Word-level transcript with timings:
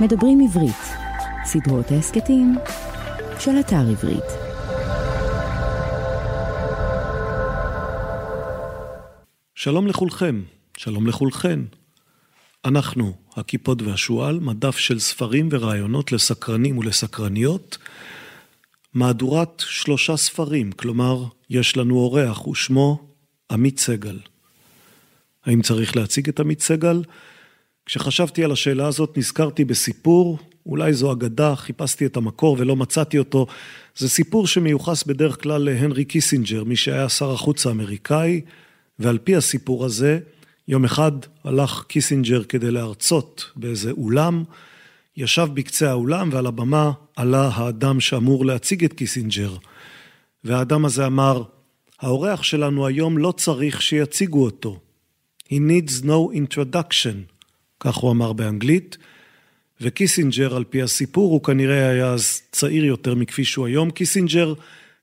מדברים 0.00 0.40
עברית, 0.40 0.82
סדרות 1.44 1.90
ההסכתים 1.90 2.54
של 3.38 3.50
אתר 3.60 3.90
עברית. 3.90 4.24
שלום 9.54 9.86
לכולכם, 9.86 10.42
שלום 10.76 11.06
לכולכן. 11.06 11.60
אנחנו, 12.64 13.12
הכיפות 13.36 13.82
והשועל, 13.82 14.40
מדף 14.40 14.76
של 14.76 14.98
ספרים 14.98 15.48
ורעיונות 15.52 16.12
לסקרנים 16.12 16.78
ולסקרניות, 16.78 17.78
מהדורת 18.94 19.62
שלושה 19.66 20.16
ספרים, 20.16 20.72
כלומר, 20.72 21.24
יש 21.50 21.76
לנו 21.76 21.96
אורח 21.96 22.46
ושמו 22.46 23.08
עמית 23.50 23.78
סגל. 23.78 24.18
האם 25.44 25.62
צריך 25.62 25.96
להציג 25.96 26.28
את 26.28 26.40
עמית 26.40 26.60
סגל? 26.60 27.02
כשחשבתי 27.90 28.44
על 28.44 28.52
השאלה 28.52 28.86
הזאת 28.86 29.18
נזכרתי 29.18 29.64
בסיפור, 29.64 30.38
אולי 30.66 30.92
זו 30.92 31.12
אגדה, 31.12 31.56
חיפשתי 31.56 32.06
את 32.06 32.16
המקור 32.16 32.56
ולא 32.58 32.76
מצאתי 32.76 33.18
אותו. 33.18 33.46
זה 33.96 34.08
סיפור 34.08 34.46
שמיוחס 34.46 35.04
בדרך 35.04 35.42
כלל 35.42 35.62
להנרי 35.62 36.04
קיסינג'ר, 36.04 36.64
מי 36.64 36.76
שהיה 36.76 37.08
שר 37.08 37.30
החוץ 37.30 37.66
האמריקאי, 37.66 38.40
ועל 38.98 39.18
פי 39.18 39.36
הסיפור 39.36 39.84
הזה, 39.84 40.18
יום 40.68 40.84
אחד 40.84 41.12
הלך 41.44 41.84
קיסינג'ר 41.88 42.42
כדי 42.44 42.70
להרצות 42.70 43.50
באיזה 43.56 43.90
אולם, 43.90 44.44
ישב 45.16 45.48
בקצה 45.54 45.90
האולם 45.90 46.28
ועל 46.32 46.46
הבמה 46.46 46.92
עלה 47.16 47.50
האדם 47.54 48.00
שאמור 48.00 48.46
להציג 48.46 48.84
את 48.84 48.92
קיסינג'ר. 48.92 49.56
והאדם 50.44 50.84
הזה 50.84 51.06
אמר, 51.06 51.42
האורח 52.00 52.42
שלנו 52.42 52.86
היום 52.86 53.18
לא 53.18 53.32
צריך 53.36 53.82
שיציגו 53.82 54.44
אותו. 54.44 54.78
He 55.48 55.56
needs 55.56 56.04
no 56.04 56.36
introduction. 56.36 57.39
כך 57.80 57.94
הוא 57.94 58.10
אמר 58.10 58.32
באנגלית. 58.32 58.96
וקיסינג'ר, 59.80 60.56
על 60.56 60.64
פי 60.64 60.82
הסיפור, 60.82 61.32
הוא 61.32 61.42
כנראה 61.42 61.88
היה 61.88 62.12
אז 62.12 62.42
צעיר 62.52 62.84
יותר 62.84 63.14
מכפי 63.14 63.44
שהוא 63.44 63.66
היום. 63.66 63.90
קיסינג'ר 63.90 64.54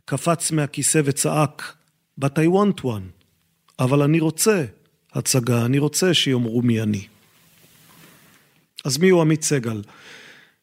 קפץ 0.05 0.51
מהכיסא 0.51 1.01
וצעק, 1.05 1.73
But 2.21 2.37
I 2.37 2.47
want 2.47 2.83
one. 2.83 3.07
אבל 3.79 4.01
אני 4.01 4.19
רוצה 4.19 4.65
הצגה, 5.13 5.65
אני 5.65 5.79
רוצה 5.79 6.13
שיאמרו 6.13 6.61
מי 6.61 6.81
אני. 6.81 7.05
אז 8.85 8.97
מי 8.97 9.09
הוא 9.09 9.21
עמית 9.21 9.43
סגל? 9.43 9.81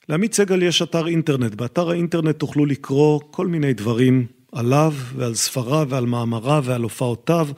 לעמית 0.09 0.35
סגל 0.35 0.63
יש 0.63 0.83
אתר 0.83 1.07
אינטרנט. 1.07 1.55
באתר 1.55 1.91
האינטרנט 1.91 2.39
תוכלו 2.39 2.67
לקרוא 2.67 3.21
כל 3.31 3.47
מיני 3.47 3.73
דברים 3.73 4.27
עליו 4.53 4.95
ועל 5.17 5.35
ספריו 5.35 5.87
ועל 5.91 6.07
מאמריו 6.07 6.63
ועל 6.67 6.83
הופעותיו. 6.83 7.49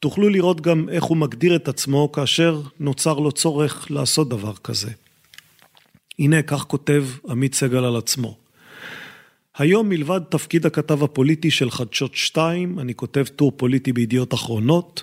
תוכלו 0.00 0.28
לראות 0.28 0.60
גם 0.60 0.88
איך 0.88 1.04
הוא 1.04 1.16
מגדיר 1.16 1.56
את 1.56 1.68
עצמו 1.68 2.12
כאשר 2.12 2.60
נוצר 2.80 3.14
לו 3.14 3.32
צורך 3.32 3.90
לעשות 3.90 4.28
דבר 4.28 4.52
כזה. 4.64 4.90
הנה, 6.18 6.42
כך 6.42 6.62
כותב 6.62 7.04
עמית 7.28 7.54
סגל 7.54 7.84
על 7.84 7.96
עצמו. 7.96 8.36
היום 9.58 9.88
מלבד 9.88 10.20
תפקיד 10.28 10.66
הכתב 10.66 11.02
הפוליטי 11.02 11.50
של 11.50 11.70
חדשות 11.70 12.14
2, 12.14 12.78
אני 12.78 12.94
כותב 12.94 13.24
טור 13.36 13.52
פוליטי 13.56 13.92
בידיעות 13.92 14.34
אחרונות. 14.34 15.02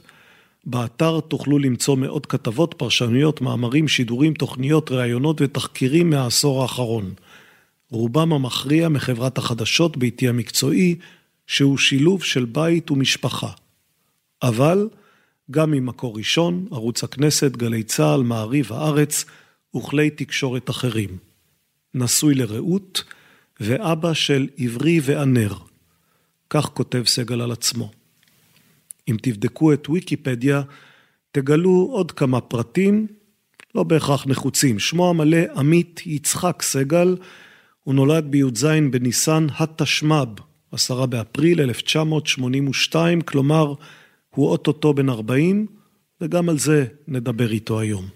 באתר 0.65 1.19
תוכלו 1.19 1.59
למצוא 1.59 1.95
מאות 1.95 2.25
כתבות, 2.25 2.75
פרשנויות, 2.77 3.41
מאמרים, 3.41 3.87
שידורים, 3.87 4.33
תוכניות, 4.33 4.91
ראיונות 4.91 5.41
ותחקירים 5.41 6.09
מהעשור 6.09 6.61
האחרון. 6.61 7.13
רובם 7.89 8.33
המכריע 8.33 8.89
מחברת 8.89 9.37
החדשות 9.37 9.97
ביתי 9.97 10.27
המקצועי, 10.27 10.95
שהוא 11.47 11.77
שילוב 11.77 12.23
של 12.23 12.45
בית 12.45 12.91
ומשפחה. 12.91 13.49
אבל 14.43 14.89
גם 15.51 15.71
ממקור 15.71 16.17
ראשון, 16.17 16.67
ערוץ 16.71 17.03
הכנסת, 17.03 17.51
גלי 17.51 17.83
צה"ל, 17.83 18.23
מעריב 18.23 18.73
הארץ 18.73 19.25
וכלי 19.75 20.09
תקשורת 20.09 20.69
אחרים. 20.69 21.17
נשוי 21.93 22.35
לרעות 22.35 23.03
ואבא 23.59 24.13
של 24.13 24.47
עברי 24.57 24.99
וענר. 25.03 25.53
כך 26.49 26.65
כותב 26.65 27.03
סגל 27.05 27.41
על 27.41 27.51
עצמו. 27.51 27.91
אם 29.07 29.17
תבדקו 29.21 29.73
את 29.73 29.89
ויקיפדיה, 29.89 30.61
תגלו 31.31 31.89
עוד 31.91 32.11
כמה 32.11 32.41
פרטים, 32.41 33.07
לא 33.75 33.83
בהכרח 33.83 34.27
נחוצים. 34.27 34.79
שמו 34.79 35.09
המלא 35.09 35.37
עמית 35.55 36.01
יצחק 36.05 36.61
סגל, 36.61 37.17
הוא 37.83 37.95
נולד 37.95 38.25
בי"ז 38.31 38.65
בניסן 38.91 39.47
התשמ"ב, 39.59 40.39
10 40.71 41.05
באפריל 41.05 41.61
1982, 41.61 43.21
כלומר 43.21 43.73
הוא 44.37 44.49
אוטוטו 44.49 44.93
בן 44.93 45.09
40, 45.09 45.65
וגם 46.21 46.49
על 46.49 46.59
זה 46.59 46.85
נדבר 47.07 47.51
איתו 47.51 47.79
היום. 47.79 48.07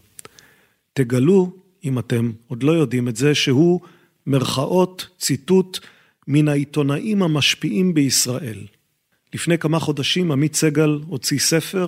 תגלו, 0.94 1.52
אם 1.84 2.00
אתם 2.00 2.32
עוד 2.48 2.64
לא 2.64 2.72
יודעים 2.72 3.08
את 3.08 3.16
זה, 3.16 3.36
שהוא 3.36 3.80
מרכאות, 4.28 5.08
ציטוט, 5.18 5.80
מן 6.28 6.48
העיתונאים 6.48 7.24
המשפיעים 7.24 7.94
בישראל. 7.94 8.66
לפני 9.34 9.58
כמה 9.58 9.80
חודשים 9.80 10.32
עמית 10.32 10.56
סגל 10.56 11.00
הוציא 11.08 11.40
ספר, 11.40 11.88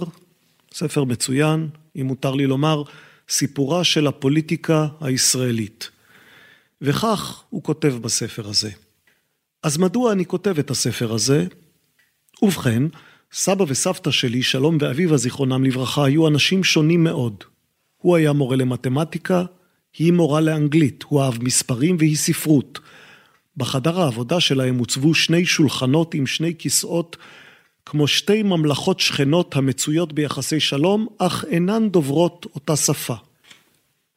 ספר 0.74 1.04
מצוין, 1.04 1.70
אם 1.96 2.06
מותר 2.06 2.32
לי 2.32 2.46
לומר, 2.46 2.84
סיפורה 3.30 3.84
של 3.84 4.08
הפוליטיקה 4.08 4.88
הישראלית. 5.02 5.90
וכך 6.82 7.44
הוא 7.50 7.64
כותב 7.64 7.96
בספר 8.02 8.48
הזה. 8.48 8.72
אז 9.64 9.78
מדוע 9.78 10.12
אני 10.12 10.26
כותב 10.26 10.60
את 10.60 10.72
הספר 10.72 11.14
הזה? 11.14 11.48
ובכן, 12.42 12.84
סבא 13.36 13.66
וסבתא 13.68 14.12
שלי, 14.12 14.44
שלום 14.44 14.78
ואביבה 14.82 15.18
זיכרונם 15.18 15.64
לברכה, 15.64 16.06
היו 16.06 16.28
אנשים 16.28 16.64
שונים 16.64 17.04
מאוד. 17.04 17.44
הוא 17.98 18.16
היה 18.16 18.34
מורה 18.34 18.56
למתמטיקה, 18.56 19.44
היא 19.98 20.12
מורה 20.12 20.42
לאנגלית, 20.42 21.04
הוא 21.08 21.22
אהב 21.22 21.44
מספרים 21.44 21.96
והיא 22.00 22.18
ספרות. 22.18 22.80
בחדר 23.58 24.02
העבודה 24.02 24.40
שלהם 24.40 24.78
הוצבו 24.78 25.14
שני 25.14 25.46
שולחנות 25.46 26.14
עם 26.14 26.28
שני 26.28 26.54
כיסאות, 26.58 27.18
כמו 27.86 28.08
שתי 28.08 28.44
ממלכות 28.44 29.00
שכנות 29.00 29.56
המצויות 29.56 30.14
ביחסי 30.14 30.60
שלום, 30.60 31.08
אך 31.18 31.46
אינן 31.48 31.90
דוברות 31.90 32.46
אותה 32.56 32.76
שפה. 32.76 33.16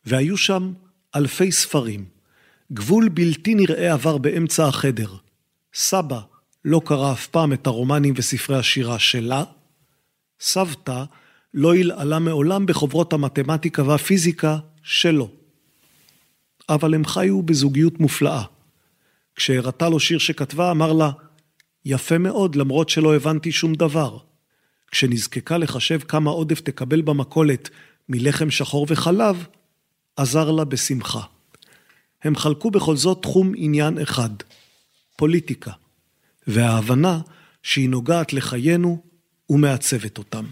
והיו 0.05 0.37
שם 0.37 0.73
אלפי 1.15 1.53
ספרים. 1.53 2.05
גבול 2.73 3.09
בלתי 3.09 3.55
נראה 3.55 3.93
עבר 3.93 4.19
באמצע 4.19 4.69
החדר. 4.69 5.11
סבא 5.75 6.21
לא 6.69 6.81
קרא 6.85 7.13
אף 7.13 7.27
פעם 7.27 7.53
את 7.53 7.67
הרומנים 7.67 8.15
וספרי 8.17 8.57
השירה 8.57 8.99
שלה. 8.99 9.45
סבתא 10.41 11.05
לא 11.55 11.75
הלעלה 11.75 12.19
מעולם 12.19 12.67
בחוברות 12.67 13.13
המתמטיקה 13.13 13.83
והפיזיקה 13.83 14.59
שלו. 14.83 15.31
אבל 16.69 16.95
הם 16.95 17.05
חיו 17.05 17.43
בזוגיות 17.43 18.01
מופלאה. 18.01 18.43
כשהראתה 19.37 19.89
לו 19.89 20.01
שיר 20.01 20.19
שכתבה, 20.19 20.71
אמר 20.71 20.93
לה, 20.93 21.11
יפה 21.85 22.19
מאוד, 22.19 22.57
למרות 22.57 22.89
שלא 22.89 23.17
הבנתי 23.17 23.53
שום 23.53 23.75
דבר. 23.75 24.19
כשנזקקה 24.91 25.59
לחשב 25.59 25.99
כמה 25.99 26.31
עודף 26.31 26.61
תקבל 26.61 27.03
במכולת 27.03 27.71
מלחם 28.09 28.51
שחור 28.51 28.87
וחלב, 28.89 29.47
עזר 30.17 30.51
לה 30.51 30.65
בשמחה. 30.65 31.23
הם 32.25 32.37
חלקו 32.37 32.71
בכל 32.71 32.97
זאת 32.97 33.23
תחום 33.23 33.53
עניין 33.57 33.99
אחד, 33.99 34.31
פוליטיקה, 35.17 35.73
וההבנה 36.47 37.21
שהיא 37.63 37.89
נוגעת 37.89 38.33
לחיינו 38.33 39.03
ומעצבת 39.51 40.19
אותם. 40.19 40.45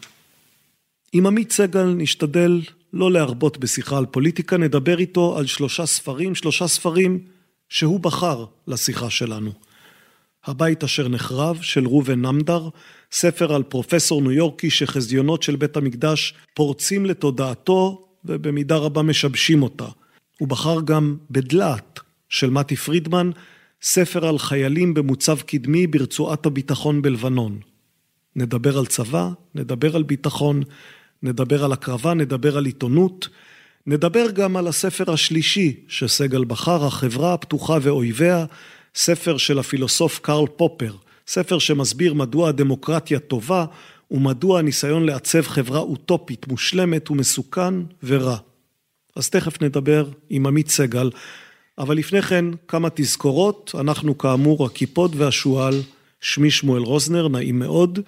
עם 1.12 1.27
עמית 1.27 1.53
סגל 1.53 1.84
נשתדל 1.84 2.60
לא 2.93 3.12
להרבות 3.12 3.59
בשיחה 3.59 3.99
על 3.99 4.06
פוליטיקה, 4.06 4.56
נדבר 4.56 4.99
איתו 4.99 5.38
על 5.38 5.47
שלושה 5.47 5.87
ספרים, 5.87 6.34
שלושה 6.34 6.66
ספרים 6.69 7.19
שהוא 7.69 8.00
בחר 8.00 8.44
לשיחה 8.66 9.10
שלנו. 9.10 9.53
הבית 10.44 10.84
אשר 10.84 11.09
נחרב 11.09 11.59
של 11.62 11.87
ראובן 11.87 12.21
נמדר, 12.21 12.69
ספר 13.12 13.55
על 13.55 13.62
פרופסור 13.62 14.22
ניו 14.22 14.32
יורקי 14.32 14.71
שחזיונות 14.71 15.43
של 15.43 15.56
בית 15.56 15.76
המקדש 15.76 16.34
פורצים 16.55 17.06
לתודעתו 17.06 18.06
ובמידה 18.25 18.76
רבה 18.76 19.03
משבשים 19.03 19.62
אותה. 19.62 19.87
הוא 20.38 20.49
בחר 20.49 20.81
גם 20.81 21.16
בדלעת 21.31 22.00
של 22.29 22.50
מתי 22.50 22.76
פרידמן, 22.76 23.31
ספר 23.84 24.26
על 24.26 24.38
חיילים 24.38 24.94
במוצב 24.94 25.40
קדמי 25.40 25.86
ברצועת 25.86 26.46
הביטחון 26.46 27.02
בלבנון. 27.02 27.58
נדבר 28.36 28.78
על 28.78 28.86
צבא, 28.86 29.31
נדבר 29.54 29.96
על 29.96 30.02
ביטחון, 30.02 30.62
נדבר 31.22 31.64
על 31.64 31.72
הקרבה, 31.72 32.14
נדבר 32.14 32.56
על 32.56 32.66
עיתונות, 32.66 33.28
נדבר 33.86 34.31
גם 34.31 34.56
על 34.56 34.66
הספר 34.66 35.12
השלישי 35.12 35.76
שסגל 35.88 36.44
בחר, 36.44 36.84
החברה 36.84 37.34
הפתוחה 37.34 37.78
ואויביה, 37.82 38.44
ספר 38.94 39.36
של 39.36 39.58
הפילוסוף 39.58 40.19
קרל 40.19 40.46
פופר, 40.56 40.94
ספר 41.26 41.58
שמסביר 41.58 42.14
מדוע 42.14 42.48
הדמוקרטיה 42.48 43.19
טובה 43.19 43.64
ומדוע 44.10 44.58
הניסיון 44.58 45.06
לעצב 45.06 45.42
חברה 45.42 45.81
אוטופית, 45.81 46.48
מושלמת 46.48 47.10
ומסוכן 47.10 47.75
ורע. 48.02 48.36
אז 49.16 49.31
תכף 49.31 49.62
נדבר 49.62 50.08
עם 50.31 50.46
עמית 50.46 50.69
סגל, 50.69 51.10
אבל 51.79 51.97
לפני 51.97 52.23
כן 52.23 52.44
כמה 52.69 52.88
תזכורות, 52.94 53.75
אנחנו 53.81 54.19
כאמור 54.19 54.67
הכיפות 54.67 55.11
והשועל, 55.17 55.82
שמי 56.21 56.50
שמואל 56.50 56.82
רוזנר, 56.82 57.29
נעים 57.29 57.59
מאוד. 57.59 57.99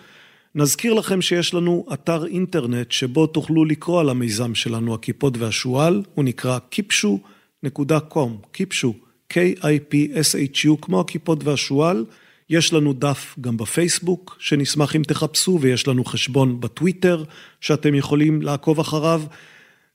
נזכיר 0.55 0.95
לכם 0.95 1.23
שיש 1.23 1.55
לנו 1.55 1.87
אתר 1.93 2.27
אינטרנט 2.27 2.93
שבו 2.93 3.27
תוכלו 3.27 3.65
לקרוא 3.65 4.01
על 4.01 4.09
המיזם 4.09 4.55
שלנו, 4.55 4.95
הכיפות 4.95 5.37
והשועל, 5.37 6.03
הוא 6.15 6.25
נקרא 6.25 6.59
kipshu.com, 6.75 8.47
קיפשו, 8.53 8.95
K-I-P-S-H-U, 9.33 10.77
כמו 10.81 11.01
הכיפות 11.01 11.45
והשועל. 11.45 12.05
יש 12.51 12.73
לנו 12.73 12.93
דף 12.93 13.35
גם 13.41 13.57
בפייסבוק, 13.57 14.37
שנשמח 14.41 14.97
אם 14.97 15.03
תחפשו, 15.03 15.59
ויש 15.61 15.89
לנו 15.89 16.05
חשבון 16.05 16.61
בטוויטר, 16.61 17.25
שאתם 17.61 17.95
יכולים 17.95 18.43
לעקוב 18.43 18.81
אחריו. 18.81 19.23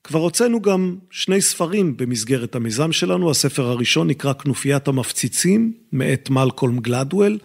כבר 0.04 0.20
הוצאנו 0.20 0.62
גם 0.62 0.96
שני 1.10 1.42
ספרים 1.42 1.98
במסגרת 1.98 2.56
המיזם 2.56 2.92
שלנו, 2.92 3.32
הספר 3.32 3.66
הראשון 3.66 4.08
נקרא 4.08 4.34
כנופיית 4.34 4.88
המפציצים, 4.88 5.74
מאת 5.92 6.30
מלקולם 6.30 6.80
גלדוול, 6.80 7.38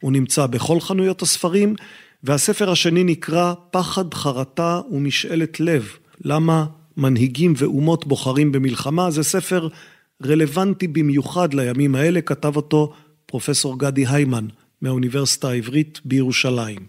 הוא 0.00 0.12
נמצא 0.12 0.46
בכל 0.46 0.80
חנויות 0.80 1.22
הספרים, 1.22 1.74
והספר 2.22 2.70
השני 2.70 3.04
נקרא 3.04 3.54
פחד, 3.70 4.14
חרטה 4.14 4.80
ומשאלת 4.90 5.60
לב, 5.60 5.88
למה 6.24 6.66
מנהיגים 6.96 7.54
ואומות 7.56 8.06
בוחרים 8.06 8.52
במלחמה, 8.52 9.10
זה 9.10 9.22
ספר 9.22 9.68
רלוונטי 10.26 10.88
במיוחד 10.88 11.54
לימים 11.54 11.94
האלה, 11.94 12.20
כתב 12.20 12.56
אותו 12.56 12.92
פרופסור 13.26 13.78
גדי 13.78 14.06
היימן 14.06 14.46
מהאוניברסיטה 14.82 15.48
העברית 15.48 16.00
בירושלים. 16.04 16.86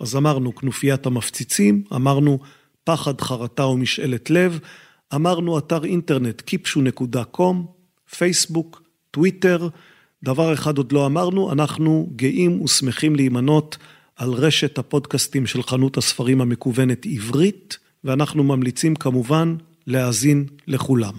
אז 0.00 0.16
אמרנו 0.16 0.54
כנופיית 0.54 1.06
המפציצים, 1.06 1.82
אמרנו 1.94 2.38
פחד, 2.88 3.20
חרטה 3.20 3.66
ומשאלת 3.66 4.30
לב, 4.30 4.58
אמרנו 5.14 5.58
אתר 5.58 5.84
אינטרנט 5.84 6.42
kipshu.com, 6.50 7.56
פייסבוק, 8.16 8.82
טוויטר, 9.10 9.68
דבר 10.22 10.54
אחד 10.54 10.78
עוד 10.78 10.92
לא 10.92 11.06
אמרנו, 11.06 11.52
אנחנו 11.52 12.10
גאים 12.16 12.62
ושמחים 12.62 13.16
להימנות 13.16 13.76
על 14.16 14.30
רשת 14.32 14.78
הפודקאסטים 14.78 15.46
של 15.46 15.62
חנות 15.62 15.96
הספרים 15.96 16.40
המקוונת 16.40 17.06
עברית, 17.06 17.78
ואנחנו 18.04 18.44
ממליצים 18.44 18.94
כמובן 18.94 19.56
להאזין 19.86 20.46
לכולם. 20.66 21.14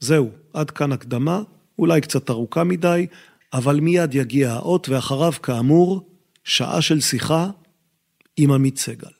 זהו, 0.00 0.30
עד 0.52 0.70
כאן 0.70 0.92
הקדמה, 0.92 1.42
אולי 1.78 2.00
קצת 2.00 2.30
ארוכה 2.30 2.64
מדי, 2.64 3.06
אבל 3.52 3.80
מיד 3.80 4.14
יגיע 4.14 4.52
האות, 4.52 4.88
ואחריו, 4.88 5.32
כאמור, 5.42 6.08
שעה 6.44 6.82
של 6.82 7.00
שיחה 7.00 7.50
עם 8.36 8.52
עמית 8.52 8.78
סגל. 8.78 9.19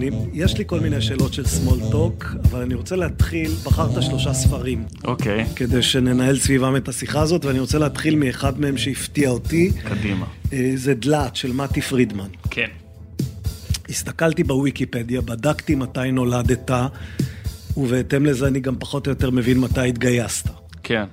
אני, 0.00 0.10
יש 0.32 0.58
לי 0.58 0.64
כל 0.66 0.80
מיני 0.80 1.02
שאלות 1.02 1.32
של 1.32 1.44
small 1.44 1.92
talk, 1.92 2.24
אבל 2.44 2.62
אני 2.62 2.74
רוצה 2.74 2.96
להתחיל, 2.96 3.50
בחרת 3.64 4.02
שלושה 4.02 4.34
ספרים. 4.34 4.84
אוקיי. 5.04 5.44
Okay. 5.44 5.56
כדי 5.56 5.82
שננהל 5.82 6.38
סביבם 6.38 6.76
את 6.76 6.88
השיחה 6.88 7.20
הזאת, 7.20 7.44
ואני 7.44 7.58
רוצה 7.60 7.78
להתחיל 7.78 8.14
מאחד 8.14 8.60
מהם 8.60 8.76
שהפתיע 8.76 9.30
אותי. 9.30 9.72
קדימה. 9.88 10.26
אה, 10.52 10.72
זה 10.74 10.94
דלת 10.94 11.36
של 11.36 11.52
מתי 11.52 11.80
פרידמן. 11.80 12.28
כן. 12.50 12.66
הסתכלתי 13.88 14.44
בוויקיפדיה, 14.44 15.20
בדקתי 15.20 15.74
מתי 15.74 16.10
נולדת, 16.12 16.70
ובהתאם 17.76 18.26
לזה 18.26 18.46
אני 18.46 18.60
גם 18.60 18.76
פחות 18.78 19.06
או 19.06 19.12
יותר 19.12 19.30
מבין 19.30 19.60
מתי 19.60 19.88
התגייסת. 19.88 20.48
כן. 20.82 21.04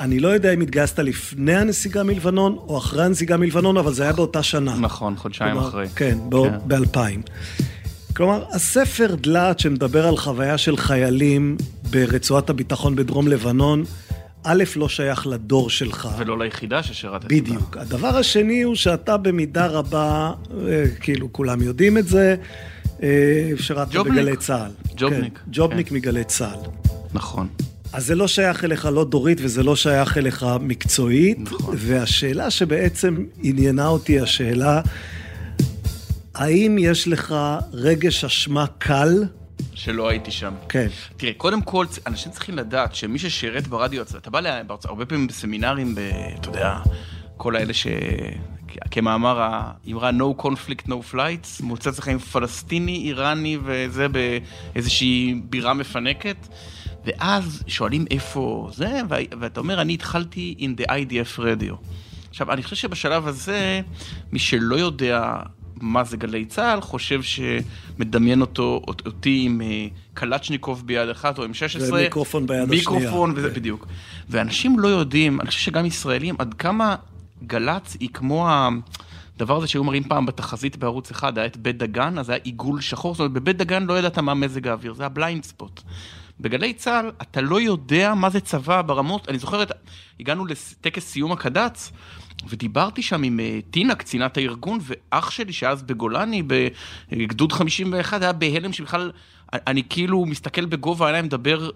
אני 0.00 0.20
לא 0.20 0.28
יודע 0.28 0.54
אם 0.54 0.60
התגייסת 0.60 0.98
לפני 0.98 1.56
הנסיגה 1.56 2.02
מלבנון 2.02 2.56
או 2.58 2.78
אחרי 2.78 3.04
הנסיגה 3.04 3.36
מלבנון, 3.36 3.76
אבל 3.76 3.92
זה 3.92 4.02
היה 4.02 4.12
באותה 4.12 4.42
שנה. 4.42 4.74
נכון, 4.80 5.16
חודשיים 5.16 5.52
כלומר, 5.52 5.68
אחרי. 5.68 5.88
כן, 5.96 6.18
ב-2000. 6.66 7.30
כלומר, 8.16 8.44
הספר 8.52 9.14
דלת 9.20 9.58
שמדבר 9.58 10.06
על 10.06 10.16
חוויה 10.16 10.58
של 10.58 10.76
חיילים 10.76 11.56
ברצועת 11.90 12.50
הביטחון 12.50 12.96
בדרום 12.96 13.28
לבנון, 13.28 13.84
א', 14.44 14.64
לא 14.76 14.88
שייך 14.88 15.26
לדור 15.26 15.70
שלך. 15.70 16.08
ולא 16.18 16.38
ליחידה 16.38 16.82
ששירתת. 16.82 17.24
בדיוק. 17.24 17.76
הדבר 17.76 18.16
השני 18.16 18.62
הוא 18.62 18.74
שאתה 18.74 19.16
במידה 19.16 19.66
רבה, 19.66 20.32
אה, 20.68 20.84
כאילו 21.00 21.32
כולם 21.32 21.62
יודעים 21.62 21.98
את 21.98 22.08
זה, 22.08 22.36
אה, 23.02 23.50
שירתת 23.56 23.94
בגלי 23.94 24.36
צה"ל. 24.36 24.70
ג'ובניק. 24.96 25.38
כן, 25.38 25.50
ג'ובניק 25.52 25.88
כן. 25.88 25.94
מגלי 25.94 26.24
צה"ל. 26.24 26.58
נכון. 27.14 27.48
אז 27.92 28.06
זה 28.06 28.14
לא 28.14 28.28
שייך 28.28 28.64
אליך 28.64 28.88
לא 28.92 29.04
דורית 29.04 29.38
וזה 29.40 29.62
לא 29.62 29.76
שייך 29.76 30.18
אליך 30.18 30.46
מקצועית. 30.60 31.38
נכון. 31.40 31.74
והשאלה 31.78 32.50
שבעצם 32.50 33.24
עניינה 33.42 33.86
אותי, 33.86 34.20
השאלה, 34.20 34.80
האם 36.34 36.76
יש 36.80 37.08
לך 37.08 37.34
רגש 37.72 38.24
אשמה 38.24 38.66
קל? 38.78 39.24
שלא 39.74 40.08
הייתי 40.08 40.30
שם. 40.30 40.54
כן. 40.68 40.86
תראה, 41.16 41.32
קודם 41.36 41.62
כל, 41.62 41.86
אנשים 42.06 42.32
צריכים 42.32 42.56
לדעת 42.56 42.94
שמי 42.94 43.18
ששירת 43.18 43.66
ברדיו, 43.66 44.02
אתה 44.02 44.30
בא 44.30 44.40
להרצאה, 44.40 44.90
הרבה 44.90 45.06
פעמים 45.06 45.26
בסמינרים, 45.26 45.94
ב, 45.94 45.98
אתה 46.40 46.48
יודע, 46.48 46.78
כל 47.36 47.56
האלה 47.56 47.74
ש... 47.74 47.86
כמאמר 48.90 49.40
האמרה 49.40 50.10
No 50.10 50.42
conflict, 50.42 50.88
no 50.88 51.14
flights, 51.14 51.62
מוצא 51.62 51.90
אצלך 51.90 52.08
עם 52.08 52.18
פלסטיני, 52.18 52.96
איראני 52.96 53.58
וזה 53.64 54.06
באיזושהי 54.08 55.40
בירה 55.44 55.74
מפנקת. 55.74 56.36
ואז 57.04 57.62
שואלים 57.66 58.04
איפה 58.10 58.70
זה, 58.72 59.00
ואתה 59.40 59.60
אומר, 59.60 59.80
אני 59.80 59.94
התחלתי 59.94 60.54
in 60.58 60.80
the 60.80 60.86
IDF 60.86 61.38
radio. 61.38 61.74
עכשיו, 62.30 62.52
אני 62.52 62.62
חושב 62.62 62.76
שבשלב 62.76 63.26
הזה, 63.26 63.80
מי 64.32 64.38
שלא 64.38 64.76
יודע 64.76 65.32
מה 65.80 66.04
זה 66.04 66.16
גלי 66.16 66.44
צה"ל, 66.44 66.80
חושב 66.80 67.20
שמדמיין 67.22 68.40
אותו, 68.40 68.82
אותי 68.88 69.42
עם 69.46 69.60
אה, 69.60 69.86
קלצ'ניקוב 70.14 70.86
ביד 70.86 71.08
אחת 71.08 71.38
או 71.38 71.44
M16. 71.44 71.98
ומיקרופון 71.98 72.46
ביד 72.46 72.68
מיקרופון, 72.68 72.96
השנייה. 72.96 73.10
מיקרופון, 73.10 73.32
וזה 73.36 73.48
כן. 73.48 73.54
בדיוק. 73.54 73.86
ואנשים 74.28 74.78
לא 74.78 74.88
יודעים, 74.88 75.40
אני 75.40 75.48
חושב 75.48 75.60
שגם 75.60 75.86
ישראלים, 75.86 76.34
עד 76.38 76.54
כמה 76.54 76.96
גל"צ 77.46 77.96
היא 78.00 78.08
כמו 78.12 78.48
ה... 78.48 78.68
הדבר 79.36 79.56
הזה 79.56 79.66
שהיו 79.66 79.84
מראים 79.84 80.02
פעם 80.04 80.26
בתחזית 80.26 80.76
בערוץ 80.76 81.10
אחד, 81.10 81.38
היה 81.38 81.46
את 81.46 81.56
בית 81.56 81.78
דגן, 81.78 82.18
אז 82.18 82.30
היה 82.30 82.38
עיגול 82.42 82.80
שחור, 82.80 83.14
זאת 83.14 83.20
אומרת, 83.20 83.32
בבית 83.32 83.56
דגן 83.56 83.82
לא 83.82 83.98
ידעת 83.98 84.18
מה 84.18 84.34
מזג 84.34 84.68
האוויר, 84.68 84.94
זה 84.94 85.02
היה 85.02 85.08
blind 85.08 85.44
spot. 85.44 85.80
בגלי 86.40 86.72
צה"ל 86.72 87.10
אתה 87.22 87.40
לא 87.40 87.60
יודע 87.60 88.14
מה 88.14 88.30
זה 88.30 88.40
צבא 88.40 88.82
ברמות, 88.82 89.28
אני 89.28 89.38
זוכרת, 89.38 89.72
הגענו 90.20 90.46
לטקס 90.46 91.04
סיום 91.04 91.32
הקד"צ, 91.32 91.92
ודיברתי 92.48 93.02
שם 93.02 93.22
עם 93.22 93.40
אה, 93.40 93.58
טינה, 93.70 93.94
קצינת 93.94 94.36
הארגון, 94.36 94.78
ואח 94.82 95.30
שלי 95.30 95.52
שאז 95.52 95.82
בגולני, 95.82 96.42
בגדוד 97.12 97.52
51, 97.52 98.22
היה 98.22 98.32
בהלם 98.32 98.72
שבכלל, 98.72 99.10
אני 99.52 99.82
כאילו 99.88 100.26
מסתכל 100.26 100.64
בגובה 100.64 101.06
העיניים, 101.06 101.24
מדבר 101.24 101.70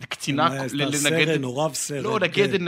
לקצינה, 0.00 0.48
לנגדת, 0.72 1.44
או 1.44 1.58
רב 1.58 1.74
סרן, 1.74 2.02
לא, 2.02 2.20
נגדת, 2.20 2.60
כן. 2.60 2.64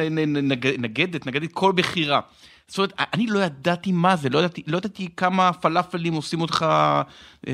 נגדת, 0.82 1.26
נגדת, 1.26 1.52
כל 1.52 1.72
בחירה. 1.72 2.20
זאת 2.68 2.78
אומרת, 2.78 2.92
אני 3.14 3.26
לא 3.26 3.38
ידעתי 3.38 3.92
מה 3.92 4.16
זה, 4.16 4.28
לא 4.28 4.38
ידעתי, 4.38 4.62
לא 4.66 4.78
ידעתי 4.78 5.08
כמה 5.16 5.52
פלאפלים 5.52 6.14
עושים 6.14 6.40
אותך 6.40 6.66
אה, 6.68 7.02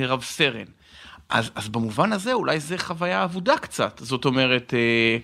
רב 0.07 0.23
סרן. 0.23 0.65
אז, 1.29 1.51
אז 1.55 1.69
במובן 1.69 2.13
הזה 2.13 2.33
אולי 2.33 2.61
זה 2.61 2.79
חוויה 2.79 3.25
אבודה 3.25 3.59
קצת, 3.59 4.01
זאת 4.05 4.25
אומרת, 4.25 4.75
אה, 4.75 5.19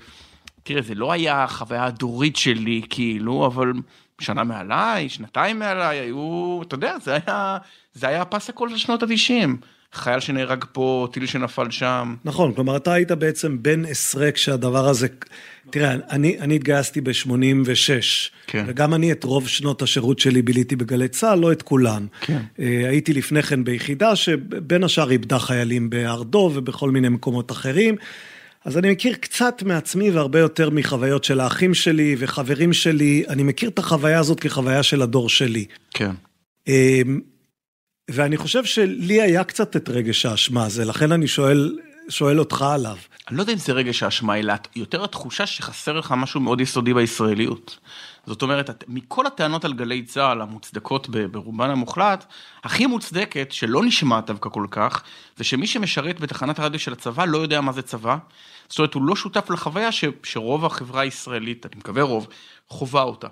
תראה, 0.67 0.83
זה 0.83 0.95
לא 0.95 1.13
היה 1.13 1.47
חוויה 1.49 1.85
הדורית 1.85 2.37
שלי, 2.37 2.83
כאילו, 2.91 3.47
אבל 3.47 3.73
שנה 4.21 4.45
מעליי, 4.45 5.09
שנתיים 5.09 5.59
מעליי, 5.59 5.99
היו, 5.99 6.61
אתה 6.63 6.75
יודע, 6.75 6.97
זה 7.03 7.19
היה, 7.27 7.59
זה 7.95 8.09
היה 8.09 8.23
הפס 8.23 8.49
הכל 8.49 8.69
של 8.71 8.77
שנות 8.77 9.03
ה-90. 9.03 9.49
חייל 9.93 10.21
שנהרג 10.21 10.65
פה, 10.73 11.09
טיל 11.13 11.27
שנפל 11.27 11.71
שם. 11.71 12.15
נכון, 12.25 12.55
כלומר, 12.55 12.77
אתה 12.77 12.93
היית 12.93 13.13
בעצם 13.13 13.63
בן 13.63 13.85
עשרה 13.85 14.33
כשהדבר 14.33 14.89
הזה... 14.89 15.07
תראה, 15.71 15.95
אני, 16.11 16.39
אני 16.41 16.57
התגייסתי 16.57 17.01
ב-86, 17.01 17.31
כן. 18.47 18.65
וגם 18.69 18.95
אני 18.95 19.13
את 19.13 19.25
רוב 19.25 19.49
שנות 19.49 19.83
השירות 19.83 20.19
שלי 20.19 20.43
ביליתי 20.43 20.77
בגלי 20.77 21.09
צה"ל, 21.09 21.39
לא 21.39 21.53
את 21.53 21.63
כולן. 21.63 22.07
כן. 22.21 22.43
אה, 22.61 22.89
הייתי 22.89 23.13
לפני 23.13 23.43
כן 23.43 23.65
ביחידה 23.65 24.17
שבין 24.17 24.85
השאר 24.85 25.11
איבדה 25.11 25.39
חיילים 25.39 25.91
בהר 25.91 26.23
דב 26.23 26.37
ובכל 26.37 26.91
מיני 26.91 27.09
מקומות 27.09 27.53
אחרים. 27.53 27.97
אז 28.67 28.79
אני 28.79 28.91
מכיר 28.91 29.15
קצת 29.15 29.63
מעצמי 29.63 30.11
והרבה 30.11 30.39
יותר 30.39 30.71
מחוויות 30.71 31.25
של 31.25 31.41
האחים 31.41 31.75
שלי 31.75 32.17
וחברים 32.19 32.73
שלי. 32.73 33.25
אני 33.29 33.43
מכיר 33.43 33.69
את 33.69 33.79
החוויה 33.79 34.19
הזאת 34.19 34.41
כחוויה 34.41 34.83
של 34.83 35.03
הדור 35.03 35.29
שלי. 35.29 35.65
כן. 35.95 36.11
אמ, 36.67 37.21
ואני 38.11 38.37
חושב 38.37 38.65
שלי 38.65 39.23
היה 39.23 39.45
קצת 39.45 39.77
את 39.77 39.89
רגש 39.89 40.27
האשמה 40.27 40.65
הזה, 40.65 40.85
לכן 40.85 41.13
אני 41.13 41.29
שואל 41.29 41.79
שואל 42.09 42.39
אותך 42.39 42.63
עליו. 42.63 42.97
אני 43.29 43.37
לא 43.37 43.43
יודע 43.43 43.53
אם 43.53 43.59
זה 43.59 43.73
רגש 43.73 44.03
האשמה, 44.03 44.39
אלא 44.39 44.55
יותר 44.77 45.05
התחושה 45.05 45.47
שחסר 45.47 45.99
לך 45.99 46.15
משהו 46.17 46.41
מאוד 46.41 46.61
יסודי 46.61 46.95
בישראליות. 46.95 47.79
זאת 48.27 48.43
אומרת, 48.43 48.85
מכל 48.89 49.27
הטענות 49.27 49.65
על 49.65 49.73
גלי 49.73 50.03
צה"ל 50.03 50.41
המוצדקות 50.41 51.09
ברובן 51.31 51.71
המוחלט, 51.71 52.25
הכי 52.65 52.87
מוצדקת, 52.87 53.53
שלא 53.53 53.85
נשמעת 53.85 54.27
דווקא 54.27 54.51
כל 54.51 54.67
כך, 54.71 55.03
זה 55.37 55.45
שמי 55.45 55.67
שמשרת 55.67 56.21
בתחנת 56.21 56.59
הרדיו 56.59 56.81
של 56.81 56.93
הצבא 56.93 57.25
לא 57.25 57.39
יודע 57.39 57.61
מה 57.61 57.73
זה 57.73 57.83
צבא. 57.83 58.17
זאת 58.69 58.79
אומרת, 58.79 58.95
הוא 58.95 59.03
לא 59.03 59.17
שותף 59.17 59.51
לחוויה 59.51 59.93
ש, 59.93 60.05
שרוב 60.23 60.65
החברה 60.65 61.01
הישראלית, 61.03 61.67
אני 61.67 61.75
מקווה 61.77 62.03
רוב, 62.03 62.27
חווה 62.69 63.03
אותה. 63.03 63.29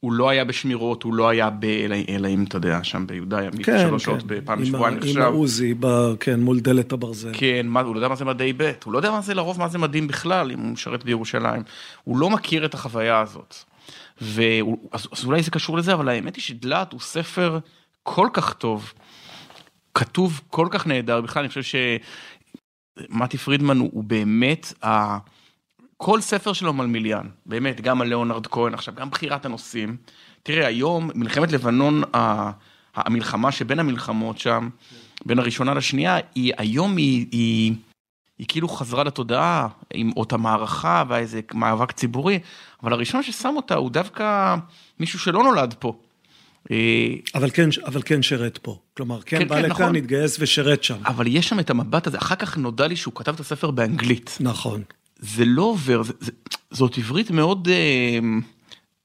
הוא 0.00 0.12
לא 0.12 0.28
היה 0.28 0.44
בשמירות, 0.44 1.02
הוא 1.02 1.14
לא 1.14 1.28
היה 1.28 1.50
ב... 1.50 1.64
אלא 2.08 2.28
אם 2.28 2.44
אתה 2.44 2.56
יודע, 2.56 2.84
שם 2.84 3.06
ביהודה, 3.06 3.42
ימית 3.42 3.66
כן, 3.66 3.78
שלוש 3.78 4.04
שעות 4.04 4.20
כן. 4.20 4.26
בפעם 4.28 4.60
בשבועיים 4.60 4.98
נחשב. 4.98 5.18
עם 5.18 5.22
העוזי, 5.22 5.74
כן, 6.20 6.40
מול 6.40 6.60
דלת 6.60 6.92
הברזל. 6.92 7.30
כן, 7.32 7.66
מה, 7.66 7.80
הוא 7.80 7.94
לא 7.94 7.98
יודע 7.98 8.08
מה 8.08 8.16
זה 8.16 8.24
מדי 8.24 8.52
ב', 8.56 8.72
הוא 8.84 8.92
לא 8.92 8.98
יודע 8.98 9.10
מה 9.10 9.20
זה 9.20 9.34
לרוב 9.34 9.58
מה 9.58 9.68
זה 9.68 9.78
מדים 9.78 10.08
בכלל, 10.08 10.50
אם 10.52 10.58
הוא 10.58 10.68
משרת 10.68 11.04
בירושלים. 11.04 11.62
הוא 12.04 12.18
לא 12.18 12.30
מכיר 12.30 12.64
את 12.64 12.74
החוויה 12.74 13.20
הזאת. 13.20 13.54
ואז 14.20 15.08
אז 15.12 15.24
אולי 15.24 15.42
זה 15.42 15.50
קשור 15.50 15.78
לזה, 15.78 15.94
אבל 15.94 16.08
האמת 16.08 16.36
היא 16.36 16.42
שדלת 16.42 16.92
הוא 16.92 17.00
ספר 17.00 17.58
כל 18.02 18.28
כך 18.32 18.52
טוב, 18.52 18.92
כתוב 19.94 20.40
כל 20.50 20.68
כך 20.70 20.86
נהדר, 20.86 21.20
בכלל 21.20 21.40
אני 21.40 21.48
חושב 21.48 21.62
שמתי 23.12 23.38
פרידמן 23.38 23.78
הוא, 23.78 23.90
הוא 23.92 24.04
באמת, 24.04 24.72
ה... 24.84 25.18
כל 25.96 26.20
ספר 26.20 26.52
שלו 26.52 26.72
מלמיליאן, 26.72 27.26
באמת, 27.46 27.80
גם 27.80 28.00
על 28.00 28.08
ליאונרד 28.08 28.46
כהן 28.46 28.74
עכשיו, 28.74 28.94
גם 28.94 29.10
בחירת 29.10 29.44
הנושאים. 29.44 29.96
תראה, 30.42 30.66
היום 30.66 31.10
מלחמת 31.14 31.52
לבנון, 31.52 32.02
המלחמה 32.94 33.52
שבין 33.52 33.78
המלחמות 33.78 34.38
שם, 34.38 34.68
בין 35.26 35.38
הראשונה 35.38 35.74
לשנייה, 35.74 36.16
היא 36.34 36.52
היום 36.56 36.96
היא, 36.96 37.26
היא, 37.32 37.74
היא 38.38 38.46
כאילו 38.48 38.68
חזרה 38.68 39.04
לתודעה 39.04 39.68
עם 39.94 40.10
אות 40.16 40.32
המערכה 40.32 41.04
ואיזה 41.08 41.40
מאבק 41.54 41.92
ציבורי, 41.92 42.38
אבל 42.82 42.92
הראשון 42.92 43.22
ששם 43.22 43.52
אותה 43.56 43.74
הוא 43.74 43.90
דווקא 43.90 44.56
מישהו 45.00 45.18
שלא 45.18 45.42
נולד 45.42 45.74
פה. 45.78 45.98
אה, 46.70 47.14
אבל 47.34 47.50
כן, 47.50 47.68
אבל 47.84 48.02
כן 48.04 48.22
שרת 48.22 48.58
פה, 48.58 48.78
כלומר 48.96 49.20
כן, 49.22 49.38
כן 49.38 49.48
בא 49.48 49.56
כן, 49.56 49.62
לכאן, 49.62 49.82
נכון. 49.82 49.96
התגייס 49.96 50.36
ושרת 50.40 50.84
שם. 50.84 50.96
אבל 51.06 51.26
יש 51.26 51.48
שם 51.48 51.60
את 51.60 51.70
המבט 51.70 52.06
הזה, 52.06 52.18
אחר 52.18 52.34
כך 52.34 52.56
נודע 52.56 52.86
לי 52.86 52.96
שהוא 52.96 53.14
כתב 53.14 53.34
את 53.34 53.40
הספר 53.40 53.70
באנגלית. 53.70 54.38
נכון. 54.40 54.82
זה 55.18 55.44
לא 55.44 55.62
עובר, 55.62 56.02
זה, 56.02 56.12
זה, 56.20 56.32
זאת 56.70 56.98
עברית 56.98 57.30
מאוד 57.30 57.68
אה, 57.68 58.18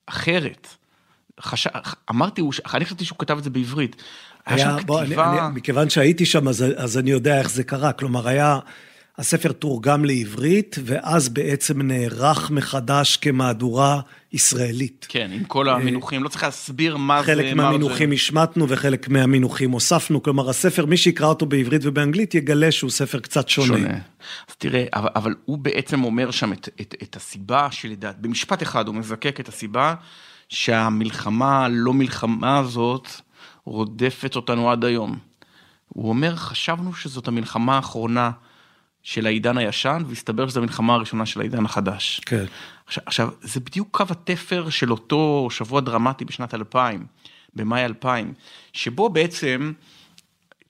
אחרת. 0.06 0.68
חש... 1.42 1.68
אמרתי, 2.10 2.42
אני 2.74 2.86
חשבתי 2.86 3.06
שהוא 3.06 3.20
כתב 3.20 3.38
את 3.38 3.44
זה 3.44 3.50
בעברית. 3.50 3.96
היה, 4.46 4.68
היה 4.68 4.80
שם 4.80 4.86
בוא, 4.86 5.06
כתיבה... 5.06 5.32
אני, 5.32 5.40
אני, 5.40 5.56
מכיוון 5.56 5.90
שהייתי 5.90 6.26
שם 6.26 6.48
אז, 6.48 6.66
אז 6.76 6.98
אני 6.98 7.12
יודע 7.12 7.40
איך 7.40 7.50
זה 7.50 7.64
קרה, 7.64 7.94
כלומר 7.94 8.28
היה... 8.28 8.60
הספר 9.18 9.52
תורגם 9.52 10.06
לעברית, 10.06 10.76
ואז 10.84 11.30
בעצם 11.30 11.82
נערך 11.82 12.52
מחדש 12.52 13.18
כמהדורה 13.18 14.02
ישראלית. 14.32 15.06
כן, 15.10 15.32
עם 15.34 15.44
כל 15.44 15.70
המינוחים, 15.70 16.24
לא 16.24 16.30
צריך 16.30 16.44
להסביר 16.44 16.98
מה 16.98 17.22
זה... 17.22 17.26
חלק 17.26 17.54
מהמינוחים 17.54 18.10
זה... 18.10 18.16
השמטנו 18.16 18.70
וחלק 18.70 19.10
מהמינוחים 19.10 19.72
הוספנו, 19.72 20.24
כלומר 20.24 20.50
הספר, 20.50 20.86
מי 20.86 20.98
שיקרא 20.98 21.28
אותו 21.28 21.46
בעברית 21.46 21.82
ובאנגלית 21.86 22.36
יגלה 22.36 22.72
שהוא 22.72 22.90
ספר 22.90 23.20
קצת 23.20 23.50
שונה. 23.50 23.68
שונה. 23.68 23.94
אז 24.50 24.56
תראה, 24.58 24.86
אבל, 24.94 25.10
אבל 25.16 25.36
הוא 25.46 25.58
בעצם 25.58 26.04
אומר 26.04 26.32
שם 26.32 26.54
את, 26.54 26.70
את, 26.82 26.96
את 27.04 27.16
הסיבה 27.16 27.72
שלדעת, 27.72 28.20
במשפט 28.20 28.64
אחד 28.64 28.88
הוא 28.88 28.96
מזקק 28.96 29.40
את 29.40 29.48
הסיבה 29.48 29.96
שהמלחמה, 30.50 31.68
לא 31.70 31.94
מלחמה 31.94 32.58
הזאת, 32.58 33.08
רודפת 33.66 34.36
אותנו 34.36 34.72
עד 34.72 34.86
היום. 34.86 35.18
הוא 35.90 36.10
אומר, 36.10 36.36
חשבנו 36.36 36.94
שזאת 36.94 37.28
המלחמה 37.28 37.76
האחרונה. 37.76 38.32
של 39.04 39.26
העידן 39.26 39.58
הישן, 39.58 40.04
והסתבר 40.08 40.48
שזו 40.50 40.60
המלחמה 40.60 40.94
הראשונה 40.94 41.26
של 41.26 41.40
העידן 41.40 41.66
החדש. 41.66 42.22
כן. 42.26 42.46
עכשיו, 42.88 43.04
עכשיו, 43.06 43.30
זה 43.42 43.60
בדיוק 43.60 43.88
קו 43.92 44.04
התפר 44.10 44.70
של 44.70 44.92
אותו 44.92 45.48
שבוע 45.52 45.82
דרמטי 45.82 46.26
בשנת 46.26 46.54
2000, 46.54 47.06
במאי 47.56 47.86
2000, 47.86 48.34
שבו 48.74 49.10
בעצם 49.10 49.74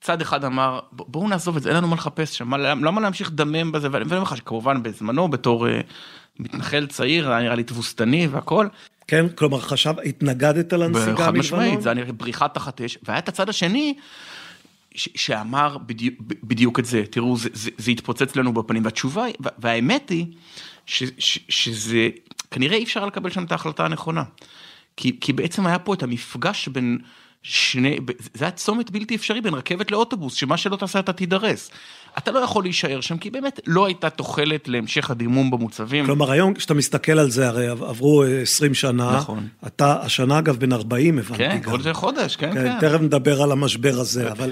צד 0.02 0.22
אחד 0.22 0.46
אמר, 0.46 0.80
בואו 0.92 1.28
נעזוב 1.28 1.58
את 1.58 1.64
זה, 1.64 1.70
אין 1.70 1.78
לנו 1.78 1.88
מה 1.88 1.96
לחפש 1.96 2.38
שם, 2.38 2.54
למה 2.54 3.02
להמשיך 3.02 3.28
לדמם 3.28 3.72
בזה, 3.72 3.88
ואני 3.92 4.06
אומר 4.06 4.20
לך 4.20 4.38
שכמובן 4.38 4.84
בזמנו 4.84 5.28
בתור 5.28 5.68
uh, 5.68 5.70
מתנחל 6.40 6.88
צעיר, 6.88 7.32
היה 7.32 7.42
נראה 7.42 7.56
לי 7.56 7.64
תבוסתני 7.64 8.28
והכל. 8.28 8.68
כן, 9.08 9.30
כלומר 9.30 9.60
חשב, 9.60 9.94
התנגדת 10.06 10.74
לנסיגה 10.74 11.06
מלבנון? 11.06 11.26
חד 11.26 11.36
משמעית, 11.36 11.82
זה 11.82 11.90
היה 11.90 11.94
נראה 11.94 12.12
בריחת 12.12 12.54
תחת 12.54 12.82
אש, 12.82 12.98
והיה 13.04 13.20
את 13.20 13.30
הצד 13.30 13.50
השני, 13.50 13.96
שאמר 14.96 15.78
בדיוק, 15.78 16.16
בדיוק 16.44 16.80
את 16.80 16.86
זה, 16.86 17.04
תראו, 17.10 17.38
זה, 17.38 17.50
זה, 17.54 17.72
זה 17.78 17.92
התפוצץ 17.92 18.36
לנו 18.36 18.54
בפנים, 18.54 18.86
והתשובה, 18.86 19.26
והאמת 19.58 20.10
היא, 20.10 20.26
ש, 20.86 21.04
ש, 21.18 21.40
שזה, 21.50 22.10
כנראה 22.52 22.78
אי 22.78 22.84
אפשר 22.84 23.06
לקבל 23.06 23.30
שם 23.30 23.44
את 23.44 23.52
ההחלטה 23.52 23.86
הנכונה. 23.86 24.24
כי, 24.98 25.18
כי 25.22 25.34
בעצם 25.34 25.66
היה 25.66 25.80
פה 25.80 25.94
את 25.94 26.04
המפגש 26.04 26.68
בין 26.68 27.00
שני, 27.44 27.98
זה 28.34 28.46
היה 28.46 28.52
צומת 28.52 28.92
בלתי 28.92 29.16
אפשרי 29.16 29.42
בין 29.42 29.54
רכבת 29.54 29.92
לאוטובוס, 29.92 30.34
שמה 30.34 30.58
שלא 30.58 30.76
תעשה 30.76 31.00
אתה 31.00 31.14
תידרס. 31.14 31.72
אתה 32.18 32.32
לא 32.32 32.40
יכול 32.40 32.64
להישאר 32.64 33.02
שם, 33.02 33.18
כי 33.18 33.30
באמת 33.30 33.60
לא 33.68 33.86
הייתה 33.86 34.10
תוחלת 34.10 34.68
להמשך 34.68 35.10
הדימום 35.10 35.52
במוצבים. 35.52 36.06
כלומר, 36.06 36.32
היום 36.32 36.54
כשאתה 36.54 36.74
מסתכל 36.74 37.20
על 37.20 37.30
זה, 37.30 37.48
הרי 37.48 37.68
עברו 37.68 38.24
20 38.42 38.74
שנה. 38.74 39.18
נכון. 39.18 39.48
אתה, 39.68 40.02
השנה 40.02 40.40
אגב, 40.40 40.58
בן 40.58 40.74
40, 40.74 41.20
הבנתי 41.20 41.38
כן, 41.38 41.58
גם. 41.58 41.62
כן, 41.62 41.72
עוד 41.72 41.92
חודש, 41.92 42.36
כן, 42.36 42.54
כן. 42.54 42.80
כן. 42.80 42.90
תכף 42.90 43.02
נדבר 43.02 43.42
על 43.42 43.52
המשבר 43.52 44.00
הזה, 44.00 44.30
אבל... 44.32 44.52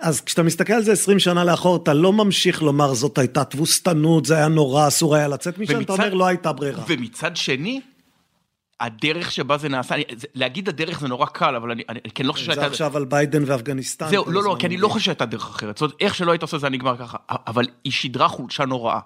אז 0.00 0.20
כשאתה 0.20 0.42
מסתכל 0.42 0.72
על 0.72 0.82
זה 0.82 0.92
20 0.92 1.18
שנה 1.18 1.44
לאחור, 1.44 1.76
אתה 1.76 1.94
לא 1.94 2.12
ממשיך 2.12 2.62
לומר 2.62 2.94
זאת 2.94 3.18
הייתה 3.18 3.44
תבוסתנות, 3.44 4.26
זה 4.26 4.36
היה 4.36 4.48
נורא, 4.48 4.88
אסור 4.88 5.14
היה 5.14 5.28
לצאת 5.28 5.58
משם, 5.58 5.76
ומצד, 5.76 5.92
אתה 5.92 6.02
אומר 6.02 6.14
לא 6.14 6.26
הייתה 6.26 6.52
ברירה. 6.52 6.84
ומצד 6.88 7.36
שני, 7.36 7.80
הדרך 8.82 9.32
שבה 9.32 9.58
זה 9.58 9.68
נעשה, 9.68 9.94
אני, 9.94 10.04
זה, 10.16 10.26
להגיד 10.34 10.68
הדרך 10.68 11.00
זה 11.00 11.08
נורא 11.08 11.26
קל, 11.26 11.56
אבל 11.56 11.70
אני, 11.70 11.82
אני 11.88 12.00
כן 12.14 12.26
לא 12.26 12.32
חושב 12.32 12.44
שהייתה... 12.44 12.60
זה 12.60 12.66
עכשיו 12.66 12.96
על 12.96 13.04
ביידן 13.04 13.42
ואפגניסטן. 13.46 14.08
זהו, 14.08 14.30
לא, 14.30 14.42
לא, 14.42 14.56
כי 14.58 14.66
אני 14.66 14.76
לא 14.76 14.88
חושב 14.88 15.04
שהייתה 15.04 15.24
דרך 15.26 15.50
אחרת. 15.50 15.76
זאת 15.76 15.82
אומרת, 15.82 15.96
איך 16.00 16.14
שלא 16.14 16.32
היית 16.32 16.42
עושה 16.42 16.58
זה, 16.58 16.66
היה 16.66 16.72
נגמר 16.72 16.96
ככה. 16.96 17.18
אבל 17.28 17.66
היא 17.84 17.92
שידרה 17.92 18.28
חולשה 18.28 18.64
נוראה. 18.64 18.98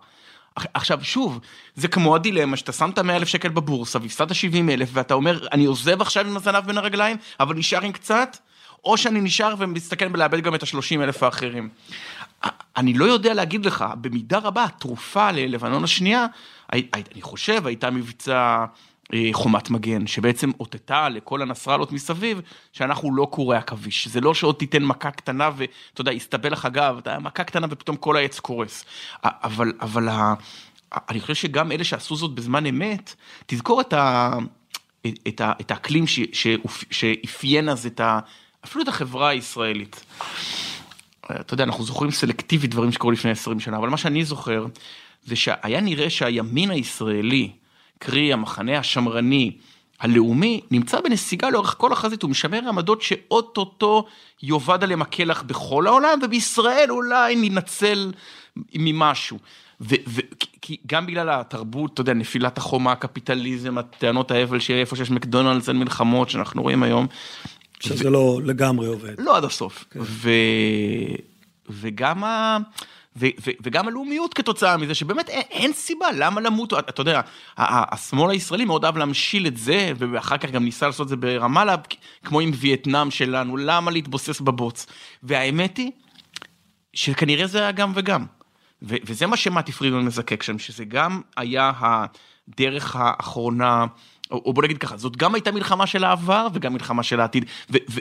עכשיו, 0.75 0.99
שוב, 1.03 1.41
זה 1.75 1.89
כמו 1.89 2.15
הדילמה 2.15 2.57
שאתה 2.57 2.73
שם 2.73 2.91
את 2.91 2.99
100 2.99 3.17
אלף 3.17 3.29
שקל 3.29 3.49
בבורסה 3.49 3.99
והפסדת 4.03 4.35
70 4.35 4.71
אלף, 4.71 4.89
ואתה 4.93 5.15
אומר, 5.15 5.47
אני 5.53 5.65
עוזב 5.65 6.01
עכשיו 6.01 6.27
עם 6.27 6.37
הזנב 6.37 6.67
בין 6.67 6.79
הרגליים, 6.79 7.17
אבל 7.41 7.55
נשאר 7.57 7.83
עם 7.83 7.93
קצת, 7.93 8.37
או 8.85 8.97
שאני 8.97 9.21
נשאר 9.21 9.55
ומסתכן 9.59 10.13
בלאבד 10.13 10.41
גם 10.41 10.55
את 10.55 10.63
ה-30 10.63 11.03
אלף 11.03 11.23
האחרים. 11.23 11.69
אני 12.77 12.95
לא 12.95 13.05
יודע 13.05 13.35
להגיד 13.35 13.67
לך, 13.67 13.85
במידה 14.01 14.39
רבה, 14.39 14.65
התרופה 14.65 15.31
ללבנון 15.31 15.85
השנייה, 15.85 16.27
אני 16.73 17.23
חושב, 17.23 17.67
הייתה 17.67 17.91
מבצע... 17.91 18.65
אה, 19.15 19.29
חומת 19.33 19.71
מגן, 19.71 20.07
שבעצם 20.07 20.51
אותתה 20.61 21.09
לכל 21.09 21.43
הנסראללות 21.43 21.93
מסביב, 21.93 22.41
שאנחנו 22.73 23.15
לא 23.15 23.29
קורי 23.31 23.57
עכביש. 23.57 24.09
זה 24.09 24.21
לא 24.21 24.35
שעוד 24.35 24.55
תיתן 24.55 24.85
מכה 24.85 25.11
קטנה 25.11 25.51
ואתה 25.57 26.01
יודע, 26.01 26.13
יסתבל 26.13 26.53
לך 26.53 26.69
גב, 26.73 26.97
אתה 26.99 27.19
מכה 27.19 27.45
קטנה 27.45 27.67
ופתאום 27.71 27.97
כל 27.97 28.17
העץ 28.17 28.41
קורס. 28.41 28.85
אבל, 29.25 29.73
אבל. 29.81 30.09
אני 30.93 31.21
חושב 31.21 31.35
שגם 31.35 31.73
אלה 31.73 31.85
שעשו 31.85 32.17
זאת 32.17 32.35
בזמן 32.35 32.67
אמת, 32.67 33.15
תזכור 33.47 33.81
את, 33.81 33.93
ה... 33.93 34.31
את, 35.29 35.41
ה... 35.41 35.53
את 35.61 35.71
האקלים 35.71 36.05
שאפיין 36.91 37.69
אז 37.69 37.87
את 37.87 38.01
ה... 38.01 38.19
אפילו 38.65 38.83
את 38.83 38.89
החברה 38.89 39.29
הישראלית. 39.29 40.05
אתה 41.25 41.55
יודע, 41.55 41.65
אנחנו 41.65 41.85
זוכרים 41.85 42.11
סלקטיבית 42.11 42.71
דברים 42.71 42.93
שקרו 42.93 43.11
לפני 43.11 43.31
20 43.31 43.61
שנה, 43.61 43.77
אבל 43.77 43.89
מה 43.89 43.97
שאני 43.97 44.25
זוכר, 44.25 44.67
זה 45.25 45.37
שהיה 45.37 45.81
נראה 45.81 46.11
שהימין 46.11 46.71
הישראלי, 46.71 47.51
קרי 47.99 48.33
המחנה 48.33 48.79
השמרני 48.79 49.53
הלאומי, 50.01 50.61
נמצא 50.71 51.01
בנסיגה 51.01 51.51
לאורך 51.51 51.75
כל 51.79 51.93
החזית, 51.93 52.23
הוא 52.23 52.31
משמר 52.31 52.69
עמדות 52.69 53.03
שאו-טו-טו 53.03 54.07
יאבד 54.43 54.79
עליהם 54.83 55.03
הכלח 55.03 55.43
בכל 55.43 55.87
העולם, 55.87 56.19
ובישראל 56.23 56.87
אולי 56.91 57.37
ננצל 57.37 58.13
ממשהו. 58.75 59.39
כי 60.63 60.77
גם 60.87 61.07
בגלל 61.07 61.29
התרבות, 61.31 61.95
אתה 61.95 62.01
יודע, 62.01 62.15
נפילת 62.15 62.59
החומה, 62.59 62.93
הקפיטליזם, 62.93 63.79
הטענות 63.79 64.31
האבל 64.31 64.61
שאיפה 64.61 64.97
שיש 64.97 65.11
מקדונלדס 65.11 65.69
אין 65.69 65.79
מלחמות 65.79 66.31
שאנחנו 66.31 66.63
רואים 66.63 66.83
היום. 66.83 67.07
שזה 67.81 68.09
ו... 68.09 68.11
לא 68.11 68.41
לגמרי 68.45 68.87
עובד. 68.87 69.15
לא 69.19 69.37
עד 69.37 69.45
הסוף. 69.45 69.85
כן. 69.91 70.01
ו... 70.03 70.31
וגם 71.69 72.25
ה... 72.25 72.59
ו- 73.17 73.27
ו- 73.47 73.51
וגם 73.63 73.89
הלאומיות 73.89 74.35
כתוצאה 74.35 74.77
מזה 74.77 74.95
שבאמת 74.95 75.29
אין, 75.29 75.43
אין 75.51 75.73
סיבה 75.73 76.07
למה 76.15 76.41
למות, 76.41 76.73
אתה 76.73 77.01
יודע, 77.01 77.21
השמאל 77.57 78.31
הישראלי 78.31 78.65
מאוד 78.65 78.85
אהב 78.85 78.97
להמשיל 78.97 79.47
את 79.47 79.57
זה 79.57 79.93
ואחר 79.99 80.37
כך 80.37 80.51
גם 80.51 80.65
ניסה 80.65 80.87
לעשות 80.87 81.05
את 81.05 81.09
זה 81.09 81.17
ברמאללה 81.17 81.75
כמו 82.25 82.41
עם 82.41 82.51
וייטנאם 82.55 83.11
שלנו, 83.11 83.57
למה 83.57 83.91
להתבוסס 83.91 84.41
בבוץ, 84.41 84.87
והאמת 85.23 85.77
היא 85.77 85.91
שכנראה 86.93 87.47
זה 87.47 87.59
היה 87.59 87.73
גם 87.73 87.93
וגם, 87.95 88.25
ו- 88.83 88.97
וזה 89.05 89.27
מה 89.27 89.37
שמתי 89.37 89.73
פרידמן 89.73 90.05
מזקק 90.05 90.43
שם, 90.43 90.59
שזה 90.59 90.85
גם 90.85 91.21
היה 91.37 91.73
הדרך 92.49 92.97
האחרונה, 92.97 93.87
או, 94.31 94.43
או 94.45 94.53
בוא 94.53 94.63
נגיד 94.63 94.79
ככה, 94.79 94.97
זאת 94.97 95.17
גם 95.17 95.35
הייתה 95.35 95.53
מלחמה 95.53 95.87
של 95.87 96.05
העבר 96.05 96.47
וגם 96.53 96.73
מלחמה 96.73 97.03
של 97.03 97.21
העתיד, 97.21 97.45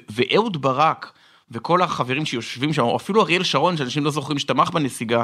ואהוד 0.09 0.61
ברק, 0.61 1.11
וכל 1.51 1.81
החברים 1.81 2.25
שיושבים 2.25 2.73
שם, 2.73 2.81
או 2.81 2.95
אפילו 2.95 3.21
אריאל 3.21 3.43
שרון, 3.43 3.77
שאנשים 3.77 4.05
לא 4.05 4.11
זוכרים 4.11 4.39
שתמך 4.39 4.69
בנסיגה, 4.69 5.23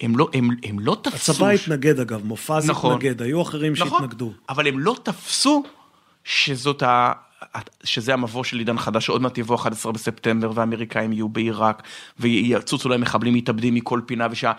הם 0.00 0.16
לא, 0.16 0.28
הם, 0.34 0.50
הם 0.62 0.78
לא 0.78 0.96
תפסו... 1.02 1.32
הצבא 1.32 1.48
התנגד 1.48 2.00
אגב, 2.00 2.24
מופז 2.24 2.70
נכון. 2.70 2.92
התנגד, 2.92 3.22
היו 3.22 3.42
אחרים 3.42 3.72
נכון, 3.72 3.88
שהתנגדו. 3.88 4.32
אבל 4.48 4.66
הם 4.66 4.78
לא 4.78 4.96
תפסו 5.02 5.62
שזאת 6.24 6.82
ה... 6.82 7.12
שזה 7.84 8.12
המבוא 8.14 8.44
של 8.44 8.58
עידן 8.58 8.78
חדש, 8.78 9.06
שעוד 9.06 9.22
מעט 9.22 9.38
יבוא 9.38 9.56
11 9.56 9.92
בספטמבר 9.92 10.50
והאמריקאים 10.54 11.12
יהיו 11.12 11.28
בעיראק 11.28 11.82
ויצוצו 12.18 12.88
להם 12.88 13.00
מחבלים 13.00 13.34
מתאבדים 13.34 13.74
מכל 13.74 14.00
פינה 14.06 14.26
ושה... 14.30 14.52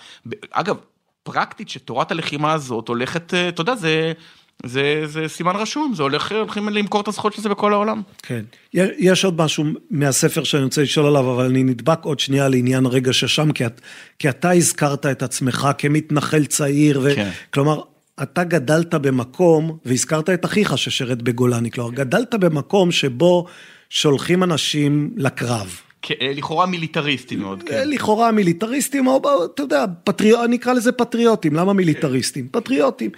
אגב, 0.51 0.77
פרקטית 1.23 1.69
שתורת 1.69 2.11
הלחימה 2.11 2.53
הזאת 2.53 2.87
הולכת, 2.87 3.33
אה, 3.33 3.49
אתה 3.49 3.61
יודע, 3.61 3.75
זה, 3.75 4.13
זה, 4.65 5.03
זה 5.05 5.27
סימן 5.27 5.55
רשום, 5.55 5.93
זה 5.95 6.03
הולך, 6.03 6.31
הולכים 6.31 6.69
למכור 6.69 7.01
את 7.01 7.07
הזכויות 7.07 7.35
של 7.35 7.41
זה 7.41 7.49
בכל 7.49 7.73
העולם. 7.73 8.01
כן. 8.23 8.41
יש 8.73 9.25
עוד 9.25 9.41
משהו 9.41 9.65
מהספר 9.89 10.43
שאני 10.43 10.63
רוצה 10.63 10.81
לשאול 10.81 11.05
עליו, 11.05 11.33
אבל 11.33 11.45
אני 11.45 11.63
נדבק 11.63 11.99
עוד 12.03 12.19
שנייה 12.19 12.49
לעניין 12.49 12.85
רגע 12.85 13.13
ששם, 13.13 13.51
כי, 13.51 13.65
את, 13.65 13.81
כי 14.19 14.29
אתה 14.29 14.51
הזכרת 14.51 15.05
את 15.05 15.23
עצמך 15.23 15.67
כמתנחל 15.77 16.45
צעיר, 16.45 16.99
ו... 17.03 17.15
כן. 17.15 17.29
כלומר, 17.53 17.81
אתה 18.23 18.43
גדלת 18.43 18.93
במקום, 18.93 19.77
והזכרת 19.85 20.29
את 20.29 20.45
אחיך 20.45 20.77
ששירת 20.77 21.21
בגולני, 21.21 21.71
כלומר, 21.71 21.91
גדלת 21.91 22.35
במקום 22.35 22.91
שבו 22.91 23.45
שולחים 23.89 24.43
אנשים 24.43 25.13
לקרב. 25.17 25.79
כן, 26.01 26.15
לכאורה 26.35 26.65
מיליטריסטי 26.65 27.35
מאוד, 27.35 27.63
כן. 27.63 27.89
לכאורה 27.89 28.31
מיליטריסטים, 28.31 29.07
או 29.07 29.45
אתה 29.45 29.63
יודע, 29.63 29.85
פטריוט, 30.03 30.39
אני 30.45 30.55
אקרא 30.55 30.73
לזה 30.73 30.91
פטריוטים, 30.91 31.53
למה 31.53 31.73
מיליטריסטים? 31.73 32.47
פטריוטים. 32.51 33.11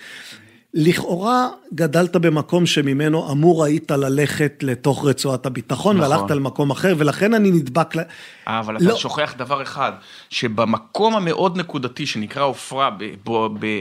לכאורה 0.78 1.50
גדלת 1.74 2.16
במקום 2.16 2.66
שממנו 2.66 3.32
אמור 3.32 3.64
היית 3.64 3.92
ללכת 3.92 4.54
לתוך 4.62 5.06
רצועת 5.06 5.46
הביטחון, 5.46 5.98
נכון. 5.98 6.12
והלכת 6.12 6.32
למקום 6.32 6.72
אחר, 6.72 6.94
ולכן 6.98 7.34
אני 7.34 7.52
נדבק 7.52 7.96
ל... 7.96 8.00
אבל 8.48 8.78
אתה 8.78 8.86
לא. 8.86 8.96
שוכח 8.96 9.34
דבר 9.38 9.62
אחד, 9.62 9.92
שבמקום 10.30 11.16
המאוד 11.16 11.58
נקודתי 11.58 12.06
שנקרא 12.06 12.44
עופרה, 12.44 12.90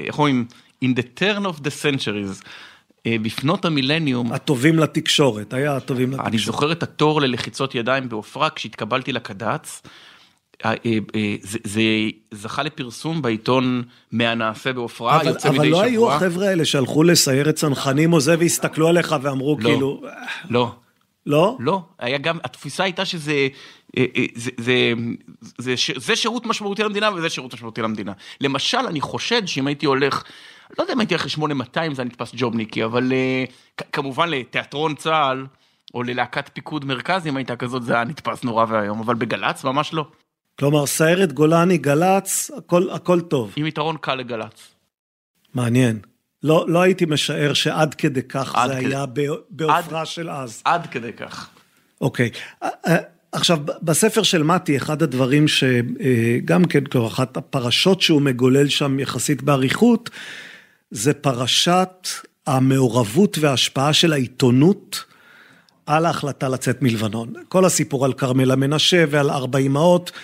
איך 0.07 0.19
אומרים, 0.19 0.45
in 0.85 0.89
the 0.89 1.21
turn 1.21 1.45
of 1.45 1.61
the 1.61 1.71
centuries, 1.83 2.45
אה, 3.07 3.17
בפנות 3.23 3.65
המילניום, 3.65 4.33
הטובים 4.33 4.79
לתקשורת, 4.79 5.55
היה 5.55 5.77
הטובים 5.77 6.11
לתקשורת. 6.11 6.29
אני 6.29 6.39
זוכר 6.39 6.73
את 6.73 6.83
התור 6.83 7.21
ללחיצות 7.21 7.75
ידיים 7.75 8.09
בעופרה 8.09 8.51
כשהתקבלתי 8.51 9.13
לקד"צ. 9.13 9.83
אה, 10.65 10.71
אה, 10.87 10.99
אה, 11.15 11.35
זה, 11.43 11.59
זה 11.65 11.83
זכה 12.31 12.63
לפרסום 12.63 13.23
בעיתון 13.23 13.83
מהנעשה 14.13 14.73
בעופרה, 14.73 15.17
אבל, 15.17 15.27
יוצא 15.27 15.49
אבל 15.49 15.59
מדי 15.59 15.71
לא 15.71 15.77
שבוע. 15.77 15.87
היו 15.87 16.13
החבר'ה 16.13 16.49
האלה 16.49 16.65
שהלכו 16.65 17.03
לסיירת 17.03 17.55
צנחנים 17.55 18.13
או 18.13 18.21
זה, 18.21 18.37
והסתכלו 18.39 18.89
עליך 18.89 19.17
ואמרו 19.23 19.57
לא. 19.61 19.71
כאילו, 19.71 20.03
לא, 20.51 20.75
לא? 21.27 21.57
לא, 21.61 21.83
היה 21.99 22.19
גם, 22.19 22.39
התפיסה 22.45 22.85
הייתה 22.85 23.05
שזה, 23.05 23.49
זה, 24.35 24.51
זה, 24.59 24.93
זה, 25.59 25.77
ש- 25.77 25.99
זה 25.99 26.17
שירות 26.17 26.47
משמעותי 26.47 26.83
למדינה 26.83 27.11
וזה 27.15 27.29
שירות 27.29 27.55
משמעותי 27.55 27.83
למדינה. 27.83 28.13
למשל, 28.41 28.79
אני 28.79 29.01
חושד 29.01 29.47
שאם 29.47 29.67
הייתי 29.67 29.87
הולך, 29.87 30.25
לא 30.79 30.83
יודע 30.83 30.93
אם 30.93 31.01
הייתי 31.01 31.15
הולך 31.15 31.27
ל-8200 31.39 31.95
זה 31.95 32.03
היה 32.03 32.09
נתפס 32.09 32.33
ג'ובניקי, 32.37 32.85
אבל 32.85 33.13
כמובן 33.93 34.29
לתיאטרון 34.29 34.95
צה"ל, 34.95 35.47
או 35.95 36.03
ללהקת 36.03 36.51
פיקוד 36.53 36.85
מרכז, 36.85 37.27
אם 37.27 37.37
הייתה 37.37 37.57
כזאת, 37.57 37.83
זה 37.83 37.95
היה 37.95 38.05
נתפס 38.05 38.45
נורא 38.45 38.65
ואיום, 38.69 39.01
אבל 39.01 39.15
בגל"צ 39.15 39.65
ממש 39.65 39.95
לא. 39.95 40.07
כלומר, 40.59 40.87
סיירת 40.87 41.33
גולני, 41.33 41.79
גל"צ, 41.79 42.51
הכל, 42.59 42.91
הכל 42.91 43.21
טוב. 43.21 43.53
עם 43.57 43.67
יתרון 43.67 43.97
קל 44.01 44.15
לגל"צ. 44.15 44.75
מעניין. 45.55 45.99
לא, 46.43 46.65
לא 46.69 46.83
הייתי 46.83 47.05
משער 47.05 47.53
שעד 47.53 47.95
כדי 47.95 48.23
כך 48.23 48.55
עד 48.55 48.71
זה 48.71 48.77
כדי- 48.81 48.87
היה 48.95 49.05
בעופרה 49.51 50.07
של 50.07 50.31
אז. 50.31 50.63
עד 50.65 50.87
כדי 50.87 51.13
כך. 51.13 51.49
אוקיי. 52.01 52.31
אה, 52.63 52.69
אה, 52.87 52.97
עכשיו, 53.33 53.59
בספר 53.83 54.23
של 54.23 54.43
מתי, 54.43 54.77
אחד 54.77 55.03
הדברים 55.03 55.45
שגם 55.49 56.65
כן, 56.65 56.85
כלומר, 56.85 57.07
אחת 57.09 57.37
הפרשות 57.37 58.03
שהוא 58.03 58.23
מגולל 58.23 58.69
שם 58.69 59.01
יחסית 59.01 59.43
באריכות, 59.43 60.11
זה 60.91 61.15
פרשת 61.15 62.09
המעורבות 62.47 63.39
וההשפעה 63.41 63.93
של 63.93 64.13
העיתונות 64.13 65.05
על 65.87 66.07
ההחלטה 66.07 66.49
לצאת 66.49 66.83
מלבנון. 66.83 67.33
כל 67.49 67.65
הסיפור 67.65 68.05
על 68.05 68.13
כרמלה 68.13 68.57
מנשה 68.57 69.05
ועל 69.11 69.31
ארבע 69.31 69.59
אמהות, 69.59 70.11
אה, 70.15 70.21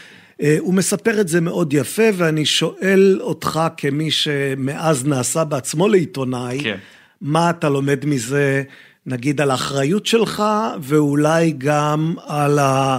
הוא 0.59 0.75
מספר 0.75 1.21
את 1.21 1.29
זה 1.29 1.41
מאוד 1.41 1.73
יפה, 1.73 2.03
ואני 2.15 2.47
שואל 2.47 3.19
אותך 3.21 3.61
כמי 3.77 4.11
שמאז 4.11 5.07
נעשה 5.07 5.45
בעצמו 5.45 5.89
לעיתונאי, 5.89 6.61
כן. 6.63 6.77
מה 7.21 7.51
אתה 7.51 7.69
לומד 7.69 8.05
מזה, 8.05 8.63
נגיד 9.07 9.41
על 9.41 9.51
האחריות 9.51 10.07
שלך, 10.07 10.43
ואולי 10.81 11.55
גם 11.59 12.15
על 12.27 12.59
ה... 12.59 12.99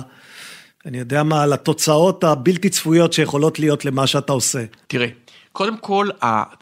אני 0.86 0.98
יודע 0.98 1.24
מה, 1.24 1.44
על 1.44 1.54
התוצאות 1.54 2.24
הבלתי 2.24 2.70
צפויות 2.70 3.14
שיכולות 3.14 3.60
להיות 3.60 3.86
למה 3.86 4.08
שאתה 4.08 4.34
עושה. 4.34 4.64
תראה, 4.88 5.08
קודם 5.52 5.78
כל, 5.78 6.10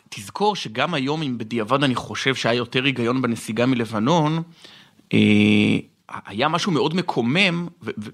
תזכור 0.09 0.55
שגם 0.55 0.93
היום, 0.93 1.21
אם 1.21 1.37
בדיעבד 1.37 1.83
אני 1.83 1.95
חושב 1.95 2.35
שהיה 2.35 2.57
יותר 2.57 2.83
היגיון 2.83 3.21
בנסיגה 3.21 3.65
מלבנון, 3.65 4.41
אה, 5.13 5.19
היה 6.25 6.47
משהו 6.47 6.71
מאוד 6.71 6.95
מקומם 6.95 7.67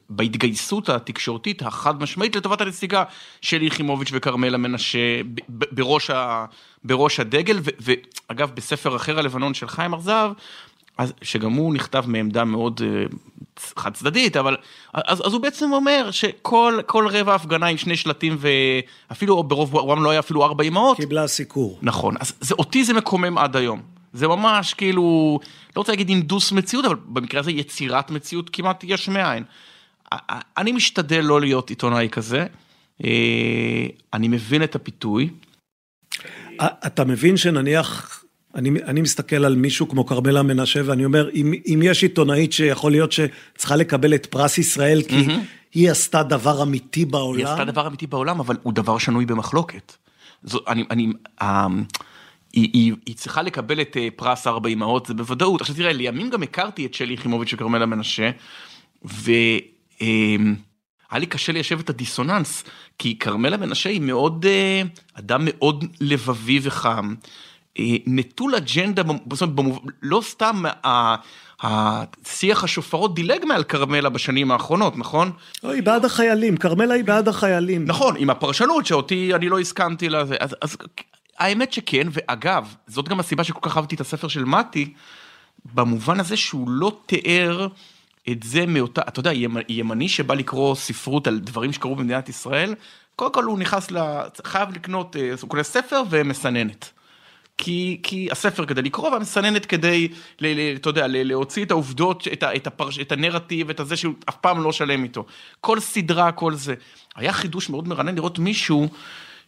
בהתגייסות 0.10 0.89
התקשורתית 0.89 1.62
החד 1.62 2.01
משמעית 2.01 2.36
לטובת 2.36 2.62
הנסיגה 2.62 3.03
של 3.41 3.63
יחימוביץ' 3.63 4.10
וכרמלה 4.13 4.58
מנשה 4.58 5.21
בראש, 5.49 6.10
ה- 6.10 6.45
בראש 6.84 7.19
הדגל, 7.19 7.60
ו- 7.63 7.91
ואגב, 8.29 8.51
בספר 8.55 8.95
אחר 8.95 9.19
הלבנון 9.19 9.53
של 9.53 9.67
חיים 9.67 9.93
ארזב, 9.93 10.31
אז, 10.97 11.13
שגם 11.21 11.53
הוא 11.53 11.73
נכתב 11.73 12.03
מעמדה 12.08 12.43
מאוד 12.43 12.81
אה, 12.84 13.05
חד 13.75 13.93
צדדית, 13.93 14.38
אבל 14.38 14.58
אז, 14.93 15.21
אז 15.25 15.34
הוא 15.34 15.41
בעצם 15.41 15.73
אומר 15.73 16.12
שכל 16.12 16.79
כל 16.86 17.08
רבע 17.08 17.36
הפגנה 17.36 17.65
עם 17.65 17.77
שני 17.77 17.95
שלטים 17.95 18.38
ואפילו 18.39 19.43
ברוב 19.43 19.73
רובם 19.73 20.03
לא 20.03 20.10
היה 20.10 20.19
אפילו 20.19 20.43
ארבע 20.43 20.63
אמהות. 20.63 20.97
קיבלה 20.97 21.27
סיקור. 21.27 21.79
נכון, 21.81 22.15
אז 22.19 22.34
זה, 22.41 22.55
אותי 22.60 22.84
זה 22.84 22.93
מקומם 22.93 23.38
עד 23.38 23.55
היום. 23.55 23.94
זה 24.15 24.28
ממש 24.28 24.73
כאילו, 24.73 25.39
לא 25.75 25.82
רוצה 25.82 25.91
להגיד 25.91 26.10
אינדוס 26.10 26.51
מציאות, 26.51 26.86
אבל 26.86 26.95
במקרה 27.06 27.39
הזה 27.39 27.51
יצירת 27.51 28.12
מציאות 28.12 28.49
כמעט 28.49 28.84
יש 28.84 29.10
מאין. 29.10 29.43
אני 30.58 30.71
משתדל 30.71 31.21
לא 31.21 31.41
להיות 31.41 31.69
עיתונאי 31.69 32.08
כזה, 32.12 32.45
אה, 33.04 33.88
אני 34.13 34.28
מבין 34.28 34.63
את 34.63 34.75
הפיתוי. 34.75 35.30
אתה 36.62 37.06
מבין 37.06 37.38
שנניח, 37.38 38.23
אני, 38.56 38.69
אני 38.69 39.01
מסתכל 39.01 39.45
על 39.45 39.56
מישהו 39.56 39.89
כמו 39.89 40.06
כרמלה 40.06 40.43
מנשה 40.43 40.82
ואני 40.86 41.06
אומר, 41.06 41.30
אם, 41.30 41.54
אם 41.65 41.80
יש 41.84 42.04
עיתונאית 42.04 42.54
שיכול 42.54 42.91
להיות 42.91 43.12
שצריכה 43.12 43.75
לקבל 43.75 44.15
את 44.15 44.25
פרס 44.25 44.58
ישראל 44.58 45.01
כי 45.08 45.28
היא 45.73 45.91
עשתה 45.91 46.23
דבר 46.23 46.63
אמיתי 46.63 47.06
בעולם. 47.06 47.39
היא 47.39 47.47
עשתה 47.47 47.65
דבר 47.65 47.88
אמיתי 47.88 48.08
בעולם, 48.08 48.39
אבל 48.39 48.58
הוא 48.63 48.73
דבר 48.73 48.97
שנוי 48.97 49.25
במחלוקת. 49.25 49.93
זו, 50.43 50.60
אני, 50.67 50.86
אני, 50.91 51.08
אה, 51.41 51.67
היא, 52.55 52.69
היא, 52.73 52.93
היא 53.05 53.15
צריכה 53.15 53.41
לקבל 53.41 53.81
את 53.81 53.97
אה, 53.97 54.07
פרס 54.15 54.47
ארבע 54.47 54.69
אמהות, 54.69 55.05
זה 55.05 55.13
בוודאות. 55.13 55.61
עכשיו 55.61 55.75
תראה, 55.75 55.93
לימים 55.93 56.29
גם 56.29 56.43
הכרתי 56.43 56.85
את 56.85 56.93
שלי 56.93 57.13
יחימוביץ' 57.13 57.53
וכרמלה 57.53 57.85
מנשה, 57.85 58.29
והיה 59.03 59.59
לי 61.11 61.25
קשה 61.25 61.51
ליישב 61.51 61.79
את 61.79 61.89
הדיסוננס, 61.89 62.63
כי 62.99 63.19
כרמלה 63.19 63.57
מנשה 63.57 63.89
היא 63.89 64.01
מאוד, 64.01 64.45
אה, 64.45 64.81
אדם 65.13 65.41
מאוד 65.45 65.85
לבבי 66.01 66.59
וחם, 66.63 67.15
אה, 67.79 67.95
נטול 68.07 68.55
אג'נדה, 68.55 69.03
בסוף, 69.27 69.49
במוב... 69.49 69.79
לא 70.01 70.21
סתם 70.23 70.63
השיח 71.61 72.63
השופרות 72.63 73.15
דילג 73.15 73.45
מעל 73.45 73.63
כרמלה 73.63 74.09
בשנים 74.09 74.51
האחרונות, 74.51 74.97
נכון? 74.97 75.31
לא, 75.63 75.69
היא 75.69 75.83
בעד 75.83 76.05
החיילים, 76.05 76.57
כרמלה 76.57 76.93
היא 76.93 77.03
בעד 77.03 77.27
החיילים. 77.27 77.85
נכון, 77.85 78.15
עם 78.17 78.29
הפרשנות 78.29 78.85
שאותי 78.85 79.35
אני 79.35 79.49
לא 79.49 79.59
הסכמתי 79.59 80.09
לזה, 80.09 80.35
אז, 80.39 80.55
אז 80.61 80.77
האמת 81.37 81.73
שכן, 81.73 82.07
ואגב, 82.11 82.75
זאת 82.87 83.09
גם 83.09 83.19
הסיבה 83.19 83.43
שכל 83.43 83.69
כך 83.69 83.77
אהבתי 83.77 83.95
את 83.95 84.01
הספר 84.01 84.27
של 84.27 84.45
מתי, 84.45 84.93
במובן 85.73 86.19
הזה 86.19 86.37
שהוא 86.37 86.69
לא 86.69 86.99
תיאר 87.05 87.67
את 88.31 88.43
זה 88.43 88.65
מאותה, 88.65 89.01
אתה 89.07 89.19
יודע, 89.19 89.31
ימ- 89.33 89.65
ימני 89.69 90.09
שבא 90.09 90.33
לקרוא 90.33 90.75
ספרות 90.75 91.27
על 91.27 91.39
דברים 91.39 91.73
שקרו 91.73 91.95
במדינת 91.95 92.29
ישראל, 92.29 92.75
קודם 93.15 93.33
כל 93.33 93.43
הוא 93.43 93.59
נכנס 93.59 93.91
ל... 93.91 93.97
חייב 94.45 94.69
לקנות, 94.71 95.15
הוא 95.41 95.49
קונה 95.49 95.63
ספר 95.63 96.01
ומסננת. 96.09 96.91
כי, 97.57 97.99
כי 98.03 98.27
הספר 98.31 98.65
כדי 98.65 98.81
לקרוא 98.81 99.09
והמסננת 99.09 99.65
כדי, 99.65 100.07
ל, 100.39 100.47
ל, 100.47 100.75
אתה 100.75 100.89
יודע, 100.89 101.07
ל, 101.07 101.27
להוציא 101.27 101.65
את 101.65 101.71
העובדות, 101.71 102.27
את, 102.33 102.43
ה, 102.43 102.55
את, 102.55 102.67
הפרש, 102.67 102.99
את 102.99 103.11
הנרטיב, 103.11 103.69
את 103.69 103.79
הזה 103.79 103.97
שהוא 103.97 104.13
אף 104.29 104.35
פעם 104.35 104.63
לא 104.63 104.71
שלם 104.71 105.03
איתו. 105.03 105.25
כל 105.61 105.79
סדרה, 105.79 106.31
כל 106.31 106.53
זה. 106.53 106.75
היה 107.15 107.33
חידוש 107.33 107.69
מאוד 107.69 107.87
מרענן 107.87 108.15
לראות 108.15 108.39
מישהו 108.39 108.89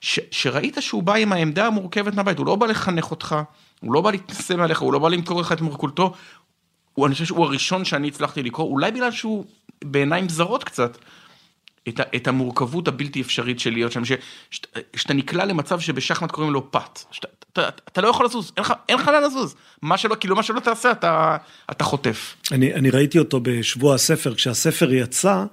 ש, 0.02 0.20
שראית 0.32 0.78
שהוא 0.80 1.04
בא 1.04 1.14
עם 1.14 1.34
העמדה 1.34 1.68
המורכבת 1.68 2.14
מהבית, 2.14 2.38
הוא 2.38 2.46
לא 2.46 2.56
בא 2.56 2.66
לחנך 2.66 3.12
אותך, 3.12 3.36
הוא 3.80 3.94
לא 3.94 4.02
בא 4.02 4.12
להתנשא 4.12 4.54
מעליך, 4.54 4.80
הוא 4.80 4.94
לא 4.94 5.00
בא 5.00 5.10
למכור 5.10 5.42
לך 5.42 5.52
את 5.52 5.62
מורכולתו. 5.62 6.14
הוא, 6.94 7.06
אני 7.06 7.14
חושב 7.14 7.26
שהוא 7.26 7.46
הראשון 7.46 7.86
שאני 7.86 8.08
הצלחתי 8.08 8.44
לקרוא, 8.44 8.72
אולי 8.72 8.92
בגלל 8.92 9.12
שהוא 9.12 9.46
בעיניים 9.84 10.30
זרות 10.30 10.64
קצת. 10.64 10.98
את, 11.88 12.00
את 12.16 12.28
המורכבות 12.28 12.88
הבלתי 12.88 13.22
אפשרית 13.22 13.60
של 13.60 13.74
להיות 13.74 13.92
שם, 13.92 14.02
שאתה 14.96 15.14
נקלע 15.14 15.46
למצב 15.46 15.80
שבשחמט 15.80 16.32
קוראים 16.32 16.54
לו 16.54 16.72
פת, 16.72 17.00
שאתה, 17.12 17.28
אתה, 17.54 17.70
אתה 17.88 18.02
לא 18.02 18.08
יכול 18.08 18.26
לזוז, 18.26 18.52
אין 18.90 18.98
לך 18.98 19.08
לאן 19.08 19.24
לזוז, 19.24 19.56
מה 19.82 19.98
שלא, 19.98 20.16
כאילו 20.20 20.36
מה 20.36 20.44
שלא 20.44 20.60
תעשה 20.60 20.92
אתה, 20.92 21.38
אתה 21.72 21.84
חוטף. 21.84 22.36
אני, 22.52 22.74
אני 22.74 22.90
ראיתי 22.90 23.20
אותו 23.20 23.40
בשבוע 23.40 23.96
הספר, 23.96 24.36
כשהספר 24.36 24.94
יצא, 24.94 25.46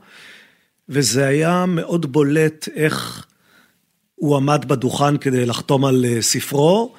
וזה 0.89 1.27
היה 1.27 1.67
מאוד 1.67 2.13
בולט 2.13 2.69
איך 2.75 3.27
הוא 4.15 4.37
עמד 4.37 4.65
בדוכן 4.69 5.17
כדי 5.17 5.47
לחתום 5.47 5.85
על 5.85 6.05
אה, 6.05 6.23
ספרו, 6.23 6.95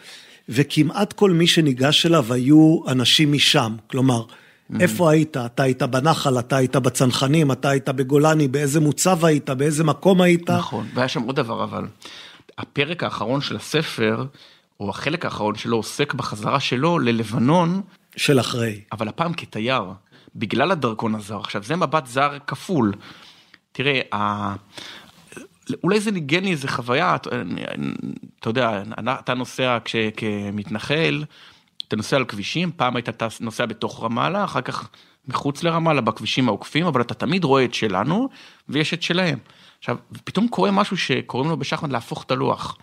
וכמעט 0.49 1.13
כל 1.13 1.31
מי 1.31 1.47
שניגש 1.47 2.05
אליו 2.05 2.33
היו 2.33 2.79
אנשים 2.87 3.33
משם. 3.33 3.75
כלומר, 3.87 4.23
mm-hmm. 4.23 4.75
איפה 4.79 5.11
היית? 5.11 5.37
אתה 5.37 5.63
היית 5.63 5.83
בנחל, 5.83 6.39
אתה 6.39 6.57
היית 6.57 6.75
בצנחנים, 6.75 7.51
אתה 7.51 7.69
היית 7.69 7.89
בגולני, 7.89 8.47
באיזה 8.47 8.79
מוצב 8.79 9.25
היית, 9.25 9.49
באיזה 9.49 9.83
מקום 9.83 10.21
היית. 10.21 10.49
נכון, 10.49 10.87
והיה 10.93 11.07
שם 11.07 11.21
עוד 11.21 11.35
דבר 11.35 11.63
אבל. 11.63 11.85
הפרק 12.57 13.03
האחרון 13.03 13.41
של 13.41 13.55
הספר, 13.55 14.25
או 14.79 14.89
החלק 14.89 15.25
האחרון 15.25 15.55
שלו 15.55 15.77
עוסק 15.77 16.13
בחזרה 16.13 16.59
שלו 16.59 16.99
ללבנון. 16.99 17.81
של 18.17 18.39
אחרי. 18.39 18.81
אבל 18.91 19.07
הפעם 19.07 19.33
כתייר, 19.33 19.83
בגלל 20.35 20.71
הדרכון 20.71 21.15
הזר. 21.15 21.39
עכשיו 21.39 21.63
זה 21.63 21.75
מבט 21.75 22.05
זר 22.05 22.37
כפול. 22.47 22.93
תראה. 23.71 24.01
אולי 25.83 25.99
זה 25.99 26.11
ניגן 26.11 26.43
לי 26.43 26.51
איזה 26.51 26.67
חוויה, 26.67 27.15
אתה, 27.15 28.49
יודע, 28.49 28.83
אתה 29.09 29.33
נוסע 29.33 29.77
כש, 29.85 29.95
כמתנחל, 30.17 31.23
אתה 31.87 31.95
נוסע 31.95 32.15
על 32.15 32.25
כבישים, 32.25 32.71
פעם 32.75 32.95
היית 32.95 33.09
נוסע 33.41 33.65
בתוך 33.65 34.03
רמאללה, 34.03 34.43
אחר 34.43 34.61
כך 34.61 34.89
מחוץ 35.27 35.63
לרמאללה 35.63 36.01
בכבישים 36.01 36.47
העוקפים, 36.47 36.85
אבל 36.85 37.01
אתה 37.01 37.13
תמיד 37.13 37.43
רואה 37.43 37.65
את 37.65 37.73
שלנו 37.73 38.29
ויש 38.69 38.93
את 38.93 39.03
שלהם. 39.03 39.39
עכשיו, 39.79 39.97
פתאום 40.23 40.47
קורה 40.47 40.71
משהו 40.71 40.97
שקוראים 40.97 41.49
לו 41.49 41.57
בשחמט 41.57 41.91
להפוך 41.91 42.23
את 42.23 42.31
הלוח. 42.31 42.77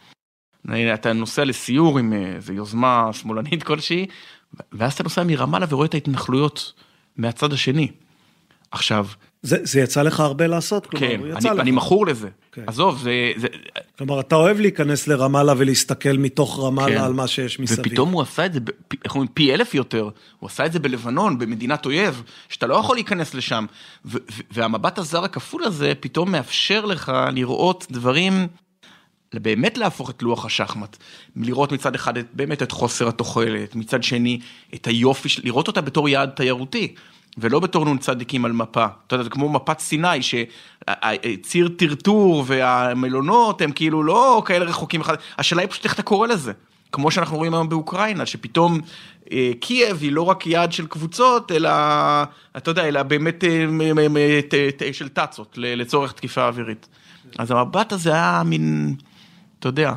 אתה 0.94 1.12
נוסע 1.12 1.44
לסיור 1.44 1.98
עם 1.98 2.12
איזה 2.12 2.54
יוזמה 2.54 3.08
שמאלנית 3.12 3.62
כלשהי, 3.62 4.06
ואז 4.72 4.92
אתה 4.92 5.02
נוסע 5.02 5.24
מרמאללה 5.24 5.66
ורואה 5.68 5.86
את 5.86 5.94
ההתנחלויות 5.94 6.72
מהצד 7.16 7.52
השני. 7.52 7.88
עכשיו... 8.70 9.06
זה, 9.42 9.56
זה 9.62 9.80
יצא 9.80 10.02
לך 10.02 10.20
הרבה 10.20 10.46
לעשות? 10.46 10.86
כן, 10.86 10.98
כלומר, 10.98 11.36
אני, 11.36 11.50
אני 11.60 11.70
מכור 11.70 12.06
לזה. 12.06 12.28
כן. 12.52 12.62
עזוב, 12.66 12.98
זה, 13.02 13.32
זה... 13.36 13.46
כלומר, 13.98 14.20
אתה 14.20 14.36
אוהב 14.36 14.60
להיכנס 14.60 15.08
לרמאללה 15.08 15.54
ולהסתכל 15.56 16.12
מתוך 16.12 16.60
רמאללה 16.60 16.98
כן. 16.98 17.04
על 17.04 17.12
מה 17.12 17.26
שיש 17.26 17.60
מסביב. 17.60 17.86
ופתאום 17.86 18.12
הוא 18.12 18.22
עשה 18.22 18.46
את 18.46 18.52
זה, 18.52 18.60
איך 19.04 19.14
אומרים, 19.14 19.30
פי 19.34 19.54
אלף 19.54 19.74
יותר. 19.74 20.08
הוא 20.38 20.46
עשה 20.46 20.66
את 20.66 20.72
זה 20.72 20.78
בלבנון, 20.78 21.38
במדינת 21.38 21.86
אויב, 21.86 22.22
שאתה 22.48 22.66
לא 22.66 22.74
יכול 22.74 22.96
להיכנס 22.96 23.34
לשם. 23.34 23.66
והמבט 24.50 24.98
הזר 24.98 25.24
הכפול 25.24 25.64
הזה 25.64 25.92
פתאום 26.00 26.32
מאפשר 26.32 26.84
לך 26.84 27.12
לראות 27.32 27.86
דברים 27.90 28.46
באמת 29.34 29.78
להפוך 29.78 30.10
את 30.10 30.22
לוח 30.22 30.44
השחמט, 30.44 30.96
לראות 31.36 31.72
מצד 31.72 31.94
אחד 31.94 32.18
את, 32.18 32.26
באמת 32.32 32.62
את 32.62 32.72
חוסר 32.72 33.08
התוחלת, 33.08 33.74
מצד 33.74 34.02
שני 34.02 34.40
את 34.74 34.86
היופי, 34.86 35.28
לראות 35.44 35.68
אותה 35.68 35.80
בתור 35.80 36.08
יעד 36.08 36.30
תיירותי. 36.30 36.94
ולא 37.38 37.60
בתור 37.60 37.94
נ"צ 37.94 38.08
על 38.44 38.52
מפה, 38.52 38.86
אתה 39.06 39.14
יודע, 39.14 39.24
זה 39.24 39.30
כמו 39.30 39.48
מפת 39.48 39.78
סיני, 39.80 40.22
שציר 40.22 41.68
טרטור 41.76 42.44
והמלונות 42.46 43.60
הם 43.60 43.72
כאילו 43.72 44.02
לא 44.02 44.42
כאלה 44.46 44.64
רחוקים 44.64 45.00
אחד, 45.00 45.14
השאלה 45.38 45.62
היא 45.62 45.70
פשוט 45.70 45.84
איך 45.84 45.94
אתה 45.94 46.02
קורא 46.02 46.26
לזה, 46.26 46.52
כמו 46.92 47.10
שאנחנו 47.10 47.36
רואים 47.36 47.54
היום 47.54 47.68
באוקראינה, 47.68 48.26
שפתאום 48.26 48.80
אה, 49.32 49.50
קייב 49.60 49.98
היא 50.00 50.12
לא 50.12 50.22
רק 50.22 50.46
יעד 50.46 50.72
של 50.72 50.86
קבוצות, 50.86 51.52
אלא, 51.52 51.70
אתה 52.56 52.70
יודע, 52.70 52.88
אלא 52.88 53.02
באמת 53.02 53.44
אה, 53.44 54.92
של 54.92 55.08
טאצות 55.08 55.58
לצורך 55.58 56.12
תקיפה 56.12 56.46
אווירית. 56.46 56.88
אז 57.38 57.50
המבט 57.50 57.92
הזה 57.92 58.12
היה 58.12 58.42
מין... 58.44 58.94
אתה 59.58 59.68
יודע, 59.68 59.92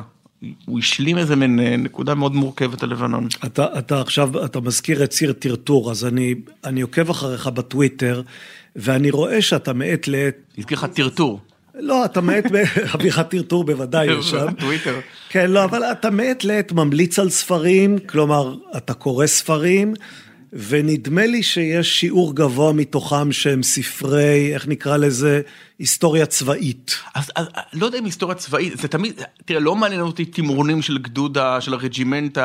הוא 0.66 0.78
השלים 0.78 1.18
איזה 1.18 1.36
מין 1.36 1.60
אה, 1.60 1.76
נקודה 1.76 2.14
מאוד 2.14 2.34
מורכבת 2.34 2.82
על 2.82 2.90
לבנון. 2.90 3.28
אתה, 3.44 3.66
אתה 3.78 4.00
עכשיו, 4.00 4.44
אתה 4.44 4.60
מזכיר 4.60 5.04
את 5.04 5.10
ציר 5.10 5.32
טרטור, 5.32 5.90
אז 5.90 6.04
אני, 6.04 6.34
אני 6.64 6.80
עוקב 6.80 7.10
אחריך 7.10 7.46
בטוויטר, 7.46 8.22
ואני 8.76 9.10
רואה 9.10 9.42
שאתה 9.42 9.72
מעת 9.72 10.08
לעת... 10.08 10.34
הזכיר 10.58 10.78
לך 10.78 10.84
טרטור. 10.84 11.40
לא, 11.74 12.04
אתה 12.04 12.20
מעת, 12.20 12.44
אביך 12.94 13.20
טרטור 13.20 13.64
בוודאי 13.64 14.06
יש 14.06 14.30
שם. 14.30 14.52
טוויטר. 14.58 15.00
כן, 15.28 15.50
לא, 15.50 15.64
אבל 15.64 15.82
אתה 15.82 16.10
מעת 16.10 16.44
לעת 16.44 16.72
ממליץ 16.72 17.18
על 17.18 17.30
ספרים, 17.30 17.98
כלומר, 17.98 18.54
אתה 18.76 18.94
קורא 18.94 19.26
ספרים, 19.26 19.94
ונדמה 20.68 21.26
לי 21.26 21.42
שיש 21.42 22.00
שיעור 22.00 22.34
גבוה 22.34 22.72
מתוכם 22.72 23.32
שהם 23.32 23.62
ספרי, 23.62 24.54
איך 24.54 24.68
נקרא 24.68 24.96
לזה, 24.96 25.40
היסטוריה 25.78 26.26
צבאית. 26.26 26.96
אז, 27.14 27.32
אז 27.36 27.46
לא 27.72 27.86
יודע 27.86 27.98
אם 27.98 28.04
היסטוריה 28.04 28.34
צבאית, 28.34 28.78
זה 28.78 28.88
תמיד, 28.88 29.20
תראה, 29.44 29.60
לא 29.60 29.76
מעניין 29.76 30.00
אותי 30.00 30.24
תמרונים 30.24 30.82
של 30.82 30.98
גדוד, 30.98 31.38
של 31.60 31.74
הרג'ימנט 31.74 32.38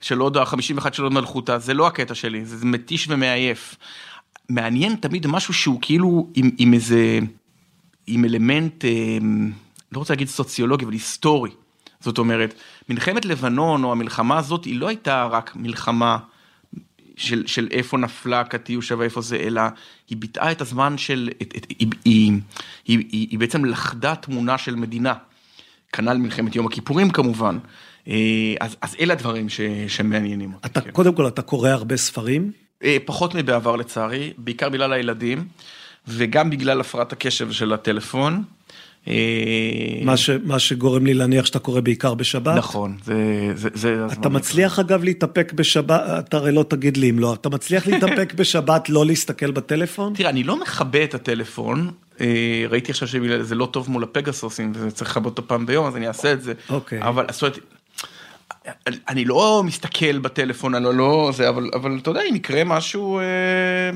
של 0.00 0.18
הוד 0.18 0.36
ה-51 0.36 0.92
של 0.92 1.02
הוד 1.02 1.12
מלכותה, 1.12 1.58
זה 1.58 1.74
לא 1.74 1.86
הקטע 1.86 2.14
שלי, 2.14 2.44
זה 2.44 2.66
מתיש 2.66 3.06
ומעייף. 3.08 3.76
מעניין 4.48 4.96
תמיד 4.96 5.26
משהו 5.26 5.54
שהוא 5.54 5.78
כאילו 5.82 6.28
עם, 6.34 6.50
עם 6.58 6.74
איזה, 6.74 7.18
עם 8.06 8.24
אלמנט, 8.24 8.84
אה, 8.84 9.18
לא 9.92 9.98
רוצה 9.98 10.12
להגיד 10.14 10.28
סוציולוגי, 10.28 10.84
אבל 10.84 10.92
היסטורי. 10.92 11.50
זאת 12.00 12.18
אומרת, 12.18 12.54
מלחמת 12.88 13.24
לבנון 13.24 13.84
או 13.84 13.92
המלחמה 13.92 14.38
הזאת 14.38 14.64
היא 14.64 14.80
לא 14.80 14.88
הייתה 14.88 15.24
רק 15.24 15.56
מלחמה 15.56 16.18
של, 17.20 17.46
של 17.46 17.68
איפה 17.70 17.98
נפלה 17.98 18.44
קטיושה 18.44 18.94
ואיפה 18.98 19.20
זה, 19.20 19.36
אלא 19.36 19.62
היא 20.10 20.18
ביטאה 20.18 20.52
את 20.52 20.60
הזמן 20.60 20.98
של, 20.98 21.30
את, 21.42 21.54
את, 21.56 21.66
היא, 21.78 21.88
היא, 22.04 22.32
היא, 22.84 22.98
היא, 22.98 23.28
היא 23.30 23.38
בעצם 23.38 23.64
לחדה 23.64 24.14
תמונה 24.14 24.58
של 24.58 24.74
מדינה. 24.74 25.14
כנ"ל 25.92 26.16
מלחמת 26.16 26.56
יום 26.56 26.66
הכיפורים 26.66 27.10
כמובן. 27.10 27.58
אה, 28.08 28.14
אז, 28.60 28.76
אז 28.80 28.96
אלה 29.00 29.12
הדברים 29.12 29.48
ש, 29.48 29.60
שמעניינים 29.88 30.54
אותי. 30.54 30.68
אתה, 30.68 30.80
כן. 30.80 30.90
קודם 30.90 31.14
כל, 31.14 31.28
אתה 31.28 31.42
קורא 31.42 31.68
הרבה 31.68 31.96
ספרים? 31.96 32.52
אה, 32.84 32.96
פחות 33.04 33.34
מבעבר 33.34 33.76
לצערי, 33.76 34.32
בעיקר 34.38 34.68
בגלל 34.68 34.92
הילדים, 34.92 35.48
וגם 36.08 36.50
בגלל 36.50 36.80
הפרעת 36.80 37.12
הקשב 37.12 37.52
של 37.52 37.72
הטלפון. 37.72 38.42
אה, 39.08 39.14
מה, 40.04 40.16
ש, 40.16 40.30
מה 40.44 40.58
שגורם 40.58 41.06
לי 41.06 41.14
להניח 41.14 41.46
שאתה 41.46 41.58
קורא 41.58 41.80
בעיקר 41.80 42.14
בשבת. 42.14 42.56
נכון, 42.56 42.96
זה, 43.04 43.52
זה, 43.54 43.68
זה 43.74 44.06
אתה 44.12 44.28
מצליח 44.28 44.78
אגב 44.78 45.04
להתאפק 45.04 45.52
בשבת, 45.52 46.02
אתה 46.18 46.36
הרי 46.36 46.52
לא 46.52 46.62
תגיד 46.62 46.96
לי 46.96 47.10
אם 47.10 47.18
לא, 47.18 47.34
אתה 47.34 47.48
מצליח 47.48 47.86
להתאפק 47.86 48.34
בשבת 48.38 48.88
לא 48.88 49.06
להסתכל 49.06 49.50
בטלפון? 49.50 50.14
תראה, 50.14 50.30
אני 50.30 50.42
לא 50.42 50.60
מכבה 50.60 51.04
את 51.04 51.14
הטלפון, 51.14 51.90
אה, 52.20 52.64
ראיתי 52.68 52.90
עכשיו 52.92 53.08
שזה 53.08 53.54
לא 53.54 53.66
טוב 53.66 53.90
מול 53.90 54.02
הפגסוסים 54.02 54.72
וצריך 54.74 55.10
לכבות 55.10 55.38
אותו 55.38 55.48
פעם 55.48 55.66
ביום, 55.66 55.86
אז 55.86 55.96
אני 55.96 56.08
אעשה 56.08 56.32
את 56.32 56.42
זה. 56.42 56.52
אוקיי. 56.70 57.02
אבל, 57.02 57.26
זאת 57.30 57.42
אומרת, 57.42 57.58
אני 59.08 59.24
לא 59.24 59.62
מסתכל 59.64 60.18
בטלפון, 60.18 60.74
אני 60.74 60.84
לא, 60.84 60.94
לא 60.94 61.30
זה, 61.34 61.48
אבל, 61.48 61.70
אבל 61.74 61.98
אתה 62.02 62.10
יודע, 62.10 62.20
אם 62.30 62.36
יקרה 62.36 62.64
משהו, 62.64 63.18
אה, 63.18 63.24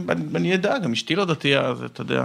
אני, 0.09 0.23
אני 0.35 0.55
אדע, 0.55 0.79
גם 0.79 0.93
אשתי 0.93 1.15
לא 1.15 1.25
דתייה, 1.25 1.61
אז 1.61 1.83
אתה 1.83 2.01
יודע. 2.01 2.25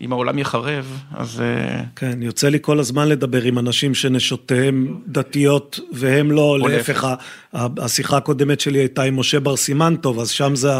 אם 0.00 0.12
העולם 0.12 0.38
יחרב, 0.38 1.02
אז... 1.14 1.40
אה, 1.40 1.82
כן, 1.96 2.22
יוצא 2.22 2.48
לי 2.48 2.58
כל 2.60 2.78
הזמן 2.78 3.08
לדבר 3.08 3.42
עם 3.42 3.58
אנשים 3.58 3.94
שנשותיהם 3.94 5.00
דתיות 5.06 5.80
והם 5.92 6.30
לא, 6.30 6.58
להפך, 6.68 7.08
השיחה 7.54 8.16
הקודמת 8.16 8.60
שלי 8.60 8.78
הייתה 8.78 9.02
עם 9.02 9.18
משה 9.20 9.40
בר 9.40 9.56
סימנטוב, 9.56 10.20
אז 10.20 10.30
שם 10.30 10.56
זה, 10.56 10.70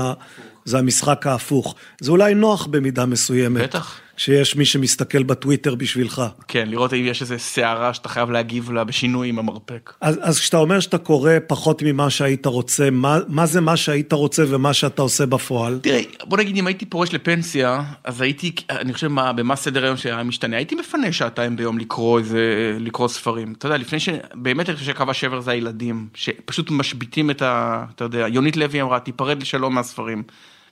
זה 0.64 0.79
המשחק 0.79 1.27
ההפוך. 1.27 1.74
זה 2.00 2.11
אולי 2.11 2.35
נוח 2.35 2.66
במידה 2.66 3.07
מסוימת. 3.07 3.62
בטח. 3.62 4.00
שיש 4.16 4.57
מי 4.57 4.64
שמסתכל 4.64 5.22
בטוויטר 5.22 5.74
בשבילך. 5.74 6.22
כן, 6.48 6.68
לראות 6.68 6.92
אם 6.92 7.05
יש 7.05 7.22
איזה 7.22 7.38
סערה 7.38 7.94
שאתה 7.94 8.09
חייב 8.09 8.31
להגיב 8.31 8.72
לה 8.72 8.85
בשינוי 8.85 9.29
עם 9.29 9.38
המרפק. 9.38 9.92
אז, 10.00 10.18
אז 10.22 10.38
כשאתה 10.40 10.57
אומר 10.57 10.81
שאתה 10.81 10.98
קורא 10.98 11.33
פחות 11.46 11.83
ממה 11.83 12.11
שהיית 12.11 12.46
רוצה, 12.46 12.90
מה, 12.90 13.18
מה 13.29 13.46
זה 13.46 13.61
מה 13.61 13.77
שהיית 13.77 14.12
רוצה 14.12 14.42
ומה 14.48 14.72
שאתה 14.72 15.03
עושה 15.03 15.27
בפועל? 15.27 15.79
תראה, 15.83 16.00
בוא 16.24 16.38
נגיד 16.38 16.57
אם 16.57 16.66
הייתי 16.66 16.87
פורש 16.87 17.14
לפנסיה, 17.14 17.83
אז 18.05 18.20
הייתי, 18.20 18.53
אני 18.70 18.92
חושב 18.92 19.09
מה, 19.09 19.33
במה 19.33 19.57
סדר 19.57 19.85
היום 19.85 19.96
שהיה 19.96 20.22
משתנה, 20.22 20.57
הייתי 20.57 20.74
מפנה 20.74 21.12
שעתיים 21.12 21.57
ביום 21.57 21.79
לקרוא 21.79 22.18
איזה, 22.18 22.77
לקרוא 22.81 23.09
ספרים. 23.09 23.53
אתה 23.59 23.66
יודע, 23.66 23.77
לפני 23.77 24.00
ש... 24.00 24.09
באמת 24.35 24.68
אני 24.68 24.77
חושב 24.77 24.92
שקו 24.92 25.05
השבר 25.11 25.40
זה 25.40 25.50
הילדים, 25.50 26.07
שפשוט 26.14 26.70
משביתים 26.70 27.31
את 27.31 27.42
ה... 27.42 27.85
אתה 27.94 28.05
יודע, 28.05 28.29
יונית 28.29 28.57
לוי 28.57 28.83
אמרה, 28.83 29.00
תיפרד 29.00 29.42
לשלום 29.42 29.74
מהספרים, 29.74 30.22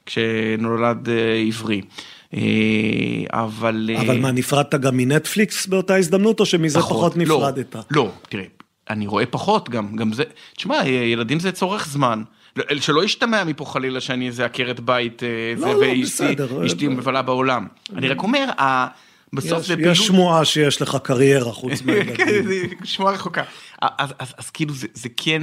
כשנולד 0.07 1.09
אה, 1.09 1.45
עברי. 1.47 1.81
אה, 2.35 2.41
אבל... 3.31 3.91
אה, 3.95 4.01
אבל 4.01 4.19
מה, 4.19 4.33
נפרדת 4.33 4.75
גם 4.75 4.97
מנטפליקס 4.97 5.67
באותה 5.67 5.97
הזדמנות, 5.97 6.41
או 6.41 6.47
שמזה 6.47 6.79
פחות, 6.79 6.97
פחות 6.97 7.17
לא, 7.17 7.23
נפרדת? 7.23 7.75
לא, 7.75 7.83
לא, 7.91 8.11
תראה, 8.29 8.45
אני 8.91 9.07
רואה 9.07 9.27
פחות 9.27 9.69
גם, 9.69 9.97
גם 9.97 10.13
זה, 10.13 10.25
תשמע, 10.57 10.89
ילדים 10.89 11.41
זה 11.41 11.53
צורך 11.53 11.89
זמן. 11.89 12.23
לא, 12.57 12.65
שלא 12.81 13.05
ישתמע 13.05 13.45
מפה 13.45 13.65
חלילה 13.65 14.01
שאני 14.01 14.27
איזה 14.27 14.45
עקרת 14.45 14.81
בית, 14.81 15.23
לא, 15.57 16.05
זה, 16.05 16.35
לא, 16.39 16.55
ואשתי 16.55 16.89
מבלה 16.89 17.23
בעולם. 17.23 17.67
אני 17.97 18.09
רק 18.09 18.23
אומר, 18.23 18.51
בסוף 19.33 19.67
זה 19.67 19.75
פעילות... 19.77 19.93
יש 19.93 20.07
שמועה 20.07 20.45
שיש 20.45 20.83
לך 20.83 20.97
קריירה 21.03 21.53
חוץ 21.53 21.83
מהילדים. 21.85 22.17
כן, 22.17 22.85
שמועה 22.85 23.15
רחוקה. 23.15 23.43
אז, 23.83 24.15
אז, 24.19 24.35
אז 24.39 24.51
כאילו 24.51 24.75
זה, 24.75 24.87
זה 24.95 25.09
כן, 25.17 25.43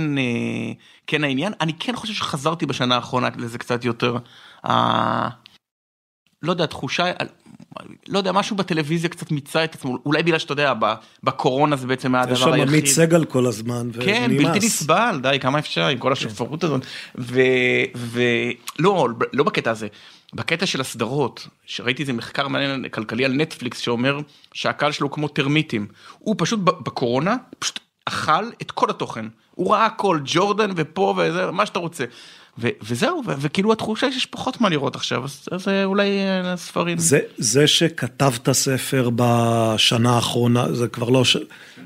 כן 1.08 1.24
העניין. 1.24 1.54
אני 1.62 1.74
כן 1.80 1.96
חושב 1.96 2.14
שחזרתי 2.14 2.66
בשנה 2.66 2.96
האחרונה 2.96 3.30
לזה 3.38 3.58
קצת 3.58 3.86
יותר. 3.86 4.18
לא 6.44 6.52
יודע, 6.52 6.66
תחושה, 6.66 7.12
לא 8.08 8.18
יודע, 8.18 8.32
משהו 8.32 8.56
בטלוויזיה 8.56 9.10
קצת 9.10 9.32
מיצה 9.32 9.64
את 9.64 9.76
עצמו, 9.76 9.98
אולי 10.06 10.24
בגלל 10.24 10.40
שאתה 10.40 10.54
יודע, 10.54 10.74
בקורונה 11.24 11.76
זה 11.76 11.88
בעצם 11.88 12.16
היה 12.16 12.24
יש 12.24 12.30
הדבר 12.30 12.46
שם 12.46 12.54
היחיד. 12.54 12.70
עמית 12.70 12.86
סגל 12.86 13.26
כל 13.26 13.46
הזמן, 13.46 13.90
כן, 14.00 14.28
ונמאס. 14.30 14.46
בלתי 14.46 14.66
נסבל, 14.66 15.20
די, 15.22 15.38
כמה 15.42 15.60
אפשר 15.60 15.88
עם 15.88 15.98
כל 15.98 16.12
השופרות 16.12 16.64
הזאת. 16.64 16.86
ולא, 17.96 19.08
לא 19.34 19.44
בקטע 19.44 19.72
הזה, 19.72 19.88
בקטע 20.34 20.66
של 20.66 20.82
הסדרות, 20.82 21.48
שראיתי 21.66 22.02
איזה 22.02 22.14
מחקר 22.14 22.48
מעניין 22.48 22.90
כלכלי 22.90 23.26
על 23.26 23.34
נטפליקס 23.34 23.80
שאומר 23.80 24.20
שהקהל 24.54 24.92
שלו 24.92 25.12
כמו 25.12 25.28
טרמיטים. 25.28 25.88
הוא 26.20 26.36
פשוט 26.38 26.60
בקורונה, 26.60 27.36
פשוט 27.60 27.80
אכל 28.06 28.44
את 28.62 28.72
כל 28.72 28.90
התוכן. 28.90 29.26
הוא 29.52 29.74
ראה 29.74 29.86
הכל, 29.86 30.20
ג'ורדן 30.26 30.72
ופה 30.76 31.16
וזה, 31.18 31.52
מה 31.52 31.66
שאתה 31.66 31.80
רוצה. 31.80 32.06
ו- 32.60 32.70
וזהו, 32.82 33.22
ו- 33.26 33.34
וכאילו 33.40 33.74
התחושה 33.74 34.12
שיש 34.12 34.26
פחות 34.26 34.62
מה 34.62 34.70
לראות 34.70 34.96
עכשיו, 34.96 35.24
אז, 35.24 35.48
אז 35.52 35.68
אה, 35.68 35.84
אולי 35.84 36.08
אה, 36.10 36.58
ספרים. 36.58 36.98
זה, 36.98 37.20
זה 37.38 37.68
שכתבת 37.68 38.52
ספר 38.52 39.10
בשנה 39.16 40.16
האחרונה, 40.16 40.74
זה 40.74 40.88
כבר 40.88 41.10
לא. 41.10 41.24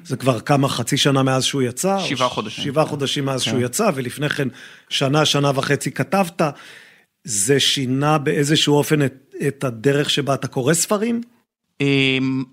זה 0.06 0.18
כבר 0.18 0.40
כמה, 0.40 0.70
חצי 0.70 0.98
שנה 0.98 1.24
מאז 1.24 1.44
שהוא 1.44 1.62
יצא? 1.62 2.00
שבעה 2.00 2.30
חודשים. 2.30 2.64
שבעה 2.64 2.86
חודשים 2.86 3.26
מאז 3.26 3.44
כן. 3.44 3.52
שהוא 3.52 3.62
יצא, 3.62 3.90
ולפני 3.96 4.30
כן 4.30 4.48
שנה, 4.90 5.26
שנה 5.26 5.52
וחצי 5.56 5.92
כתבת, 5.92 6.42
זה 7.24 7.60
שינה 7.60 8.18
באיזשהו 8.18 8.76
אופן 8.76 9.06
את, 9.06 9.34
את 9.48 9.64
הדרך 9.64 10.10
שבה 10.10 10.34
אתה 10.34 10.48
קורא 10.48 10.74
ספרים? 10.74 11.22
אמ, 11.82 12.44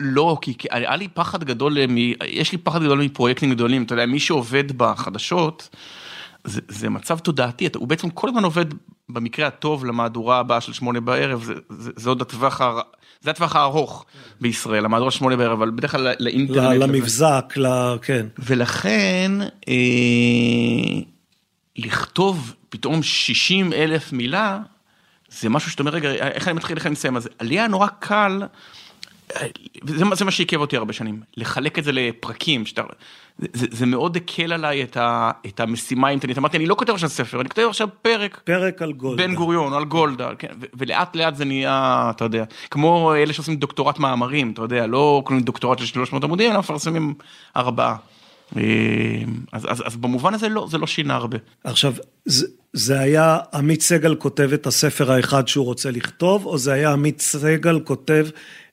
לא, 0.00 0.38
כי 0.42 0.54
היה 0.70 0.96
לי 0.96 1.08
פחד 1.08 1.44
גדול, 1.44 1.86
מ- 1.88 2.24
יש 2.26 2.52
לי 2.52 2.58
פחד 2.58 2.82
גדול 2.82 3.02
מפרויקטים 3.02 3.50
גדולים, 3.50 3.82
אתה 3.82 3.94
יודע, 3.94 4.06
מי 4.06 4.20
שעובד 4.20 4.72
בחדשות, 4.78 5.68
זה, 6.46 6.60
זה 6.68 6.90
מצב 6.90 7.18
תודעתי, 7.18 7.66
אתה- 7.66 7.78
הוא 7.78 7.88
בעצם 7.88 8.10
כל 8.10 8.28
הזמן 8.28 8.44
עובד 8.44 8.64
במקרה 9.08 9.46
הטוב 9.46 9.84
למהדורה 9.84 10.38
הבאה 10.38 10.60
של 10.60 10.72
שמונה 10.72 11.00
בערב, 11.00 11.42
זה, 11.44 11.54
זה, 11.70 11.90
זה 11.96 12.08
עוד 12.08 12.22
הטווח, 12.22 12.60
הר... 12.60 12.80
זה 13.20 13.30
הטווח 13.30 13.56
הארוך 13.56 14.06
בישראל, 14.40 14.84
המהדורה 14.84 15.10
של 15.10 15.18
שמונה 15.18 15.36
בערב, 15.36 15.52
אבל 15.52 15.70
בדרך 15.70 15.90
כלל 15.90 16.14
לאינטרנט. 16.18 16.82
למבזק, 16.82 17.54
ל... 17.56 17.66
כן. 18.02 18.26
ולכן 18.38 19.32
אה, 19.68 19.74
לכתוב 21.76 22.54
פתאום 22.68 23.02
60 23.02 23.72
אלף 23.72 24.12
מילה 24.12 24.58
זה 25.28 25.48
משהו 25.48 25.70
שאתה 25.70 25.82
אומר 25.82 25.92
רגע 25.92 26.12
איך 26.12 26.48
אני 26.48 26.56
מתחיל 26.56 26.76
איך 26.76 26.86
אני 26.86 26.92
מסיים 26.92 27.16
אז 27.16 27.28
לי 27.40 27.54
היה 27.58 27.68
נורא 27.68 27.86
קל. 27.98 28.42
אה, 29.36 29.46
זה, 29.84 30.04
זה 30.14 30.24
מה 30.24 30.30
שעיכב 30.30 30.60
אותי 30.60 30.76
הרבה 30.76 30.92
שנים 30.92 31.20
לחלק 31.36 31.78
את 31.78 31.84
זה 31.84 31.92
לפרקים 31.92 32.66
שאתה 32.66 32.82
זה, 33.38 33.66
זה, 33.70 33.86
מאוד 33.86 34.16
הקל 34.16 34.52
עליי 34.52 34.82
את, 34.82 34.96
ה, 34.96 35.30
את 35.46 35.60
המשימה 35.60 36.08
האינטרנט 36.08 36.38
אמרתי 36.38 36.56
אני 36.56 36.66
לא 36.66 36.74
כותב 36.74 36.92
עכשיו 36.92 37.08
ספר 37.08 37.40
אני 37.40 37.48
כותב 37.48 37.66
עכשיו 37.68 37.88
פרק 38.02 38.40
פרק 38.44 38.82
על 38.82 38.92
גולדה. 38.92 39.26
בן 39.26 39.34
גוריון 39.34 39.72
על 39.72 39.84
גולדה 39.84 40.30
כן, 40.38 40.48
ו- 40.60 40.66
ולאט 40.74 41.16
לאט 41.16 41.36
זה 41.36 41.44
נהיה 41.44 42.10
אתה 42.16 42.24
יודע 42.24 42.44
כמו 42.70 43.14
אלה 43.14 43.32
שעושים 43.32 43.56
דוקטורט 43.56 43.98
מאמרים 43.98 44.50
אתה 44.50 44.62
יודע 44.62 44.86
לא 44.86 45.22
קוראים 45.24 45.44
דוקטורט 45.44 45.78
של 45.78 45.86
300 45.86 46.24
עמודים 46.24 46.50
אלא 46.50 46.58
מפרסמים 46.58 47.14
ארבעה. 47.56 47.96
אה, 48.56 48.62
אז, 49.52 49.66
אז, 49.68 49.82
אז 49.86 49.96
במובן 49.96 50.34
הזה 50.34 50.48
לא 50.48 50.66
זה 50.70 50.78
לא 50.78 50.86
שינה 50.86 51.14
הרבה. 51.14 51.38
עכשיו, 51.64 51.94
זה, 52.24 52.46
זה 52.72 53.00
היה 53.00 53.38
עמית 53.54 53.80
סגל 53.80 54.14
כותב 54.14 54.50
את 54.54 54.66
הספר 54.66 55.12
האחד 55.12 55.48
שהוא 55.48 55.64
רוצה 55.64 55.90
לכתוב, 55.90 56.46
או 56.46 56.58
זה 56.58 56.72
היה 56.72 56.92
עמית 56.92 57.20
סגל 57.20 57.80
כותב 57.80 58.26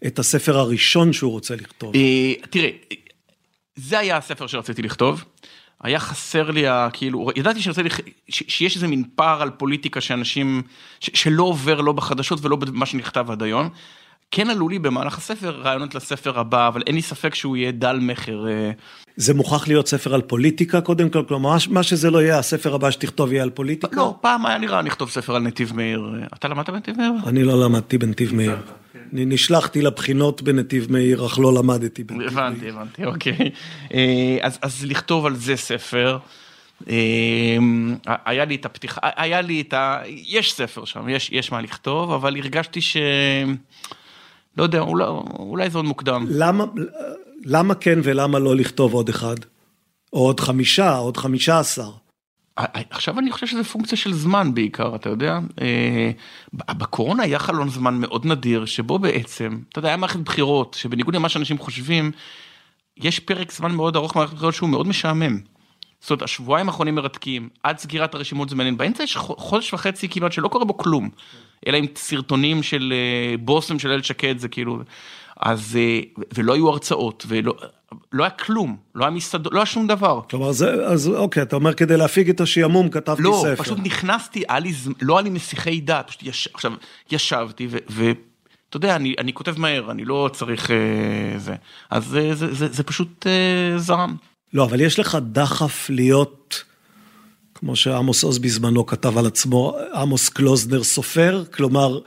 את 0.07 0.19
הספר 0.19 0.57
הראשון 0.57 1.13
שהוא 1.13 1.31
רוצה 1.31 1.55
לכתוב? 1.55 1.95
אה, 1.95 2.33
תראה, 2.49 2.69
זה 3.75 3.99
היה 3.99 4.17
הספר 4.17 4.47
שרציתי 4.47 4.81
לכתוב. 4.81 5.23
היה 5.81 5.99
חסר 5.99 6.51
לי, 6.51 6.63
כאילו, 6.93 7.29
ידעתי 7.35 7.61
שאני 7.61 7.71
רוצה, 7.71 7.81
שיש 8.29 8.75
איזה 8.75 8.87
מין 8.87 9.03
פער 9.15 9.41
על 9.41 9.49
פוליטיקה 9.49 10.01
שאנשים, 10.01 10.61
ש- 10.99 11.09
שלא 11.13 11.43
עובר 11.43 11.81
לא 11.81 11.91
בחדשות 11.91 12.39
ולא 12.45 12.55
במה 12.55 12.85
שנכתב 12.85 13.31
עד 13.31 13.43
היום. 13.43 13.69
כן 14.35 14.49
עלו 14.49 14.69
לי 14.69 14.79
במהלך 14.79 15.17
הספר 15.17 15.49
רעיונות 15.49 15.95
לספר 15.95 16.39
הבא, 16.39 16.67
אבל 16.67 16.81
אין 16.87 16.95
לי 16.95 17.01
ספק 17.01 17.35
שהוא 17.35 17.57
יהיה 17.57 17.71
דל 17.71 17.99
מכר. 18.01 18.47
אה, 18.47 18.71
זה 19.15 19.33
מוכרח 19.33 19.67
להיות 19.67 19.87
ספר 19.87 20.13
על 20.13 20.21
פוליטיקה 20.21 20.81
קודם 20.81 21.09
כל, 21.09 21.23
כלומר, 21.27 21.55
מה- 21.69 21.83
שזה 21.83 22.11
לא 22.11 22.21
יהיה, 22.21 22.39
הספר 22.39 22.75
הבא 22.75 22.91
שתכתוב 22.91 23.33
יהיה 23.33 23.43
על 23.43 23.49
פוליטיקה? 23.49 23.95
לא, 23.95 24.15
פעם 24.21 24.45
היה 24.45 24.57
רעיון 24.69 24.85
לכתוב 24.85 25.09
ספר 25.09 25.35
על 25.35 25.41
נתיב 25.41 25.75
מאיר. 25.75 26.11
אתה 26.33 26.47
למדת 26.47 26.69
בנתיב 26.69 26.97
מאיר? 26.97 27.11
אני 27.27 27.43
לא 27.43 27.63
למדתי 27.65 27.97
בנתיב 27.97 28.35
מאיר. 28.35 28.55
אני 29.13 29.25
נשלחתי 29.25 29.81
לבחינות 29.81 30.41
בנתיב 30.41 30.91
מאיר, 30.91 31.25
אך 31.25 31.39
לא 31.39 31.53
למדתי 31.53 32.03
בנתיב 32.03 32.17
מאיר. 32.17 32.39
הבנתי, 32.39 32.69
הבנתי, 32.69 33.05
אוקיי. 33.05 33.51
אה, 33.93 34.37
אז, 34.61 34.85
לכתוב 34.85 35.25
על 35.25 35.35
זה 35.35 35.55
ספר. 35.55 36.17
אה, 36.89 37.57
היה 38.25 38.45
לי 38.45 38.55
את 38.55 38.65
הפתיחה, 38.65 38.99
היה 39.03 39.41
לי 39.41 39.61
את 39.61 39.73
ה... 39.73 40.01
יש 40.07 40.53
ספר 40.53 40.85
שם, 40.85 41.09
יש, 41.09 41.29
יש 41.31 41.51
מה 41.51 41.61
לכתוב, 41.61 42.11
אבל 42.11 42.37
הרגשתי 42.37 42.81
ש... 42.81 42.97
לא 44.57 44.63
יודע, 44.63 44.79
אולי, 44.79 45.05
אולי 45.39 45.69
זה 45.69 45.77
עוד 45.77 45.85
מוקדם. 45.85 46.25
למה, 46.29 46.65
למה 47.45 47.75
כן 47.75 47.99
ולמה 48.03 48.39
לא 48.39 48.55
לכתוב 48.55 48.93
עוד 48.93 49.09
אחד? 49.09 49.35
או 50.13 50.19
עוד 50.19 50.39
חמישה, 50.39 50.95
עוד 50.95 51.17
חמישה 51.17 51.59
עשר? 51.59 51.89
עכשיו 52.89 53.19
אני 53.19 53.31
חושב 53.31 53.47
שזה 53.47 53.63
פונקציה 53.63 53.97
של 53.97 54.13
זמן 54.13 54.53
בעיקר, 54.53 54.95
אתה 54.95 55.09
יודע. 55.09 55.39
אה, 55.61 56.11
בקורונה 56.53 57.23
היה 57.23 57.39
חלון 57.39 57.69
זמן 57.69 57.93
מאוד 57.99 58.25
נדיר, 58.25 58.65
שבו 58.65 58.99
בעצם, 58.99 59.59
אתה 59.69 59.79
יודע, 59.79 59.89
היה 59.89 59.97
מערכת 59.97 60.19
בחירות, 60.19 60.73
שבניגוד 60.79 61.15
למה 61.15 61.29
שאנשים 61.29 61.57
חושבים, 61.57 62.11
יש 62.97 63.19
פרק 63.19 63.51
זמן 63.51 63.71
מאוד 63.71 63.95
ארוך 63.95 64.13
במערכת 64.15 64.33
בחירות 64.33 64.53
שהוא 64.53 64.69
מאוד 64.69 64.87
משעמם. 64.87 65.39
זאת 66.01 66.09
אומרת, 66.09 66.21
השבועיים 66.21 66.69
האחרונים 66.69 66.95
מרתקים, 66.95 67.49
עד 67.63 67.77
סגירת 67.77 68.15
הרשימות 68.15 68.49
זה 68.49 68.55
מעניין, 68.55 68.77
באמצע 68.77 69.03
יש 69.03 69.17
חודש 69.17 69.73
וחצי 69.73 70.09
כמעט 70.09 70.31
שלא 70.31 70.47
קורה 70.47 70.65
בו 70.65 70.77
כלום, 70.77 71.09
אלא 71.67 71.77
עם 71.77 71.85
סרטונים 71.95 72.63
של 72.63 72.93
אה, 72.95 73.37
בושם 73.37 73.79
של 73.79 73.89
איילת 73.89 74.05
שקד, 74.05 74.37
זה 74.37 74.47
כאילו, 74.47 74.79
אז, 75.39 75.77
אה, 75.81 75.99
ולא 76.33 76.53
היו 76.53 76.69
הרצאות, 76.69 77.25
ולא 77.27 77.53
לא 78.11 78.23
היה 78.23 78.29
כלום, 78.29 78.77
לא 78.95 79.05
היה 79.05 79.11
מסעדות, 79.11 79.53
לא 79.53 79.59
היה 79.59 79.65
שום 79.65 79.87
דבר. 79.87 80.21
כלומר, 80.29 80.51
זה, 80.51 80.85
אז 80.85 81.07
אוקיי, 81.07 81.43
אתה 81.43 81.55
אומר 81.55 81.73
כדי 81.73 81.97
להפיג 81.97 82.29
את 82.29 82.41
השעמום 82.41 82.89
כתבתי 82.89 83.21
לא, 83.21 83.43
ספר. 83.43 83.63
פשוט 83.63 83.77
נכנסתי, 83.83 84.43
היה 84.49 84.59
לי, 84.59 84.73
לא 85.01 85.17
היה 85.17 85.23
לי 85.23 85.29
מסיחי 85.29 85.81
דעת, 85.81 86.07
פשוט 86.07 86.23
יש, 86.23 86.49
עכשיו 86.53 86.73
ישבתי 87.11 87.67
ואתה 87.69 88.77
יודע, 88.77 88.95
אני, 88.95 89.15
אני 89.17 89.33
כותב 89.33 89.59
מהר, 89.59 89.91
אני 89.91 90.05
לא 90.05 90.29
צריך 90.33 90.71
אה, 90.71 90.77
זה, 91.37 91.55
אז 91.89 92.05
זה, 92.05 92.35
זה, 92.35 92.53
זה, 92.53 92.67
זה 92.67 92.83
פשוט 92.83 93.27
אה, 93.27 93.79
זרם. 93.79 94.15
לא, 94.53 94.63
אבל 94.63 94.81
יש 94.81 94.99
לך 94.99 95.17
דחף 95.21 95.89
להיות, 95.89 96.63
כמו 97.63 97.75
שעמוס 97.75 98.23
עוז 98.23 98.39
בזמנו 98.39 98.85
כתב 98.85 99.17
על 99.17 99.25
עצמו, 99.25 99.77
עמוס 99.93 100.29
קלוזנר 100.29 100.83
סופר, 100.83 101.43
כלומר, 101.53 101.99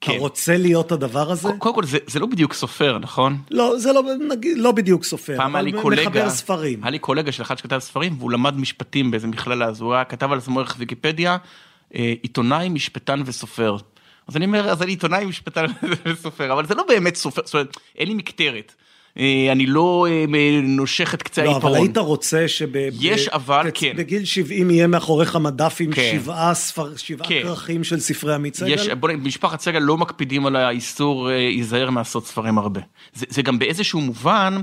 כן. 0.00 0.12
אתה 0.12 0.20
רוצה 0.20 0.56
להיות 0.56 0.92
הדבר 0.92 1.30
הזה? 1.30 1.48
קודם 1.58 1.74
כל 1.74 1.84
זה, 1.84 1.98
זה 2.06 2.18
לא 2.18 2.26
בדיוק 2.26 2.52
סופר, 2.52 2.98
נכון? 2.98 3.38
לא, 3.50 3.78
זה 3.78 3.92
לא, 3.92 4.02
נגיד, 4.30 4.58
לא 4.58 4.72
בדיוק 4.72 5.04
סופר, 5.04 5.36
פעם 5.36 5.56
היה 5.56 5.62
לי 5.62 5.72
אבל 5.72 5.82
קולגה, 5.82 6.02
מחבר 6.02 6.30
ספרים. 6.30 6.84
היה 6.84 6.90
לי 6.90 6.98
קולגה 6.98 7.32
של 7.32 7.42
אחד 7.42 7.58
שכתב 7.58 7.78
ספרים 7.78 8.16
והוא 8.18 8.30
למד 8.30 8.56
משפטים 8.56 9.10
באיזה 9.10 9.26
מכללה, 9.26 9.66
אז 9.66 9.80
הוא 9.80 9.94
היה 9.94 10.04
כתב 10.04 10.32
על 10.32 10.38
עצמו 10.38 10.60
ערך 10.60 10.76
ויקיפדיה, 10.78 11.36
אה, 11.94 12.14
עיתונאי, 12.22 12.68
משפטן 12.68 13.22
וסופר. 13.26 13.76
אז 14.28 14.36
אני 14.36 14.44
אומר, 14.44 14.70
אז 14.70 14.82
אני 14.82 14.92
עיתונאי, 14.92 15.24
משפטן 15.24 15.66
וסופר, 16.06 16.52
אבל 16.52 16.66
זה 16.66 16.74
לא 16.74 16.84
באמת 16.88 17.16
סופר, 17.16 17.42
זאת 17.44 17.54
אומרת, 17.54 17.76
אין 17.98 18.08
לי 18.08 18.14
מקטרת. 18.14 18.74
אה, 19.18 19.48
אני 19.52 19.66
לא 19.66 20.06
אה, 20.10 20.24
נושך 20.62 21.14
את 21.14 21.22
קצה 21.22 21.44
לא, 21.44 21.50
העיפרון. 21.50 21.72
אבל 21.72 21.82
היית 21.82 21.98
רוצה 21.98 22.48
שב... 22.48 22.68
יש 23.00 23.28
אבל, 23.28 23.70
כן. 23.74 23.92
בגיל 23.96 24.24
70 24.24 24.70
יהיה 24.70 24.86
מאחוריך 24.86 25.36
מדף 25.36 25.76
עם 25.80 25.92
כן. 25.92 26.12
שבעה 26.12 26.52
כן. 27.22 27.40
כרכים 27.42 27.84
של 27.84 28.00
ספרי 28.00 28.34
עמית 28.34 28.54
סגל? 28.54 28.68
יש, 28.68 28.88
בוא 28.88 29.08
נגיד, 29.08 29.26
משפחת 29.26 29.60
סגל 29.60 29.78
לא 29.78 29.96
מקפידים 29.96 30.46
על 30.46 30.56
האיסור 30.56 31.30
אה, 31.30 31.34
ייזהר 31.34 31.90
מעשות 31.90 32.26
ספרים 32.26 32.58
הרבה. 32.58 32.80
זה, 33.14 33.26
זה 33.28 33.42
גם 33.42 33.58
באיזשהו 33.58 34.00
מובן, 34.00 34.56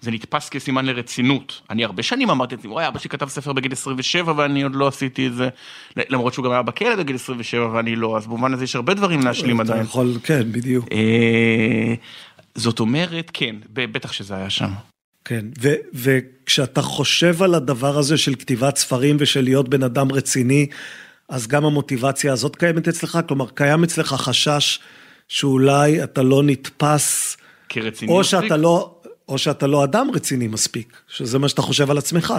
זה 0.00 0.10
נתפס 0.10 0.48
כסימן 0.48 0.86
לרצינות. 0.86 1.60
אני 1.70 1.84
הרבה 1.84 2.02
שנים 2.02 2.30
אמרתי 2.30 2.54
לעצמי, 2.54 2.70
וואי, 2.70 2.88
אבא 2.88 2.98
שלי 2.98 3.10
כתב 3.10 3.28
ספר 3.28 3.52
בגיל 3.52 3.72
27 3.72 4.32
ואני 4.36 4.62
עוד 4.62 4.74
לא 4.74 4.88
עשיתי 4.88 5.26
את 5.26 5.34
זה, 5.34 5.48
למרות 5.96 6.34
שהוא 6.34 6.44
גם 6.44 6.52
היה 6.52 6.62
בכלא 6.62 6.96
בגיל 6.96 7.16
27 7.16 7.68
ואני 7.72 7.96
לא, 7.96 8.16
אז 8.16 8.26
במובן 8.26 8.54
הזה 8.54 8.64
יש 8.64 8.76
הרבה 8.76 8.94
דברים 8.94 9.20
להשלים 9.20 9.60
אתה 9.60 9.72
עדיין. 9.72 9.84
יכול, 9.84 10.18
כן, 10.22 10.52
בדיוק. 10.52 10.88
זאת 12.56 12.80
אומרת, 12.80 13.30
כן, 13.32 13.56
בטח 13.72 14.12
שזה 14.12 14.36
היה 14.36 14.50
שם. 14.50 14.70
כן, 15.24 15.46
ו- 15.62 15.74
וכשאתה 15.94 16.82
חושב 16.82 17.42
על 17.42 17.54
הדבר 17.54 17.98
הזה 17.98 18.16
של 18.16 18.34
כתיבת 18.34 18.76
ספרים 18.76 19.16
ושל 19.20 19.40
להיות 19.42 19.68
בן 19.68 19.82
אדם 19.82 20.12
רציני, 20.12 20.66
אז 21.28 21.46
גם 21.46 21.64
המוטיבציה 21.64 22.32
הזאת 22.32 22.56
קיימת 22.56 22.88
אצלך? 22.88 23.18
כלומר, 23.28 23.46
קיים 23.54 23.84
אצלך 23.84 24.08
חשש 24.08 24.78
שאולי 25.28 26.04
אתה 26.04 26.22
לא 26.22 26.42
נתפס, 26.42 27.36
כרציני 27.68 28.12
או 28.12 28.20
מספיק. 28.20 28.40
שאתה 28.40 28.56
לא, 28.56 29.00
או 29.28 29.38
שאתה 29.38 29.66
לא 29.66 29.84
אדם 29.84 30.08
רציני 30.14 30.48
מספיק, 30.48 31.00
שזה 31.08 31.38
מה 31.38 31.48
שאתה 31.48 31.62
חושב 31.62 31.90
על 31.90 31.98
עצמך. 31.98 32.34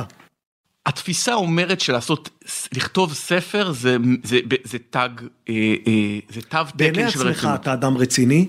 התפיסה 0.86 1.34
אומרת 1.34 1.82
שלעשות, 1.82 2.30
לכתוב 2.74 3.14
ספר 3.14 3.72
זה, 3.72 3.98
זה, 4.24 4.40
זה, 4.50 4.56
זה 4.64 4.78
תג, 4.90 5.10
אה, 5.50 5.76
אה, 5.88 6.20
זה 6.30 6.42
תו 6.42 6.58
בעיני 6.76 6.98
תקן 6.98 7.10
של 7.10 7.20
עצמך 7.20 7.38
רצינות. 7.38 7.62
אתה 7.62 7.74
אדם 7.74 7.98
רציני? 7.98 8.48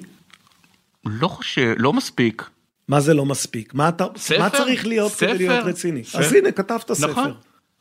לא 1.11 1.29
חושב, 1.29 1.75
לא 1.79 1.92
מספיק. 1.92 2.51
מה 2.88 3.01
זה 3.01 3.14
לא 3.14 3.25
מספיק? 3.25 3.75
מה, 3.75 3.88
אתה, 3.88 4.07
ספר? 4.16 4.38
מה 4.38 4.51
צריך 4.51 4.87
להיות 4.87 5.12
ספר? 5.12 5.35
כדי 5.35 5.49
להיות 5.49 5.66
רציני? 5.66 6.05
ספר. 6.05 6.18
אז 6.18 6.33
הנה, 6.33 6.53
כתבת 6.53 6.92
ספר. 6.92 7.11
נכון. 7.11 7.33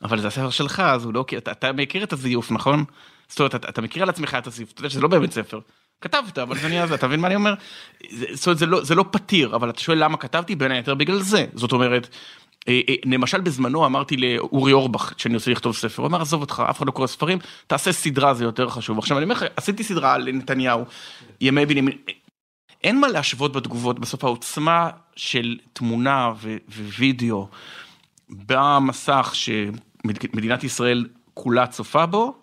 אבל 0.02 0.20
זה 0.20 0.26
הספר 0.26 0.50
שלך, 0.50 0.80
אז 0.80 1.04
הוא 1.04 1.14
לא, 1.14 1.24
אתה, 1.38 1.52
אתה 1.52 1.72
מכיר 1.72 2.04
את 2.04 2.12
הזיוף, 2.12 2.52
נכון? 2.52 2.84
זאת 3.28 3.40
אומרת, 3.40 3.54
אתה, 3.54 3.68
אתה 3.68 3.82
מכיר 3.82 4.02
על 4.02 4.08
עצמך 4.08 4.36
את 4.38 4.46
הזיוף, 4.46 4.72
אתה 4.72 4.80
יודע 4.80 4.90
שזה 4.90 5.00
לא 5.00 5.08
באמת 5.08 5.32
ספר. 5.32 5.60
כתבת, 6.00 6.38
אבל 6.38 6.58
זה 6.58 6.68
נהיה 6.68 6.86
זה, 6.86 6.94
אתה 6.94 7.06
מבין 7.06 7.20
מה 7.20 7.26
אני 7.26 7.34
אומר? 7.34 7.54
זאת 8.32 8.46
אומרת, 8.46 8.58
זה 8.58 8.66
לא, 8.66 8.84
זה 8.84 8.94
לא 8.94 9.04
פתיר, 9.10 9.56
אבל 9.56 9.70
אתה 9.70 9.80
שואל 9.80 10.04
למה 10.04 10.16
כתבתי, 10.16 10.54
בין 10.54 10.70
היתר 10.70 10.94
בגלל 10.94 11.22
זה. 11.22 11.46
זאת 11.54 11.72
אומרת, 11.72 12.08
אה, 12.68 12.80
אה, 12.88 12.94
למשל 13.04 13.40
בזמנו 13.40 13.86
אמרתי 13.86 14.16
לאורי 14.16 14.72
אורבך, 14.72 15.12
שאני 15.16 15.34
רוצה 15.34 15.50
לכתוב 15.50 15.76
ספר, 15.76 16.02
הוא 16.02 16.08
אמר, 16.08 16.22
עזוב 16.22 16.40
אותך, 16.40 16.62
אף 16.70 16.78
אחד 16.78 16.86
לא 16.86 16.92
קורא 16.92 17.06
ספרים, 17.06 17.38
תעשה 17.66 17.92
סדרה, 17.92 18.34
זה 18.34 18.44
יותר 18.44 18.68
חשוב. 18.68 18.98
עכשיו, 18.98 19.16
אני 19.16 19.24
אומר 19.24 19.34
לך, 19.34 19.44
עשיתי 19.56 19.84
סדרה 19.84 20.14
על 20.14 20.28
נתניהו, 20.32 20.84
ימי 21.40 21.66
בנימין, 21.66 21.96
אין 22.84 23.00
מה 23.00 23.08
להשוות 23.08 23.52
בתגובות, 23.52 23.98
בסוף 23.98 24.24
העוצמה 24.24 24.90
של 25.16 25.58
תמונה 25.72 26.32
ו- 26.40 26.56
ווידאו 26.98 27.48
במסך 28.30 29.32
שמדינת 29.34 30.64
ישראל 30.64 31.06
כולה 31.34 31.66
צופה 31.66 32.06
בו, 32.06 32.34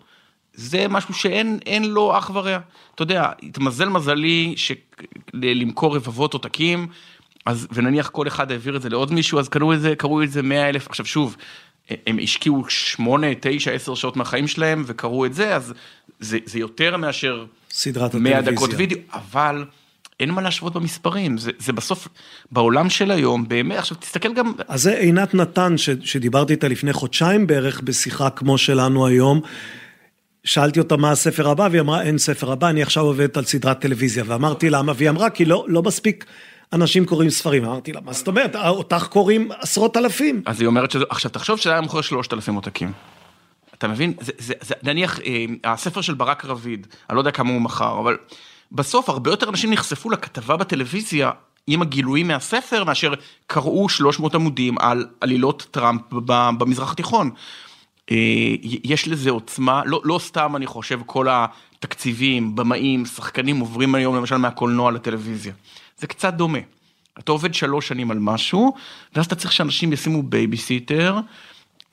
זה 0.54 0.88
משהו 0.88 1.14
שאין 1.14 1.58
אין 1.66 1.84
לו 1.84 2.18
אח 2.18 2.30
ורע. 2.34 2.58
אתה 2.94 3.02
יודע, 3.02 3.32
התמזל 3.42 3.88
מזלי 3.88 4.54
ש- 4.56 4.72
למכור 5.34 5.96
רבבות 5.96 6.32
עותקים, 6.32 6.88
אז, 7.46 7.68
ונניח 7.72 8.08
כל 8.08 8.28
אחד 8.28 8.52
העביר 8.52 8.76
את 8.76 8.82
זה 8.82 8.88
לעוד 8.88 9.12
מישהו, 9.12 9.38
אז 9.38 9.48
קראו 9.48 9.74
את 9.74 9.80
זה, 9.80 9.96
קראו 9.96 10.22
את 10.22 10.30
זה 10.30 10.42
100 10.42 10.68
אלף, 10.68 10.88
עכשיו 10.88 11.06
שוב, 11.06 11.36
הם 12.06 12.18
השקיעו 12.22 12.64
8, 12.68 13.26
9, 13.40 13.70
10 13.72 13.94
שעות 13.94 14.16
מהחיים 14.16 14.48
שלהם 14.48 14.82
וקראו 14.86 15.26
את 15.26 15.34
זה, 15.34 15.56
אז 15.56 15.74
זה, 16.20 16.38
זה 16.44 16.58
יותר 16.58 16.96
מאשר 16.96 17.46
סדרת 17.70 18.14
100 18.14 18.38
הטלוויזיה. 18.38 18.66
דקות 18.66 18.70
וידאו, 18.76 18.98
אבל 19.12 19.64
אין 20.20 20.30
מה 20.30 20.42
להשוות 20.42 20.72
במספרים, 20.72 21.38
זה, 21.38 21.50
זה 21.58 21.72
בסוף, 21.72 22.08
בעולם 22.52 22.90
של 22.90 23.10
היום, 23.10 23.48
באמת, 23.48 23.78
עכשיו 23.78 23.96
תסתכל 23.96 24.34
גם, 24.34 24.52
אז 24.68 24.82
זה 24.82 24.98
עינת 24.98 25.34
נתן, 25.34 25.78
ש, 25.78 25.90
שדיברתי 26.02 26.52
איתה 26.52 26.68
לפני 26.68 26.92
חודשיים 26.92 27.46
בערך 27.46 27.80
בשיחה 27.80 28.30
כמו 28.30 28.58
שלנו 28.58 29.06
היום. 29.06 29.40
שאלתי 30.44 30.78
אותה 30.78 30.96
מה 30.96 31.10
הספר 31.10 31.48
הבא, 31.48 31.68
והיא 31.70 31.80
אמרה, 31.80 32.02
אין 32.02 32.18
ספר 32.18 32.52
הבא, 32.52 32.68
אני 32.68 32.82
עכשיו 32.82 33.02
עובדת 33.04 33.36
על 33.36 33.44
סדרת 33.44 33.80
טלוויזיה. 33.80 34.24
ואמרתי 34.26 34.70
למה, 34.70 34.92
והיא 34.96 35.10
אמרה, 35.10 35.30
כי 35.30 35.44
לא, 35.44 35.64
לא 35.68 35.82
מספיק 35.82 36.24
אנשים 36.72 37.06
קוראים 37.06 37.30
ספרים. 37.30 37.64
אמרתי 37.64 37.92
לה, 37.92 38.00
מה 38.00 38.12
זאת 38.12 38.28
אומרת, 38.28 38.56
אותך 38.56 39.06
קוראים 39.10 39.48
עשרות 39.58 39.96
אלפים. 39.96 40.42
אז 40.46 40.60
היא 40.60 40.66
אומרת 40.66 40.90
שזה, 40.90 41.04
עכשיו 41.10 41.30
תחשוב 41.30 41.58
שזה 41.58 41.70
היה 41.70 41.80
מוכר 41.80 42.00
3,000 42.00 42.54
עותקים. 42.54 42.92
אתה 43.78 43.88
מבין? 43.88 44.12
זה, 44.20 44.32
זה, 44.38 44.54
זה, 44.60 44.74
נניח 44.82 45.20
אה, 45.20 45.44
הספר 45.64 46.00
של 46.00 46.14
ברק 46.14 46.44
רביד, 46.44 46.86
אני 47.10 47.14
לא 47.14 47.20
יודע 47.20 47.30
כמה 47.30 47.50
הוא 47.50 47.60
מכר, 47.60 47.98
אבל 47.98 48.16
בסוף 48.72 49.08
הרבה 49.08 49.30
יותר 49.30 49.48
אנשים 49.48 49.72
נחשפו 49.72 50.10
לכתבה 50.10 50.56
בטלוויזיה 50.56 51.30
עם 51.66 51.82
הגילויים 51.82 52.28
מהספר, 52.28 52.84
מאשר 52.84 53.14
קראו 53.46 53.88
300 53.88 54.34
עמודים 54.34 54.78
על 54.78 55.06
עלילות 55.20 55.66
טראמפ 55.70 56.02
במזרח 56.58 56.92
התיכון. 56.92 57.30
אה, 58.10 58.16
יש 58.84 59.08
לזה 59.08 59.30
עוצמה, 59.30 59.82
לא, 59.86 60.00
לא 60.04 60.18
סתם 60.18 60.56
אני 60.56 60.66
חושב 60.66 61.00
כל 61.06 61.26
התקציבים, 61.30 62.56
במאים, 62.56 63.06
שחקנים 63.06 63.60
עוברים 63.60 63.94
היום 63.94 64.16
למשל 64.16 64.36
מהקולנוע 64.36 64.90
לטלוויזיה. 64.90 65.52
זה 65.98 66.06
קצת 66.06 66.34
דומה. 66.34 66.58
אתה 67.18 67.32
עובד 67.32 67.54
שלוש 67.54 67.88
שנים 67.88 68.10
על 68.10 68.18
משהו, 68.18 68.74
ואז 69.14 69.26
אתה 69.26 69.34
צריך 69.34 69.52
שאנשים 69.52 69.92
ישימו 69.92 70.22
בייביסיטר, 70.22 71.18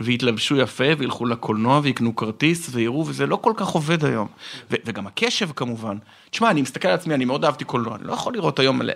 ויתלבשו 0.01 0.55
יפה, 0.57 0.83
וילכו 0.97 1.25
לקולנוע, 1.25 1.79
ויקנו 1.83 2.15
כרטיס, 2.15 2.69
ויראו, 2.71 3.05
וזה 3.07 3.25
לא 3.25 3.35
כל 3.35 3.53
כך 3.57 3.67
עובד 3.67 4.05
היום. 4.05 4.27
ו- 4.71 4.75
וגם 4.85 5.07
הקשב 5.07 5.49
כמובן. 5.55 5.97
תשמע, 6.29 6.51
אני 6.51 6.61
מסתכל 6.61 6.87
על 6.87 6.93
עצמי, 6.93 7.13
אני 7.13 7.25
מאוד 7.25 7.45
אהבתי 7.45 7.63
קולנוע, 7.65 7.95
אני 7.95 8.07
לא 8.07 8.13
יכול 8.13 8.33
לראות 8.33 8.59
היום, 8.59 8.81
ל- 8.81 8.89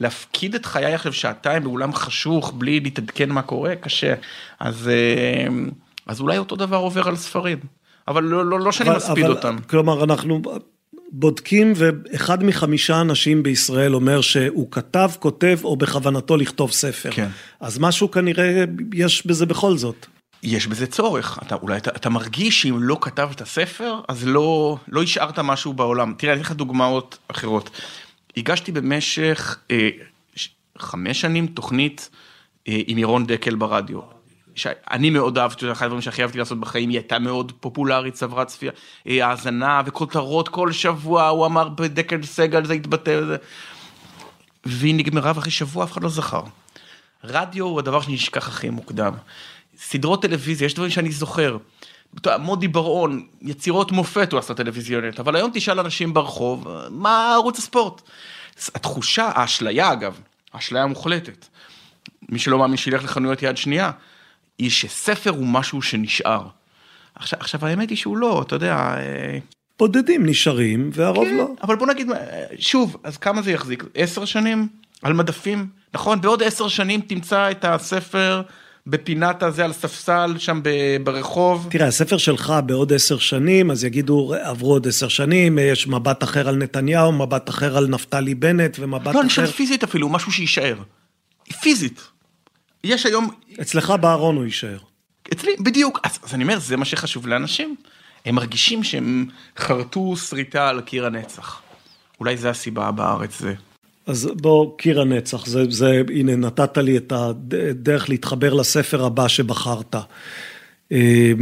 להפקיד 0.00 0.54
את 0.54 0.66
חיי 0.66 0.94
עכשיו 0.94 1.12
שעתיים 1.12 1.62
באולם 1.62 1.92
חשוך, 1.92 2.52
בלי 2.58 2.80
להתעדכן 2.80 3.30
מה 3.30 3.42
קורה, 3.42 3.76
קשה. 3.76 4.14
אז, 4.60 4.88
אה, 4.88 5.46
אז 6.06 6.20
אולי 6.20 6.38
אותו 6.38 6.56
דבר 6.56 6.76
עובר 6.76 7.08
על 7.08 7.16
ספרים. 7.16 7.58
אבל 8.08 8.24
לא, 8.24 8.46
לא, 8.46 8.60
לא 8.60 8.72
שאני 8.72 8.88
אבל- 8.88 8.96
מספיד 8.98 9.24
אבל, 9.24 9.34
אותם. 9.34 9.56
כלומר, 9.70 10.04
אנחנו 10.04 10.42
בודקים, 11.12 11.72
ואחד 11.76 12.44
מחמישה 12.44 13.00
אנשים 13.00 13.42
בישראל 13.42 13.94
אומר 13.94 14.20
שהוא 14.20 14.68
כתב, 14.70 15.10
כותב, 15.18 15.58
או 15.64 15.76
בכוונתו 15.76 16.36
לכתוב 16.36 16.72
ספר. 16.72 17.10
כן. 17.10 17.28
אז 17.60 17.78
משהו 17.78 18.10
כנראה 18.10 18.64
יש 18.94 19.26
בזה 19.26 19.46
בכל 19.46 19.76
זאת. 19.76 20.06
יש 20.42 20.66
בזה 20.66 20.86
צורך, 20.86 21.38
אתה 21.46 21.54
אולי 21.54 21.76
אתה, 21.76 21.90
אתה 21.96 22.10
מרגיש 22.10 22.62
שאם 22.62 22.76
לא 22.78 22.98
כתבת 23.00 23.42
ספר, 23.42 24.00
אז 24.08 24.26
לא, 24.26 24.76
לא 24.88 25.02
השארת 25.02 25.38
משהו 25.38 25.72
בעולם. 25.72 26.14
תראה, 26.18 26.32
אני 26.32 26.40
אתן 26.40 26.50
לך 26.50 26.56
דוגמאות 26.56 27.18
אחרות. 27.28 27.70
הגשתי 28.36 28.72
במשך 28.72 29.58
אה, 29.70 29.88
ש- 30.34 30.48
חמש 30.78 31.20
שנים 31.20 31.46
תוכנית 31.46 32.10
אה, 32.68 32.80
עם 32.86 32.98
ירון 32.98 33.26
דקל 33.26 33.54
ברדיו. 33.54 34.00
שאני 34.54 35.10
מאוד 35.10 35.38
אהבתי, 35.38 35.72
אחד 35.72 35.86
הדברים 35.86 36.02
שהכי 36.02 36.22
אהבתי 36.22 36.38
לעשות 36.38 36.60
בחיים, 36.60 36.88
היא 36.88 36.98
הייתה 36.98 37.18
מאוד 37.18 37.52
פופולרית, 37.60 38.14
צברה 38.14 38.44
צפייה, 38.44 38.72
אה, 39.06 39.26
האזנה 39.26 39.82
וכותרות 39.86 40.48
כל 40.48 40.72
שבוע, 40.72 41.28
הוא 41.28 41.46
אמר 41.46 41.68
בדקל 41.68 42.22
סגל 42.22 42.64
זה 42.64 42.72
התבטא, 42.72 43.20
וזה. 43.22 43.36
והיא 44.64 44.94
נגמרה 44.94 45.32
ואחרי 45.34 45.50
שבוע 45.50 45.84
אף 45.84 45.92
אחד 45.92 46.02
לא 46.02 46.08
זכר. 46.08 46.42
רדיו 47.24 47.64
הוא 47.64 47.78
הדבר 47.78 48.00
שנשכח 48.00 48.48
הכי 48.48 48.70
מוקדם. 48.70 49.12
סדרות 49.82 50.22
טלוויזיה, 50.22 50.66
יש 50.66 50.74
דברים 50.74 50.90
שאני 50.90 51.12
זוכר. 51.12 51.56
מודי 52.38 52.68
בר-און, 52.68 53.26
יצירות 53.42 53.92
מופת 53.92 54.32
הוא 54.32 54.38
עשה 54.38 54.54
טלוויזיונית, 54.54 55.20
אבל 55.20 55.36
היום 55.36 55.50
תשאל 55.54 55.80
אנשים 55.80 56.14
ברחוב, 56.14 56.68
מה 56.90 57.32
ערוץ 57.34 57.58
הספורט? 57.58 58.02
התחושה, 58.74 59.30
האשליה 59.34 59.92
אגב, 59.92 60.20
האשליה 60.52 60.82
המוחלטת, 60.82 61.46
מי 62.28 62.38
שלא 62.38 62.58
מאמין 62.58 62.76
שילך 62.76 63.04
לחנויות 63.04 63.42
יד 63.42 63.56
שנייה, 63.56 63.90
היא 64.58 64.70
שספר 64.70 65.30
הוא 65.30 65.46
משהו 65.46 65.82
שנשאר. 65.82 66.46
עכשיו, 67.14 67.38
עכשיו 67.40 67.66
האמת 67.66 67.90
היא 67.90 67.98
שהוא 67.98 68.16
לא, 68.16 68.42
אתה 68.42 68.56
יודע, 68.56 68.74
אה, 68.74 69.38
בודדים 69.78 70.26
נשארים, 70.26 70.90
והרוב 70.92 71.24
כן, 71.24 71.36
לא. 71.36 71.48
אבל 71.62 71.76
בוא 71.76 71.86
נגיד, 71.86 72.10
אה, 72.10 72.44
שוב, 72.58 72.96
אז 73.04 73.16
כמה 73.16 73.42
זה 73.42 73.52
יחזיק? 73.52 73.84
עשר 73.94 74.24
שנים? 74.24 74.68
על 75.02 75.12
מדפים? 75.12 75.66
נכון, 75.94 76.20
בעוד 76.20 76.42
עשר 76.42 76.68
שנים 76.68 77.00
תמצא 77.00 77.50
את 77.50 77.64
הספר 77.64 78.42
בפינת 78.86 79.42
הזה 79.42 79.64
על 79.64 79.72
ספסל 79.72 80.34
שם 80.38 80.60
ברחוב. 81.04 81.66
תראה, 81.70 81.86
הספר 81.86 82.18
שלך 82.18 82.54
בעוד 82.66 82.92
עשר 82.92 83.18
שנים, 83.18 83.70
אז 83.70 83.84
יגידו, 83.84 84.34
עברו 84.42 84.72
עוד 84.72 84.88
עשר 84.88 85.08
שנים, 85.08 85.58
יש 85.58 85.86
מבט 85.86 86.22
אחר 86.22 86.48
על 86.48 86.56
נתניהו, 86.56 87.12
מבט 87.12 87.48
אחר 87.48 87.76
על 87.76 87.86
נפתלי 87.86 88.34
בנט, 88.34 88.76
ומבט 88.80 89.14
לא, 89.14 89.20
אני 89.20 89.28
אחר... 89.28 89.44
חושב 89.46 89.56
פיזית 89.56 89.84
אפילו, 89.84 90.08
משהו 90.08 90.32
שיישאר. 90.32 90.76
פיזית. 91.60 92.02
יש 92.84 93.06
היום, 93.06 93.30
אצלך 93.60 93.90
בארון 93.90 94.36
הוא 94.36 94.44
יישאר. 94.44 94.78
אצלי, 95.32 95.52
בדיוק, 95.60 96.00
אז, 96.02 96.18
אז 96.22 96.34
אני 96.34 96.42
אומר, 96.44 96.58
זה 96.58 96.76
מה 96.76 96.84
שחשוב 96.84 97.26
לאנשים. 97.26 97.76
הם 98.24 98.34
מרגישים 98.34 98.84
שהם 98.84 99.26
חרטו 99.58 100.16
שריטה 100.16 100.68
על 100.68 100.80
קיר 100.80 101.06
הנצח. 101.06 101.62
אולי 102.20 102.36
זה 102.36 102.50
הסיבה 102.50 102.90
בארץ 102.90 103.38
זה. 103.38 103.54
אז 104.06 104.30
בוא, 104.34 104.78
קיר 104.78 105.00
הנצח, 105.00 105.46
זה, 105.46 105.64
זה, 105.70 106.02
הנה, 106.14 106.36
נתת 106.36 106.78
לי 106.78 106.96
את 106.96 107.12
הדרך 107.12 108.08
להתחבר 108.08 108.54
לספר 108.54 109.04
הבא 109.04 109.28
שבחרת. 109.28 109.94
אה, 110.92 111.32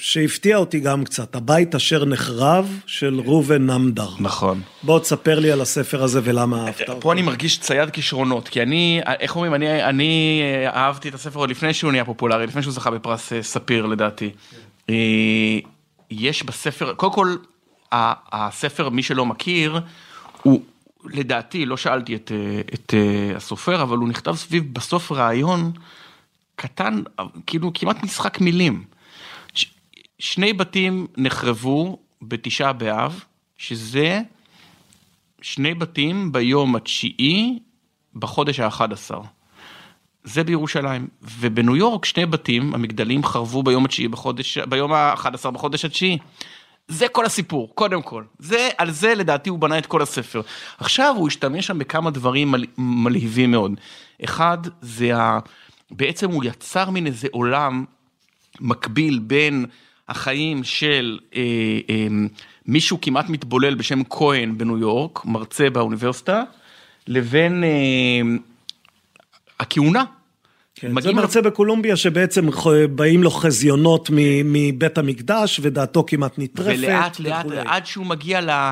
שהפתיע 0.00 0.56
אותי 0.56 0.80
גם 0.80 1.04
קצת, 1.04 1.36
הבית 1.36 1.74
אשר 1.74 2.04
נחרב 2.04 2.80
של 2.86 3.20
ראובן 3.26 3.66
נמדר. 3.66 4.08
נכון. 4.20 4.60
בוא 4.82 4.98
תספר 4.98 5.38
לי 5.38 5.52
על 5.52 5.60
הספר 5.60 6.02
הזה 6.02 6.20
ולמה 6.24 6.66
אהבת 6.66 6.80
אותו. 6.80 7.00
פה 7.00 7.12
אני 7.12 7.22
מרגיש 7.22 7.60
צייד 7.60 7.90
כישרונות, 7.90 8.48
כי 8.48 8.62
אני, 8.62 9.00
איך 9.20 9.36
אומרים, 9.36 9.54
אני, 9.54 9.84
אני 9.84 10.40
אה, 10.42 10.70
אהבתי 10.70 11.08
את 11.08 11.14
הספר 11.14 11.38
עוד 11.38 11.50
לפני 11.50 11.74
שהוא 11.74 11.92
נהיה 11.92 12.04
פופולרי, 12.04 12.46
לפני 12.46 12.62
שהוא 12.62 12.74
זכה 12.74 12.90
בפרס 12.90 13.32
אה, 13.32 13.42
ספיר 13.42 13.86
לדעתי. 13.86 14.30
אה, 14.90 14.94
יש 16.10 16.42
בספר, 16.42 16.94
קודם 16.94 17.12
כל, 17.12 17.36
הספר, 17.92 18.88
מי 18.88 19.02
שלא 19.02 19.26
מכיר, 19.26 19.80
הוא, 20.42 20.60
לדעתי, 21.04 21.66
לא 21.66 21.76
שאלתי 21.76 22.16
את, 22.16 22.32
אה, 22.34 22.60
את 22.74 22.94
אה, 22.94 23.36
הסופר, 23.36 23.82
אבל 23.82 23.96
הוא 23.96 24.08
נכתב 24.08 24.34
סביב 24.34 24.74
בסוף 24.74 25.12
רעיון 25.12 25.72
קטן, 26.56 27.02
כאילו 27.46 27.70
כמעט 27.74 28.02
משחק 28.02 28.40
מילים. 28.40 28.84
ש- 29.54 29.66
שני 30.18 30.52
בתים 30.52 31.06
נחרבו 31.16 31.98
בתשעה 32.22 32.72
באב, 32.72 33.24
שזה 33.58 34.20
שני 35.42 35.74
בתים 35.74 36.32
ביום 36.32 36.76
התשיעי 36.76 37.58
בחודש 38.14 38.60
האחד 38.60 38.92
עשר. 38.92 39.20
זה 40.24 40.44
בירושלים. 40.44 41.08
ובניו 41.22 41.76
יורק 41.76 42.04
שני 42.04 42.26
בתים, 42.26 42.74
המגדלים 42.74 43.24
חרבו 43.24 43.62
ביום 43.62 43.84
התשיעי 43.84 44.08
בחודש, 44.08 44.58
ביום 44.58 44.92
האחד 44.92 45.34
עשר 45.34 45.50
בחודש 45.50 45.84
התשיעי. 45.84 46.18
זה 46.90 47.08
כל 47.08 47.26
הסיפור, 47.26 47.72
קודם 47.74 48.02
כל. 48.02 48.24
זה, 48.38 48.68
על 48.78 48.90
זה 48.90 49.14
לדעתי 49.14 49.50
הוא 49.50 49.58
בנה 49.58 49.78
את 49.78 49.86
כל 49.86 50.02
הספר. 50.02 50.40
עכשיו 50.78 51.14
הוא 51.16 51.28
השתמש 51.28 51.66
שם 51.66 51.78
בכמה 51.78 52.10
דברים 52.10 52.50
מל, 52.50 52.64
מלהיבים 52.78 53.50
מאוד. 53.50 53.72
אחד, 54.24 54.58
זה 54.80 55.16
ה... 55.16 55.38
בעצם 55.90 56.30
הוא 56.30 56.44
יצר 56.44 56.90
מין 56.90 57.06
איזה 57.06 57.28
עולם 57.30 57.84
מקביל 58.60 59.18
בין 59.18 59.66
החיים 60.08 60.64
של 60.64 61.18
אה, 61.36 61.40
אה, 61.90 62.06
מישהו 62.66 62.98
כמעט 63.02 63.28
מתבולל 63.28 63.74
בשם 63.74 64.04
כהן 64.10 64.58
בניו 64.58 64.78
יורק, 64.78 65.24
מרצה 65.24 65.70
באוניברסיטה, 65.70 66.42
לבין 67.06 67.64
אה, 67.64 68.36
הכהונה. 69.60 70.04
כן, 70.80 71.00
זה 71.00 71.12
מרצה 71.12 71.42
בקולומביה 71.42 71.96
שבעצם 71.96 72.48
באים 72.94 73.22
לו 73.22 73.30
חזיונות 73.30 74.10
מ- 74.12 74.52
מבית 74.52 74.98
המקדש 74.98 75.60
ודעתו 75.62 76.04
כמעט 76.06 76.32
נטרפת. 76.38 76.68
ולאט 76.78 77.20
לאט 77.20 77.44
וכולי. 77.46 77.60
עד 77.66 77.86
שהוא 77.86 78.06
מגיע 78.06 78.40
ל- 78.40 78.70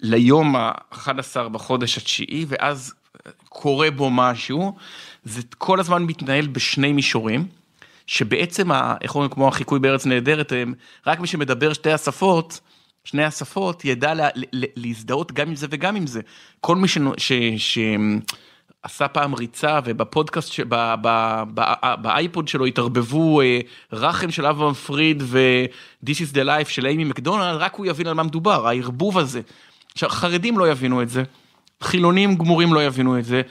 ליום 0.00 0.56
ה-11 0.56 1.08
בחודש 1.52 1.98
התשיעי, 1.98 2.44
ואז 2.48 2.94
קורה 3.48 3.90
בו 3.90 4.10
משהו, 4.10 4.72
זה 5.24 5.42
כל 5.58 5.80
הזמן 5.80 6.02
מתנהל 6.02 6.46
בשני 6.46 6.92
מישורים, 6.92 7.46
שבעצם, 8.06 8.72
ה- 8.72 8.94
איך 9.02 9.14
אומרים, 9.14 9.30
כמו 9.30 9.48
החיקוי 9.48 9.78
בארץ 9.78 10.06
נהדרת, 10.06 10.52
הם- 10.52 10.74
רק 11.06 11.20
מי 11.20 11.26
שמדבר 11.26 11.72
שתי 11.72 11.92
השפות, 11.92 12.60
שני 13.04 13.24
השפות, 13.24 13.84
ידע 13.84 14.14
לה, 14.14 14.28
ל- 14.34 14.64
להזדהות 14.76 15.32
גם 15.32 15.48
עם 15.48 15.56
זה 15.56 15.66
וגם 15.70 15.96
עם 15.96 16.06
זה. 16.06 16.20
כל 16.60 16.76
מי 16.76 16.88
שנו- 16.88 17.12
ש... 17.18 17.32
ש... 17.56 17.78
עשה 18.82 19.08
פעם 19.08 19.34
ריצה 19.34 19.80
ובפודקאסט, 19.84 20.52
ש- 20.52 20.60
ב- 20.60 20.94
ב- 21.02 21.42
ב- 21.54 21.94
באייפוד 22.02 22.48
שלו 22.48 22.66
התערבבו 22.66 23.40
אה, 23.40 23.60
רחם 23.92 24.30
של 24.30 24.46
אברהם 24.46 24.74
פריד 24.74 25.22
ו-This 25.26 26.16
is 26.16 26.34
the 26.34 26.44
life 26.46 26.68
של 26.68 26.86
אימי 26.86 27.04
מקדונלד, 27.04 27.56
רק 27.56 27.74
הוא 27.74 27.86
יבין 27.86 28.06
על 28.06 28.14
מה 28.14 28.22
מדובר, 28.22 28.66
הערבוב 28.68 29.18
הזה. 29.18 29.40
עכשיו, 29.92 30.08
חרדים 30.08 30.58
לא 30.58 30.70
יבינו 30.70 31.02
את 31.02 31.08
זה, 31.08 31.22
חילונים 31.82 32.34
גמורים 32.34 32.74
לא 32.74 32.84
יבינו 32.84 33.18
את 33.18 33.24
זה, 33.24 33.42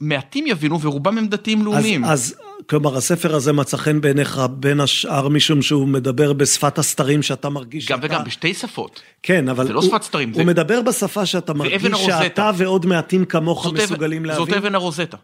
מעטים 0.00 0.46
יבינו 0.46 0.80
ורובם 0.80 1.18
הם 1.18 1.26
דתיים 1.26 1.58
אז, 1.58 1.64
לאומיים. 1.64 2.04
אז 2.04 2.34
כלומר 2.66 2.96
הספר 2.96 3.34
הזה 3.34 3.52
מצא 3.52 3.76
חן 3.76 4.00
בעיניך 4.00 4.40
בין 4.50 4.80
השאר 4.80 5.28
משום 5.28 5.62
שהוא 5.62 5.88
מדבר 5.88 6.32
בשפת 6.32 6.78
הסתרים 6.78 7.22
שאתה 7.22 7.48
מרגיש 7.48 7.86
גם 7.88 7.98
שאתה... 8.02 8.06
וגם 8.14 8.24
בשתי 8.24 8.54
שפות. 8.54 9.00
כן, 9.22 9.48
אבל 9.48 9.66
זה 9.66 9.72
לא 9.72 9.80
הוא, 9.80 9.88
שפת 9.88 10.02
סתרים, 10.02 10.28
הוא 10.28 10.36
זה- 10.36 10.44
מדבר 10.44 10.82
בשפה 10.82 11.26
שאתה 11.26 11.54
מרגיש. 11.54 11.82
שאתה 12.06 12.50
ועוד 12.56 12.86
מעטים 12.86 13.24
כמוך 13.24 13.64
זאת 13.64 13.74
אבן- 13.74 13.82
מסוגלים 13.84 14.24
להבין. 14.24 14.44
זאת 14.46 14.54
אבן 14.56 14.74
הרוזטה. 14.74 15.16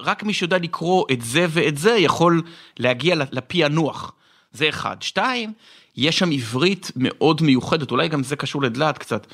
רק 0.00 0.22
מי 0.22 0.32
שיודע 0.32 0.58
לקרוא 0.58 1.04
את 1.12 1.22
זה 1.22 1.46
ואת 1.50 1.78
זה 1.78 1.90
יכול 1.90 2.42
להגיע 2.78 3.14
ל- 3.14 3.22
לפענוח. 3.32 4.12
זה 4.52 4.68
אחד. 4.68 4.96
שתיים, 5.00 5.52
יש 5.96 6.18
שם 6.18 6.30
עברית 6.30 6.90
מאוד 6.96 7.42
מיוחדת, 7.42 7.90
אולי 7.90 8.08
גם 8.08 8.22
זה 8.22 8.36
קשור 8.36 8.62
לדלת 8.62 8.98
קצת. 8.98 9.26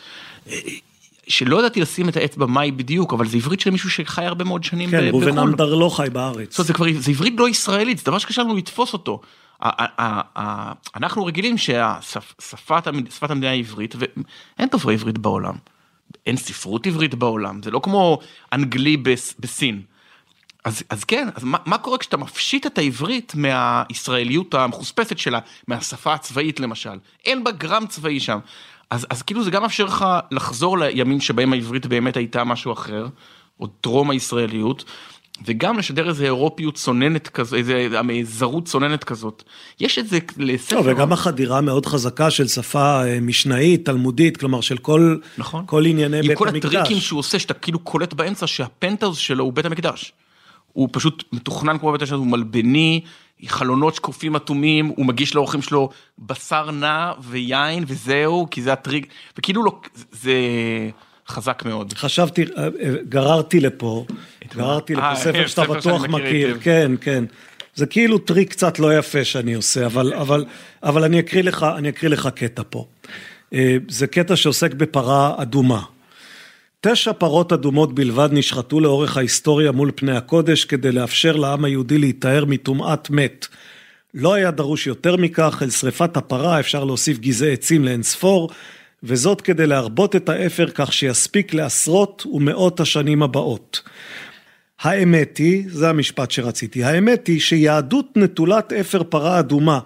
שלא 1.32 1.58
ידעתי 1.58 1.80
לשים 1.80 2.08
את 2.08 2.16
האצבע 2.16 2.46
מהי 2.46 2.70
בדיוק, 2.72 3.12
אבל 3.12 3.26
זה 3.26 3.36
עברית 3.36 3.60
של 3.60 3.70
מישהו 3.70 3.90
שחי 3.90 4.24
הרבה 4.24 4.44
מאוד 4.44 4.64
שנים 4.64 4.90
כן, 4.90 5.00
ב- 5.00 5.08
ראובן 5.10 5.26
בחו"ל. 5.32 5.38
אמדר 5.50 5.74
לא 5.74 5.88
חי 5.96 6.08
בארץ. 6.12 6.56
זאת 6.56 6.78
אומרת, 6.80 6.94
זה 7.02 7.10
עברית 7.10 7.34
לא 7.38 7.48
ישראלית, 7.48 7.98
זה 7.98 8.04
דבר 8.04 8.18
שקשה 8.18 8.42
לנו 8.42 8.56
לתפוס 8.56 8.92
אותו. 8.92 9.20
אנחנו 10.96 11.24
רגילים 11.24 11.58
ששפת 11.58 12.86
המדינה 13.30 13.50
היא 13.52 13.60
עברית, 13.64 13.94
ואין 13.98 14.68
דוברי 14.68 14.94
עברית 14.94 15.18
בעולם. 15.18 15.54
אין 16.26 16.36
ספרות 16.36 16.86
עברית 16.86 17.14
בעולם, 17.14 17.62
זה 17.62 17.70
לא 17.70 17.80
כמו 17.82 18.18
אנגלי 18.52 18.96
בס- 18.96 19.34
בסין. 19.40 19.82
אז, 20.64 20.82
אז 20.90 21.04
כן, 21.04 21.28
אז 21.34 21.44
מה, 21.44 21.58
מה 21.66 21.78
קורה 21.78 21.98
כשאתה 21.98 22.16
מפשיט 22.16 22.66
את 22.66 22.78
העברית 22.78 23.32
מהישראליות 23.36 24.54
המחוספסת 24.54 25.18
שלה, 25.18 25.38
מהשפה 25.68 26.14
הצבאית 26.14 26.60
למשל? 26.60 26.90
אין 27.24 27.44
בה 27.44 27.50
גרם 27.50 27.86
צבאי 27.86 28.20
שם. 28.20 28.38
אז, 28.92 29.06
אז 29.10 29.22
כאילו 29.22 29.44
זה 29.44 29.50
גם 29.50 29.62
מאפשר 29.62 29.84
לך 29.84 30.04
לחזור 30.30 30.78
לימים 30.78 31.20
שבהם 31.20 31.52
העברית 31.52 31.86
באמת 31.86 32.16
הייתה 32.16 32.44
משהו 32.44 32.72
אחר, 32.72 33.06
או 33.60 33.66
טרום 33.66 34.10
הישראליות, 34.10 34.84
וגם 35.44 35.78
לשדר 35.78 36.08
איזה 36.08 36.24
אירופיות 36.24 36.74
צוננת 36.74 37.28
כזו, 37.28 37.56
איזה 37.56 37.88
זרות 38.22 38.64
צוננת 38.64 39.04
כזאת. 39.04 39.42
יש 39.80 39.98
את 39.98 40.08
זה 40.08 40.18
לספר... 40.36 40.76
לא, 40.76 40.82
וגם 40.86 41.12
החדירה 41.12 41.58
המאוד 41.58 41.86
חזקה 41.86 42.30
של 42.30 42.48
שפה 42.48 43.04
אה, 43.04 43.20
משנאית, 43.20 43.84
תלמודית, 43.84 44.36
כלומר 44.36 44.60
של 44.60 44.78
כל, 44.78 45.16
נכון. 45.38 45.64
כל 45.66 45.86
ענייני 45.86 46.18
עם 46.18 46.26
בית 46.26 46.38
כל 46.38 46.48
המקדש. 46.48 46.74
הטריקים 46.74 47.00
שהוא 47.00 47.18
עושה, 47.18 47.38
שאתה 47.38 47.54
כאילו 47.54 47.78
קולט 47.78 48.12
באמצע 48.12 48.46
שהפנטהאוז 48.46 49.16
שלו 49.16 49.44
הוא 49.44 49.52
בית 49.52 49.66
המקדש. 49.66 50.12
הוא 50.72 50.88
פשוט 50.92 51.24
מתוכנן 51.32 51.78
כמו 51.78 51.92
בית 51.92 52.00
המקדש, 52.00 52.12
הוא 52.12 52.26
מלבני, 52.26 53.00
חלונות 53.48 53.94
שקופים 53.94 54.36
אטומים, 54.36 54.86
הוא 54.86 55.06
מגיש 55.06 55.34
לאורחים 55.34 55.62
שלו 55.62 55.88
בשר 56.18 56.70
נא 56.70 57.12
ויין 57.20 57.84
וזהו, 57.86 58.46
כי 58.50 58.62
זה 58.62 58.72
הטריק, 58.72 59.06
וכאילו 59.38 59.64
לא, 59.64 59.80
זה 60.12 60.32
חזק 61.28 61.62
מאוד. 61.66 61.92
חשבתי, 61.92 62.42
אה, 62.42 62.64
אה, 62.64 62.68
גררתי 63.08 63.60
לפה, 63.60 64.04
גררתי 64.54 64.94
לפה 64.94 65.04
אה, 65.04 65.16
ספר 65.16 65.46
שאתה 65.46 65.64
בטוח 65.64 66.04
מכיר. 66.04 66.58
כן, 66.60 66.92
כן. 67.00 67.24
זה 67.74 67.86
כאילו 67.86 68.18
טריק 68.18 68.50
קצת 68.50 68.78
לא 68.78 68.98
יפה 68.98 69.24
שאני 69.24 69.54
עושה, 69.54 69.86
אבל, 69.86 70.14
אבל, 70.14 70.44
אבל 70.82 71.04
אני 71.04 71.20
אקריא 71.20 71.42
לך, 71.42 71.66
אני 71.76 71.88
אקריא 71.88 72.10
לך 72.10 72.28
קטע 72.34 72.62
פה. 72.70 72.86
זה 73.88 74.06
קטע 74.06 74.36
שעוסק 74.36 74.74
בפרה 74.74 75.34
אדומה. 75.42 75.82
תשע 76.84 77.12
פרות 77.12 77.52
אדומות 77.52 77.94
בלבד 77.94 78.28
נשחטו 78.32 78.80
לאורך 78.80 79.16
ההיסטוריה 79.16 79.72
מול 79.72 79.90
פני 79.94 80.16
הקודש 80.16 80.64
כדי 80.64 80.92
לאפשר 80.92 81.36
לעם 81.36 81.64
היהודי 81.64 81.98
להיטהר 81.98 82.44
מטומאת 82.44 83.10
מת. 83.10 83.46
לא 84.14 84.34
היה 84.34 84.50
דרוש 84.50 84.86
יותר 84.86 85.16
מכך, 85.16 85.62
אל 85.62 85.70
שרפת 85.70 86.16
הפרה 86.16 86.60
אפשר 86.60 86.84
להוסיף 86.84 87.18
גזעי 87.18 87.52
עצים 87.52 87.84
לאין 87.84 88.02
ספור, 88.02 88.50
וזאת 89.02 89.40
כדי 89.40 89.66
להרבות 89.66 90.16
את 90.16 90.28
האפר 90.28 90.66
כך 90.74 90.92
שיספיק 90.92 91.54
לעשרות 91.54 92.26
ומאות 92.32 92.80
השנים 92.80 93.22
הבאות. 93.22 93.82
האמת 94.80 95.36
היא, 95.36 95.64
זה 95.68 95.88
המשפט 95.88 96.30
שרציתי, 96.30 96.84
האמת 96.84 97.26
היא 97.26 97.40
שיהדות 97.40 98.16
נטולת 98.16 98.72
אפר 98.72 99.02
פרה 99.02 99.38
אדומה, 99.38 99.80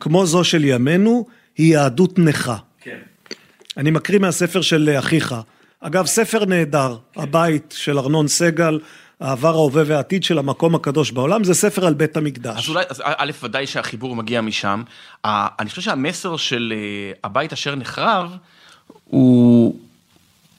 כמו 0.00 0.26
זו 0.26 0.44
של 0.44 0.64
ימינו, 0.64 1.26
היא 1.56 1.72
יהדות 1.72 2.18
נכה. 2.18 2.56
כן. 2.80 2.98
אני 3.76 3.90
מקריא 3.90 4.18
מהספר 4.18 4.60
של 4.60 4.94
אחיך. 4.98 5.34
אגב, 5.82 6.06
ספר 6.06 6.44
נהדר, 6.44 6.96
הבית 7.16 7.74
של 7.76 7.98
ארנון 7.98 8.28
סגל, 8.28 8.80
העבר, 9.20 9.54
ההווה 9.54 9.82
והעתיד 9.86 10.24
של 10.24 10.38
המקום 10.38 10.74
הקדוש 10.74 11.10
בעולם, 11.10 11.44
זה 11.44 11.54
ספר 11.54 11.86
על 11.86 11.94
בית 11.94 12.16
המקדש. 12.16 12.64
אז 12.64 12.68
אולי, 12.68 12.84
אז 12.88 13.02
א', 13.04 13.30
ודאי 13.42 13.66
שהחיבור 13.66 14.16
מגיע 14.16 14.40
משם. 14.40 14.82
אני 15.24 15.70
חושב 15.70 15.82
שהמסר 15.82 16.36
של 16.36 16.72
אה, 16.76 17.12
הבית 17.24 17.52
אשר 17.52 17.74
נחרב, 17.74 18.36
הוא, 19.04 19.76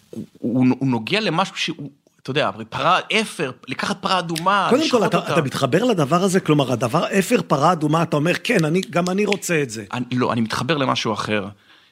הוא, 0.10 0.66
הוא, 0.80 0.88
נוגע 0.88 1.20
למשהו 1.20 1.56
שהוא, 1.58 1.90
אתה 2.22 2.32
יודע, 2.32 2.52
פרה, 2.70 3.00
אפר, 3.22 3.52
לקחת 3.68 4.02
פרה 4.02 4.20
אדומה, 4.20 4.68
קודם 4.70 4.82
כל, 4.82 4.86
לשחוט 4.86 5.04
אתה, 5.06 5.18
אותה. 5.18 5.34
אתה 5.34 5.42
מתחבר 5.42 5.84
לדבר 5.84 6.24
הזה, 6.24 6.40
כלומר, 6.40 6.72
הדבר, 6.72 7.20
אפר 7.20 7.42
פרה 7.48 7.72
אדומה, 7.72 8.04
אתה 8.04 8.16
אומר, 8.16 8.34
כן, 8.44 8.66
אני, 8.66 8.82
גם 8.90 9.10
אני 9.10 9.26
רוצה 9.26 9.62
את 9.62 9.70
זה. 9.70 9.86
אני, 9.94 10.06
לא, 10.12 10.34
אני 10.34 10.42
מתחבר 10.42 10.78
למשהו 10.78 11.14
אחר, 11.14 11.48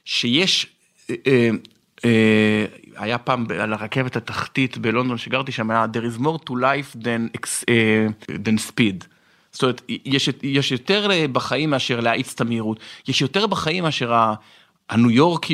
שיש, 0.06 0.68
אה, 1.10 1.16
אה, 1.28 1.50
אה, 2.06 2.66
היה 2.96 3.18
פעם 3.18 3.46
על 3.60 3.74
הרכבת 3.74 4.16
התחתית 4.16 4.78
בלונדון 4.78 5.18
שגרתי 5.18 5.52
שם, 5.52 5.72
היה 5.72 5.86
There 5.94 6.18
is 6.18 6.22
more 6.22 6.50
to 6.50 6.52
life 6.52 7.04
than, 7.04 7.40
אה, 7.70 8.08
than 8.30 8.70
speed. 8.70 9.06
זאת 9.52 9.64
אומרת, 9.64 9.82
יש, 9.90 10.30
יש 10.44 10.72
יותר 10.72 11.12
אה, 11.12 11.26
בחיים 11.28 11.70
מאשר 11.70 12.00
להאיץ 12.00 12.34
את 12.34 12.42
המהירות, 12.42 12.80
יש 13.08 13.22
יותר 13.22 13.48
בחיים 13.48 13.84
מאשר. 13.84 14.14
הניו 14.90 15.12
יורק, 15.12 15.46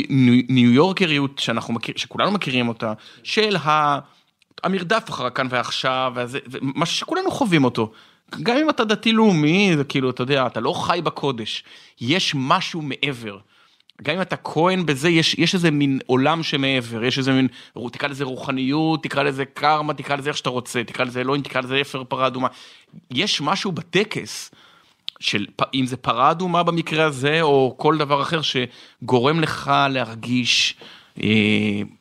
ניו 0.50 0.72
יורקריות 0.72 1.40
שאנחנו 1.40 1.74
מכיר, 1.74 1.94
שכולנו 1.98 2.32
מכירים 2.32 2.68
אותה, 2.68 2.94
של 3.24 3.56
ה... 3.56 4.00
המרדף 4.64 5.10
אחר 5.10 5.26
הכאן 5.26 5.48
ועכשיו, 5.50 6.14
ומה 6.48 6.86
שכולנו 6.86 7.32
חווים 7.32 7.64
אותו. 7.64 7.92
גם 8.44 8.58
אם 8.58 8.70
אתה 8.70 8.84
דתי 8.84 9.12
לאומי, 9.12 9.74
זה 9.78 9.84
כאילו, 9.84 10.10
אתה 10.10 10.24
יודע, 10.24 10.48
אתה 10.48 10.60
לא 10.60 10.74
חי 10.74 11.00
בקודש, 11.04 11.64
יש 12.02 12.34
משהו 12.36 12.82
מעבר. 12.82 13.38
גם 14.04 14.16
אם 14.16 14.22
אתה 14.22 14.36
כהן 14.36 14.86
בזה, 14.86 15.10
יש, 15.10 15.36
יש 15.38 15.54
איזה 15.54 15.72
מין 15.72 16.00
עולם 16.06 16.44
שמעבר, 16.44 17.04
יש 17.04 17.18
איזה 17.18 17.32
מין, 17.32 17.48
תקרא 17.92 18.10
לזה 18.10 18.24
רוחניות, 18.24 19.04
תקרא 19.04 19.24
לזה 19.24 19.46
קרמה, 19.46 19.94
תקרא 19.94 20.16
לזה 20.16 20.30
איך 20.30 20.38
שאתה 20.38 20.50
רוצה, 20.50 20.84
תקרא 20.84 21.06
לזה 21.06 21.22
אלוהים, 21.22 21.42
תקרא 21.42 21.62
לזה 21.62 21.82
אפר 21.82 22.04
פרה 22.04 22.28
אדומה. 22.28 22.48
יש 23.12 23.42
משהו 23.42 23.72
בטקס, 23.72 24.52
של 25.20 25.46
אם 25.74 25.86
זה 25.86 25.98
פרה 25.98 26.32
אדומה 26.32 26.64
במקרה 26.64 27.06
הזה, 27.06 27.42
או 27.42 27.76
כל 27.78 27.98
דבר 27.98 28.22
אחר 28.22 28.42
שגורם 28.42 29.40
לך 29.40 29.72
להרגיש 29.90 30.76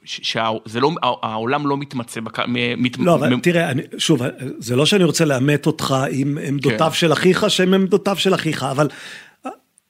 שזה 0.05 0.81
לא, 0.81 0.91
העולם 1.03 1.67
לא 1.67 1.77
מתמצא, 1.77 2.21
מת... 2.21 2.99
לא, 2.99 3.15
אבל 3.15 3.35
מ- 3.35 3.41
תראה, 3.41 3.71
אני, 3.71 3.83
שוב, 3.99 4.23
זה 4.59 4.77
לא 4.77 4.87
שאני 4.87 5.05
רוצה 5.05 5.25
לאמת 5.25 5.67
אותך 5.67 5.95
עם 6.11 6.39
עמדותיו 6.49 6.91
כן. 6.91 6.97
של 6.97 7.13
אחיך, 7.13 7.51
שהן 7.51 7.75
עמדותיו 7.75 8.17
של 8.17 8.35
אחיך, 8.35 8.63
אבל 8.63 8.89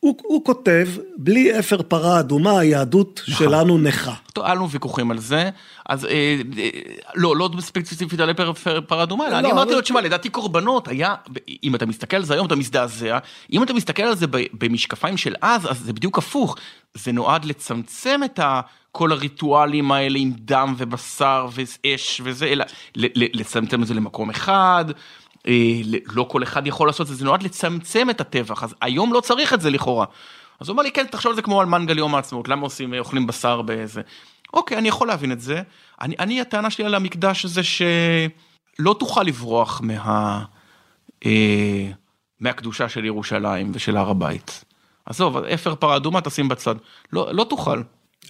הוא, 0.07 0.17
הוא 0.23 0.45
כותב, 0.45 0.89
בלי 1.17 1.59
אפר 1.59 1.83
פרה 1.83 2.21
אדומה, 2.21 2.59
היהדות 2.59 3.21
נכון. 3.29 3.47
שלנו 3.47 3.79
נכה. 3.79 4.15
טוב, 4.33 4.45
היה 4.45 4.55
לנו 4.55 4.71
ויכוחים 4.71 5.11
על 5.11 5.19
זה, 5.19 5.51
אז 5.89 6.05
אה, 6.05 6.11
אה, 6.59 6.69
לא, 7.15 7.37
לא 7.37 7.49
ספציפית 7.61 8.21
על 8.21 8.33
פר, 8.33 8.53
פר, 8.53 8.81
פרה 8.81 9.03
אדומה, 9.03 9.27
אלא 9.27 9.33
לא, 9.33 9.39
אני 9.39 9.53
אמרתי 9.53 9.73
לו, 9.73 9.81
תשמע, 9.81 10.01
לדעתי 10.01 10.29
קורבנות 10.29 10.89
היה, 10.89 11.15
אם 11.65 11.75
אתה 11.75 11.87
מסתכל 11.87 12.17
על 12.17 12.25
זה 12.25 12.35
היום 12.35 12.47
אתה 12.47 12.57
מזדעזע, 12.57 13.19
אם 13.53 13.63
אתה 13.63 13.73
מסתכל 13.73 14.03
על 14.03 14.17
זה 14.17 14.27
במשקפיים 14.53 15.17
של 15.17 15.35
אז, 15.43 15.71
אז 15.71 15.79
זה 15.79 15.93
בדיוק 15.93 16.19
הפוך, 16.19 16.57
זה 16.95 17.13
נועד 17.13 17.45
לצמצם 17.45 18.21
את 18.25 18.39
ה... 18.39 18.61
כל 18.93 19.13
הריטואלים 19.13 19.93
האלה 19.93 20.19
עם 20.19 20.33
דם 20.37 20.75
ובשר 20.79 21.49
ואש 21.53 22.21
וזה, 22.25 22.47
אלא 22.47 22.65
לצמצם 23.15 23.83
את 23.83 23.87
זה 23.87 23.95
למקום 23.95 24.31
אחד. 24.31 24.85
אה, 25.49 25.81
לא 26.07 26.27
כל 26.31 26.43
אחד 26.43 26.67
יכול 26.67 26.89
לעשות 26.89 27.01
את 27.01 27.07
זה, 27.07 27.15
זה 27.15 27.25
נועד 27.25 27.43
לצמצם 27.43 28.11
את 28.11 28.21
הטבח, 28.21 28.63
אז 28.63 28.75
היום 28.81 29.13
לא 29.13 29.21
צריך 29.21 29.53
את 29.53 29.61
זה 29.61 29.71
לכאורה. 29.71 30.07
אז 30.61 30.69
הוא 30.69 30.75
אמר 30.75 30.83
לי, 30.83 30.93
כן, 30.93 31.07
תחשוב 31.07 31.31
על 31.31 31.37
זה 31.37 31.43
כמו 31.43 31.61
על 31.61 31.67
מנגל 31.67 31.99
יום 31.99 32.15
העצמאות, 32.15 32.49
למה 32.49 32.63
עושים, 32.63 32.95
אה, 32.95 32.99
אוכלים 32.99 33.27
בשר 33.27 33.63
באיזה... 33.63 34.01
אוקיי, 34.53 34.79
אני 34.79 34.89
יכול 34.89 35.09
להבין 35.09 35.33
את 35.33 35.41
זה. 35.41 35.63
אני, 36.01 36.15
אני 36.19 36.41
הטענה 36.41 36.71
שלי 36.71 36.85
על 36.85 36.95
המקדש 36.95 37.45
הזה 37.45 37.63
שלא 37.63 38.97
תוכל 38.99 39.23
לברוח 39.23 39.81
מה... 39.85 40.45
אה, 41.27 41.91
מהקדושה 42.41 42.89
של 42.89 43.05
ירושלים 43.05 43.71
ושל 43.75 43.97
הר 43.97 44.11
הבית. 44.11 44.65
עזוב, 45.07 45.37
אפר 45.37 45.75
פרה 45.75 45.97
אדומה 45.97 46.21
תשים 46.21 46.49
בצד. 46.49 46.75
לא, 47.13 47.35
לא 47.35 47.45
תוכל. 47.45 47.83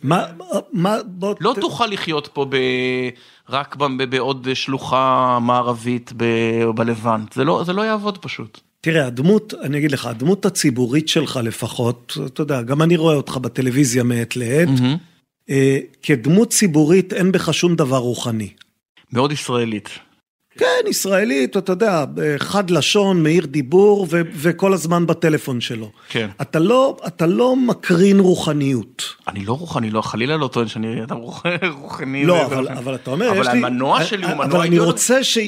מה, 0.03 0.24
מה, 0.72 0.97
בוא... 1.07 1.34
לא 1.40 1.55
ת- 1.57 1.61
תוכל 1.61 1.86
לחיות 1.86 2.28
פה 2.32 2.47
ב... 2.51 2.57
רק 3.49 3.76
ב... 3.76 4.03
בעוד 4.11 4.49
שלוחה 4.55 5.38
מערבית 5.42 6.12
ב... 6.16 6.24
בלבנט, 6.74 7.32
זה 7.32 7.44
לא, 7.44 7.62
זה 7.66 7.72
לא 7.72 7.82
יעבוד 7.82 8.18
פשוט. 8.18 8.61
תראה, 8.80 9.07
הדמות, 9.07 9.55
אני 9.62 9.78
אגיד 9.78 9.92
לך, 9.92 10.07
הדמות 10.07 10.47
הציבורית 10.47 11.09
שלך 11.09 11.40
לפחות, 11.42 12.16
אתה 12.26 12.40
יודע, 12.42 12.62
גם 12.62 12.82
אני 12.82 12.97
רואה 12.97 13.14
אותך 13.14 13.36
בטלוויזיה 13.36 14.03
מעת 14.03 14.36
לעת, 14.36 14.68
אה, 15.51 15.78
כדמות 16.03 16.51
ציבורית 16.51 17.12
אין 17.12 17.32
בך 17.32 17.55
שום 17.55 17.76
דבר 17.76 17.97
רוחני. 17.99 18.49
מאוד 19.12 19.32
ישראלית. 19.32 19.88
כן, 20.59 20.67
ישראלית, 20.91 21.57
אתה 21.57 21.73
יודע, 21.73 22.05
חד 22.39 22.71
לשון, 22.71 23.23
מאיר 23.23 23.47
דיבור, 23.47 24.07
ו- 24.11 24.21
וכל 24.35 24.73
הזמן 24.73 25.07
בטלפון 25.07 25.61
שלו. 25.61 25.91
כן. 26.09 26.29
אתה 26.41 26.59
לא, 26.59 26.97
אתה 27.07 27.27
לא 27.27 27.57
מקרין 27.57 28.21
רוחניות. 28.21 29.03
אני 29.29 29.45
לא 29.45 29.53
רוחני, 29.53 29.91
לא, 29.91 30.03
חלילה 30.03 30.37
לא 30.37 30.49
טוען 30.49 30.69
שאני 30.69 31.03
אדם 31.03 31.17
רוח- 31.17 31.43
רוחני. 31.81 32.27
לא, 32.27 32.45
אבל, 32.47 32.69
אבל 32.69 32.95
אתה 32.95 33.11
אומר, 33.11 33.31
אבל 33.31 33.41
יש 33.41 33.47
לי... 33.47 33.53
המנוע 33.59 34.05
שלי 34.05 34.25
הוא 34.27 34.33
מנוע 34.35 34.45
אבל 34.47 34.61
אני. 34.61 34.79
רוצה 34.79 35.25
ש... 35.25 35.39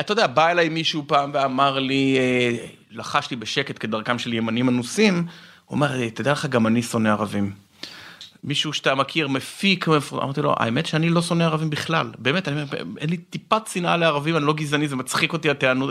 אתה 0.00 0.12
יודע, 0.12 0.26
בא 0.26 0.48
אליי 0.50 0.68
מישהו 0.68 1.04
פעם 1.06 1.30
ואמר 1.34 1.78
לי, 1.78 2.16
אה, 2.18 2.56
לחש 2.90 3.30
לי 3.30 3.36
בשקט 3.36 3.76
כדרכם 3.80 4.18
של 4.18 4.32
ימנים 4.32 4.68
אנוסים, 4.68 5.14
הוא 5.14 5.24
אומר, 5.76 6.00
"אה, 6.00 6.10
תדע 6.10 6.32
לך, 6.32 6.46
גם 6.46 6.66
אני 6.66 6.82
שונא 6.82 7.08
ערבים. 7.08 7.52
מישהו 8.44 8.72
שאתה 8.72 8.94
מכיר, 8.94 9.28
מפיק, 9.28 9.88
מפ- 9.88 10.12
אמרתי 10.12 10.42
לו, 10.42 10.54
האמת 10.58 10.86
שאני 10.86 11.10
לא 11.10 11.22
שונא 11.22 11.42
ערבים 11.44 11.70
בכלל, 11.70 12.10
באמת, 12.18 12.48
אני, 12.48 12.62
אין 12.98 13.10
לי 13.10 13.16
טיפת 13.16 13.66
שנאה 13.66 13.96
לערבים, 13.96 14.36
אני 14.36 14.44
לא 14.44 14.52
גזעני, 14.52 14.88
זה 14.88 14.96
מצחיק 14.96 15.32
אותי, 15.32 15.50
הטענות, 15.50 15.90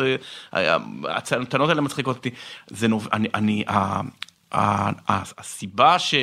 אה, 0.53 0.77
הטענות 1.09 1.69
האלה 1.69 1.81
מצחיקות 1.81 2.15
אותי. 2.17 2.29
זה 2.67 2.87
נוב... 2.87 3.07
אני, 3.13 3.27
אני, 3.33 3.63
הסיבה 5.37 5.99
ש... 5.99 6.15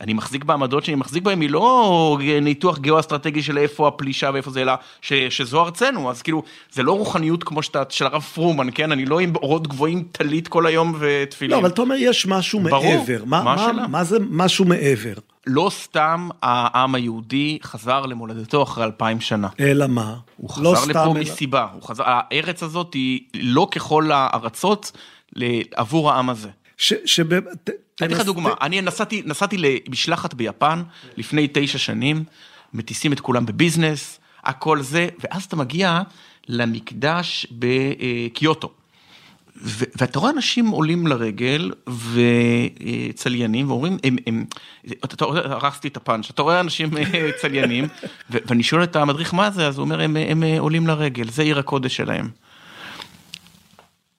אני 0.00 0.12
מחזיק 0.12 0.44
בעמדות 0.44 0.84
שאני 0.84 0.94
מחזיק 0.94 1.22
בהן 1.22 1.40
היא 1.40 1.50
לא 1.50 2.18
ניתוח 2.42 2.78
גיאו-אסטרטגי 2.78 3.42
של 3.42 3.58
איפה 3.58 3.88
הפלישה 3.88 4.30
ואיפה 4.34 4.50
זה, 4.50 4.62
אלא 4.62 4.72
ש, 5.02 5.12
שזו 5.12 5.62
ארצנו, 5.64 6.10
אז 6.10 6.22
כאילו, 6.22 6.42
זה 6.72 6.82
לא 6.82 6.92
רוחניות 6.92 7.44
כמו 7.44 7.62
שאתה, 7.62 7.82
של 7.90 8.06
הרב 8.06 8.22
פרומן, 8.22 8.66
כן? 8.74 8.92
אני 8.92 9.04
לא 9.06 9.20
עם 9.20 9.36
אורות 9.36 9.68
גבוהים 9.68 10.04
טלית 10.12 10.48
כל 10.48 10.66
היום 10.66 10.94
ותפילין. 10.98 11.50
לא, 11.56 11.60
אבל 11.60 11.68
אתה 11.68 11.82
אומר, 11.82 11.94
יש 11.98 12.26
משהו 12.26 12.60
ברור. 12.60 12.84
מעבר. 12.96 13.24
מה, 13.26 13.42
מה 13.42 13.72
מה? 13.72 13.88
מה 13.88 14.04
זה 14.04 14.16
משהו 14.30 14.64
מעבר? 14.64 15.14
לא 15.46 15.70
סתם 15.72 16.28
העם 16.42 16.94
היהודי 16.94 17.58
חזר 17.62 18.06
למולדתו 18.06 18.62
אחרי 18.62 18.84
אלפיים 18.84 19.20
שנה. 19.20 19.48
אלא 19.60 19.86
מה? 19.86 20.14
הוא 20.36 20.50
לא 20.62 20.70
חזר 20.74 20.80
סתם, 20.82 20.90
לפה 20.90 21.02
אלא- 21.02 21.12
מסיבה, 21.20 21.66
הוא 21.74 21.82
חזר, 21.82 22.02
הארץ 22.06 22.62
הזאת 22.62 22.94
היא 22.94 23.20
לא 23.34 23.68
ככל 23.70 24.10
הארצות 24.12 24.92
עבור 25.74 26.10
העם 26.10 26.30
הזה. 26.30 26.48
ש... 26.76 26.94
שב... 27.04 27.40
ת- 27.40 27.70
אני 28.00 28.08
אתן 28.08 28.20
לך 28.20 28.26
דוגמה, 28.26 28.50
אני 28.60 28.80
נסעתי, 28.80 29.22
נסעתי 29.26 29.56
למשלחת 29.58 30.34
ביפן 30.34 30.82
לפני 31.16 31.48
תשע 31.52 31.78
שנים, 31.78 32.24
מטיסים 32.72 33.12
את 33.12 33.20
כולם 33.20 33.46
בביזנס, 33.46 34.20
הכל 34.44 34.82
זה, 34.82 35.08
ואז 35.18 35.44
אתה 35.44 35.56
מגיע 35.56 36.00
למקדש 36.48 37.46
בקיוטו. 37.50 38.70
ו- 39.56 39.84
ואתה 39.96 40.18
רואה 40.18 40.30
אנשים 40.30 40.68
עולים 40.68 41.06
לרגל 41.06 41.70
וצליינים 42.12 43.70
ואומרים, 43.70 43.96
הם, 44.04 44.16
הם, 44.26 44.44
אתה, 45.04 45.14
אתה, 45.14 45.24
הרסתי 45.24 45.88
את 45.88 45.96
הפאנץ', 45.96 46.30
אתה 46.30 46.42
רואה 46.42 46.60
אנשים 46.60 46.96
אה, 46.96 47.30
צליינים, 47.40 47.84
ו- 48.30 48.38
ואני 48.46 48.62
שואל 48.62 48.82
את 48.82 48.96
המדריך 48.96 49.34
מה 49.34 49.50
זה, 49.50 49.66
אז 49.66 49.78
הוא 49.78 49.84
אומר, 49.84 50.00
הם, 50.00 50.16
הם 50.16 50.42
אה, 50.42 50.60
עולים 50.60 50.86
לרגל, 50.86 51.28
זה 51.28 51.42
עיר 51.42 51.58
הקודש 51.58 51.96
שלהם. 51.96 52.30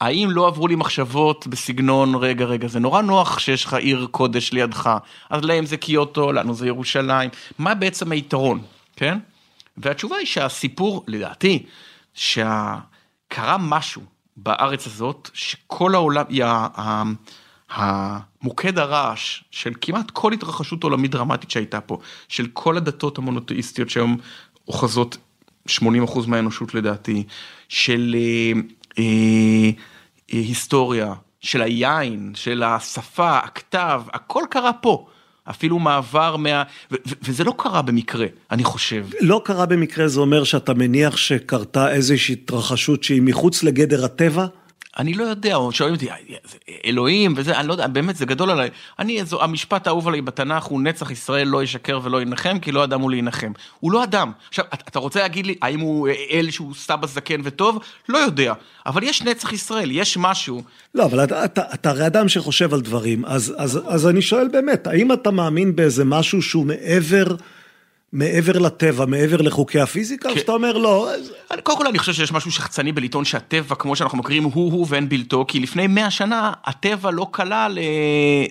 האם 0.01 0.29
לא 0.31 0.47
עברו 0.47 0.67
לי 0.67 0.75
מחשבות 0.75 1.47
בסגנון, 1.47 2.15
רגע, 2.15 2.45
רגע, 2.45 2.67
זה 2.67 2.79
נורא 2.79 3.01
נוח 3.01 3.39
שיש 3.39 3.65
לך 3.65 3.73
עיר 3.73 4.07
קודש 4.11 4.53
לידך, 4.53 4.89
אז 5.29 5.43
להם 5.43 5.65
זה 5.65 5.77
קיוטו, 5.77 6.31
לנו 6.31 6.53
זה 6.53 6.67
ירושלים, 6.67 7.29
מה 7.59 7.75
בעצם 7.75 8.11
היתרון, 8.11 8.61
כן? 8.95 9.17
והתשובה 9.77 10.15
היא 10.15 10.27
שהסיפור, 10.27 11.03
לדעתי, 11.07 11.65
שקרה 12.13 13.57
משהו 13.59 14.01
בארץ 14.37 14.87
הזאת, 14.87 15.29
שכל 15.33 15.95
העולם, 15.95 16.25
היא 16.29 16.43
המוקד 17.69 18.79
הרעש 18.79 19.43
של 19.51 19.73
כמעט 19.81 20.11
כל 20.11 20.33
התרחשות 20.33 20.83
עולמית 20.83 21.11
דרמטית 21.11 21.51
שהייתה 21.51 21.81
פה, 21.81 21.99
של 22.27 22.47
כל 22.53 22.77
הדתות 22.77 23.17
המונותאיסטיות 23.17 23.89
שהיום 23.89 24.17
אוחזות 24.67 25.17
80% 25.69 25.71
מהאנושות 26.27 26.73
לדעתי, 26.73 27.23
של 27.69 28.15
אה, 28.17 28.61
היסטוריה, 30.27 31.13
של 31.41 31.61
היין, 31.61 32.31
של 32.35 32.63
השפה, 32.63 33.37
הכתב, 33.37 34.01
הכל 34.13 34.43
קרה 34.49 34.73
פה. 34.73 35.07
אפילו 35.49 35.79
מעבר 35.79 36.35
מה... 36.35 36.63
וזה 37.23 37.43
לא 37.43 37.53
קרה 37.57 37.81
במקרה, 37.81 38.27
אני 38.51 38.63
חושב. 38.63 39.05
לא 39.21 39.41
קרה 39.45 39.65
במקרה, 39.65 40.07
זה 40.07 40.19
אומר 40.19 40.43
שאתה 40.43 40.73
מניח 40.73 41.17
שקרתה 41.17 41.91
איזושהי 41.91 42.33
התרחשות 42.33 43.03
שהיא 43.03 43.21
מחוץ 43.21 43.63
לגדר 43.63 44.05
הטבע? 44.05 44.45
אני 44.97 45.13
לא 45.13 45.23
יודע, 45.23 45.55
או 45.55 45.71
שואלים 45.71 45.95
אותי, 45.95 46.05
זה 46.43 46.57
אלוהים 46.85 47.33
וזה, 47.37 47.59
אני 47.59 47.67
לא 47.67 47.73
יודע, 47.73 47.87
באמת 47.87 48.15
זה 48.15 48.25
גדול 48.25 48.49
עליי. 48.49 48.69
אני, 48.99 49.25
זו, 49.25 49.43
המשפט 49.43 49.87
האהוב 49.87 50.07
עליי 50.07 50.21
בתנ"ך 50.21 50.63
הוא 50.63 50.81
נצח 50.81 51.11
ישראל 51.11 51.47
לא 51.47 51.63
ישקר 51.63 51.99
ולא 52.03 52.21
ינחם, 52.21 52.59
כי 52.59 52.71
לא 52.71 52.83
אדם 52.83 53.01
הוא 53.01 53.11
להנחם. 53.11 53.51
הוא 53.79 53.91
לא 53.91 54.03
אדם. 54.03 54.31
עכשיו, 54.49 54.65
אתה 54.87 54.99
רוצה 54.99 55.19
להגיד 55.19 55.45
לי, 55.45 55.55
האם 55.61 55.79
הוא 55.79 56.07
אל 56.31 56.47
שהוא 56.51 56.73
סבא 56.75 57.07
זקן 57.07 57.41
וטוב? 57.43 57.79
לא 58.09 58.17
יודע. 58.17 58.53
אבל 58.85 59.03
יש 59.03 59.21
נצח 59.21 59.53
ישראל, 59.53 59.91
יש 59.91 60.17
משהו. 60.17 60.63
לא, 60.95 61.05
אבל 61.05 61.23
אתה, 61.23 61.45
אתה, 61.45 61.61
אתה 61.73 61.89
הרי 61.89 62.07
אדם 62.07 62.29
שחושב 62.29 62.73
על 62.73 62.81
דברים, 62.81 63.25
אז, 63.25 63.53
אז, 63.57 63.79
אז 63.87 64.07
אני 64.07 64.21
שואל 64.21 64.47
באמת, 64.47 64.87
האם 64.87 65.13
אתה 65.13 65.31
מאמין 65.31 65.75
באיזה 65.75 66.05
משהו 66.05 66.41
שהוא 66.41 66.65
מעבר, 66.65 67.25
מעבר 68.15 68.59
לטבע, 68.59 69.05
מעבר 69.05 69.41
לחוקי 69.41 69.79
הפיזיקה, 69.79 70.29
או 70.29 70.33
כן. 70.33 70.39
שאתה 70.39 70.51
אומר 70.51 70.77
לא, 70.77 71.09
קודם 71.63 71.77
כל 71.77 71.87
אני 71.87 71.99
חושב 71.99 72.13
שיש 72.13 72.31
משהו 72.31 72.51
שחצני 72.51 72.91
בלטעון 72.91 73.25
שהטבע 73.25 73.75
כמו 73.75 73.95
שאנחנו 73.95 74.17
מכירים 74.17 74.43
הוא 74.43 74.71
הוא 74.71 74.85
ואין 74.89 75.09
בלתו 75.09 75.45
כי 75.47 75.59
לפני 75.59 75.87
100 75.87 76.11
שנה 76.11 76.51
הטבע 76.65 77.11
לא 77.11 77.27
כלל 77.31 77.77
אה, 77.77 77.83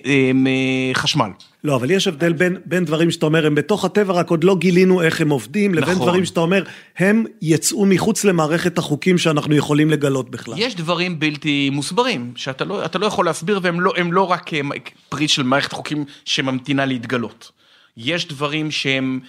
אה, 0.05 0.93
חשמל. 0.93 1.29
לא, 1.63 1.75
אבל 1.75 1.91
יש 1.91 2.07
הבדל 2.07 2.33
בין, 2.33 2.57
בין 2.65 2.85
דברים 2.85 3.11
שאתה 3.11 3.25
אומר, 3.25 3.45
הם 3.45 3.55
בתוך 3.55 3.85
הטבע, 3.85 4.13
רק 4.13 4.29
עוד 4.29 4.43
לא 4.43 4.55
גילינו 4.55 5.01
איך 5.01 5.21
הם 5.21 5.29
עובדים, 5.29 5.73
לבין 5.73 5.93
נכון. 5.93 6.07
דברים 6.07 6.25
שאתה 6.25 6.39
אומר, 6.39 6.63
הם 6.97 7.25
יצאו 7.41 7.85
מחוץ 7.85 8.23
למערכת 8.23 8.77
החוקים 8.77 9.17
שאנחנו 9.17 9.55
יכולים 9.55 9.89
לגלות 9.89 10.29
בכלל. 10.29 10.53
יש 10.57 10.75
דברים 10.75 11.19
בלתי 11.19 11.69
מוסברים 11.69 12.31
שאתה 12.35 12.65
לא, 12.65 12.81
לא 12.95 13.05
יכול 13.05 13.25
להסביר 13.25 13.59
והם 13.63 13.81
לא, 13.81 13.93
לא 14.11 14.31
רק 14.31 14.53
אה, 14.53 14.59
פרי 15.09 15.27
של 15.27 15.43
מערכת 15.43 15.73
חוקים 15.73 16.05
שממתינה 16.25 16.85
להתגלות. 16.85 17.51
יש 17.97 18.27
דברים 18.27 18.71
שהם 18.71 19.19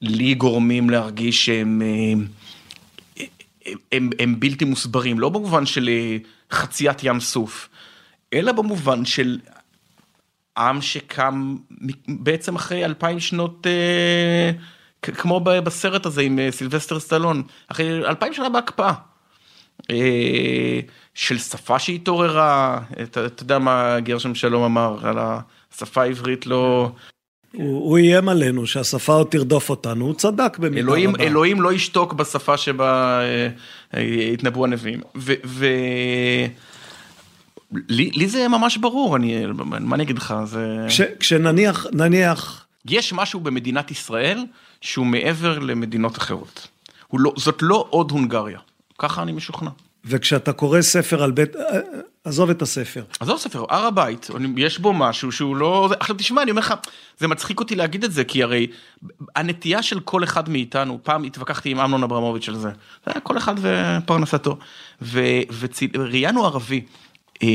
לי 0.00 0.34
גורמים 0.34 0.90
להרגיש 0.90 1.46
שהם 1.46 1.82
אה, 1.82 2.26
הם, 3.92 4.10
הם, 4.18 4.40
בלתי 4.40 4.64
מוסברים, 4.64 5.20
לא 5.20 5.28
במובן 5.28 5.66
של 5.66 5.88
אה, 5.88 6.16
חציית 6.50 7.04
ים 7.04 7.20
סוף, 7.20 7.68
אלא 8.32 8.52
במובן 8.52 9.04
של 9.04 9.38
עם 10.58 10.80
שקם 10.80 11.56
בעצם 12.08 12.56
אחרי 12.56 12.84
אלפיים 12.84 13.20
שנות, 13.20 13.66
אה, 13.66 14.50
כמו 15.02 15.40
בסרט 15.40 16.06
הזה 16.06 16.22
עם 16.22 16.38
סילבסטר 16.50 17.00
סטלון, 17.00 17.42
אחרי 17.68 18.06
אלפיים 18.06 18.34
שנה 18.34 18.48
בהקפאה. 18.48 18.92
אה, 19.90 20.80
של 21.14 21.38
שפה 21.38 21.78
שהתעוררה, 21.78 22.80
אתה, 23.02 23.26
אתה 23.26 23.42
יודע 23.42 23.58
מה 23.58 24.00
גרשם 24.00 24.34
שלום 24.34 24.62
אמר 24.62 25.06
על 25.06 25.18
השפה 25.72 26.02
העברית 26.02 26.46
לא... 26.46 26.90
הוא, 27.56 27.88
הוא 27.88 27.98
איים 27.98 28.28
עלינו 28.28 28.66
שהשפה 28.66 29.12
עוד 29.12 29.26
תרדוף 29.26 29.70
אותנו, 29.70 30.04
הוא 30.04 30.14
צדק 30.14 30.58
במידה 30.58 30.80
אלוהים, 30.80 31.10
רבה. 31.10 31.24
אלוהים 31.24 31.60
לא 31.60 31.72
ישתוק 31.72 32.12
בשפה 32.12 32.56
שבה 32.56 33.20
אה, 33.20 33.48
אה, 33.94 34.30
התנבאו 34.32 34.64
הנביאים. 34.64 35.00
ו... 35.16 35.32
ו... 35.44 35.66
לי, 37.88 38.10
לי 38.10 38.28
זה 38.28 38.48
ממש 38.48 38.76
ברור, 38.76 39.16
אני, 39.16 39.46
מה 39.80 39.96
אני 39.96 40.02
אגיד 40.02 40.18
לך, 40.18 40.34
זה... 40.44 40.86
כש, 40.88 41.00
כשנניח, 41.00 41.86
נניח, 41.92 42.66
יש 42.84 43.12
משהו 43.12 43.40
במדינת 43.40 43.90
ישראל 43.90 44.44
שהוא 44.80 45.06
מעבר 45.06 45.58
למדינות 45.58 46.18
אחרות. 46.18 46.68
לא, 47.12 47.32
זאת 47.36 47.58
לא 47.62 47.86
עוד 47.90 48.10
הונגריה, 48.10 48.58
ככה 48.98 49.22
אני 49.22 49.32
משוכנע. 49.32 49.70
וכשאתה 50.06 50.52
קורא 50.52 50.82
ספר 50.82 51.22
על 51.22 51.30
בית, 51.30 51.52
עזוב 52.24 52.50
את 52.50 52.62
הספר. 52.62 53.04
עזוב 53.20 53.38
ספר, 53.38 53.64
הר 53.68 53.86
הבית, 53.86 54.28
יש 54.56 54.78
בו 54.78 54.92
משהו 54.92 55.32
שהוא 55.32 55.56
לא... 55.56 55.90
עכשיו 56.00 56.16
תשמע, 56.16 56.42
אני 56.42 56.50
אומר 56.50 56.60
לך, 56.60 56.74
זה 57.18 57.28
מצחיק 57.28 57.60
אותי 57.60 57.76
להגיד 57.76 58.04
את 58.04 58.12
זה, 58.12 58.24
כי 58.24 58.42
הרי 58.42 58.66
הנטייה 59.36 59.82
של 59.82 60.00
כל 60.00 60.24
אחד 60.24 60.48
מאיתנו, 60.48 60.98
פעם 61.02 61.24
התווכחתי 61.24 61.70
עם 61.70 61.80
אמנון 61.80 62.02
אברמוביץ' 62.02 62.48
על 62.48 62.54
זה, 62.54 62.68
זה 62.68 63.12
היה 63.12 63.20
כל 63.20 63.38
אחד 63.38 63.54
ופרנסתו, 63.60 64.56
וראיינו 65.02 66.44
ערבי, 66.44 66.84
אה, 67.42 67.48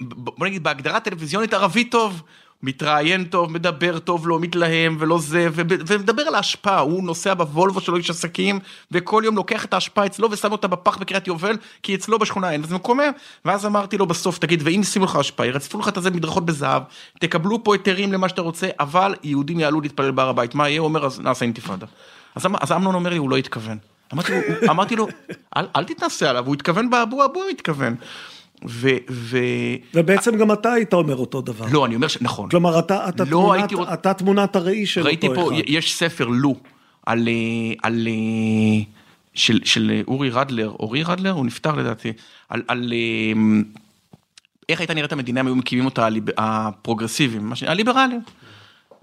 בוא 0.00 0.46
נגיד 0.46 0.62
בהגדרה 0.62 1.00
טלוויזיונית 1.00 1.54
ערבי 1.54 1.84
טוב, 1.84 2.22
מתראיין 2.62 3.24
טוב, 3.24 3.52
מדבר 3.52 3.98
טוב, 3.98 4.28
לא 4.28 4.40
מתלהם 4.40 4.96
ולא 5.00 5.18
זה, 5.18 5.48
ומדבר 5.54 6.22
על 6.22 6.34
ההשפעה, 6.34 6.78
הוא 6.78 7.04
נוסע 7.04 7.34
בוולבו 7.34 7.80
שלו 7.80 7.96
איש 7.96 8.10
עסקים, 8.10 8.58
וכל 8.92 9.22
יום 9.24 9.36
לוקח 9.36 9.64
את 9.64 9.74
ההשפעה 9.74 10.06
אצלו 10.06 10.30
ושם 10.30 10.52
אותה 10.52 10.68
בפח 10.68 10.96
בקריית 10.96 11.26
יובל, 11.26 11.56
כי 11.82 11.94
אצלו 11.94 12.18
בשכונה 12.18 12.50
אין, 12.50 12.64
זה 12.64 12.74
מקומם. 12.74 13.10
ואז 13.44 13.66
אמרתי 13.66 13.98
לו 13.98 14.06
בסוף, 14.06 14.38
תגיד, 14.38 14.62
ואם 14.64 14.80
ישימו 14.80 15.04
לך 15.04 15.16
השפעה, 15.16 15.46
ירצפו 15.46 15.78
לך 15.78 15.88
את 15.88 15.96
הזה 15.96 16.10
מדרכות 16.10 16.46
בזהב, 16.46 16.82
תקבלו 17.18 17.64
פה 17.64 17.74
היתרים 17.74 18.12
למה 18.12 18.28
שאתה 18.28 18.42
רוצה, 18.42 18.68
אבל 18.80 19.14
יהודים 19.22 19.60
יעלו 19.60 19.80
להתפלל 19.80 20.10
בהר 20.10 20.28
הבית, 20.28 20.54
מה 20.54 20.68
יהיה? 20.68 20.80
הוא 20.80 20.84
אומר, 20.84 21.06
אז 21.06 21.20
נעשה 21.20 21.44
אינתיפאדה. 21.44 21.86
אז, 22.34 22.46
אמ- 22.46 22.56
אז 22.60 22.72
אמנון 22.72 22.94
אומר 22.94 23.10
לי, 23.10 23.16
הוא 23.16 23.30
לא 23.30 23.36
התכוון. 23.36 23.78
אמרתי 24.12 24.32
לו, 24.32 24.38
אמרתי 24.70 24.96
לו, 24.96 25.08
אל, 25.56 25.66
אל 25.76 25.84
תתנסה 25.84 26.30
עליו, 26.30 26.46
הוא 26.46 26.54
התכוון 26.54 26.90
באבו 26.90 27.24
אבו, 27.24 27.40
התכוון. 27.50 27.96
ו... 28.66 28.88
ו... 29.10 29.38
ובעצם 29.94 30.36
גם 30.36 30.52
אתה 30.52 30.72
היית 30.72 30.92
אומר 30.92 31.16
אותו 31.16 31.40
דבר. 31.40 31.66
לא, 31.72 31.86
אני 31.86 31.94
אומר 31.94 32.08
ש... 32.08 32.18
נכון. 32.20 32.50
כלומר, 32.50 32.78
אתה, 32.78 33.08
אתה, 33.08 33.24
לא 33.24 33.30
תמונת, 33.30 33.60
הייתי 33.60 33.74
אתה 33.92 34.14
תמונת 34.14 34.56
הראי 34.56 34.86
של 34.86 35.02
ראיתי 35.02 35.28
אותו 35.28 35.40
פה, 35.40 35.54
אחד. 35.54 35.62
יש 35.66 35.94
ספר 35.94 36.26
לו, 36.26 36.54
על, 37.06 37.28
אה, 37.28 37.74
על, 37.82 38.08
אה, 38.08 38.82
של, 39.34 39.60
של 39.64 40.02
אורי 40.08 40.30
רדלר, 40.30 40.68
אורי 40.80 41.02
רדלר? 41.02 41.30
הוא 41.30 41.46
נפטר 41.46 41.74
לדעתי, 41.74 42.12
על, 42.48 42.62
על 42.68 42.92
אה, 42.92 43.40
איך 44.68 44.80
הייתה 44.80 44.94
נראית 44.94 45.12
המדינה 45.12 45.40
אם 45.40 45.46
היו 45.46 45.56
מקימים 45.56 45.84
אותה 45.84 46.06
הליב- 46.06 46.30
הפרוגרסיביים, 46.38 47.52
הליברלים. 47.66 48.20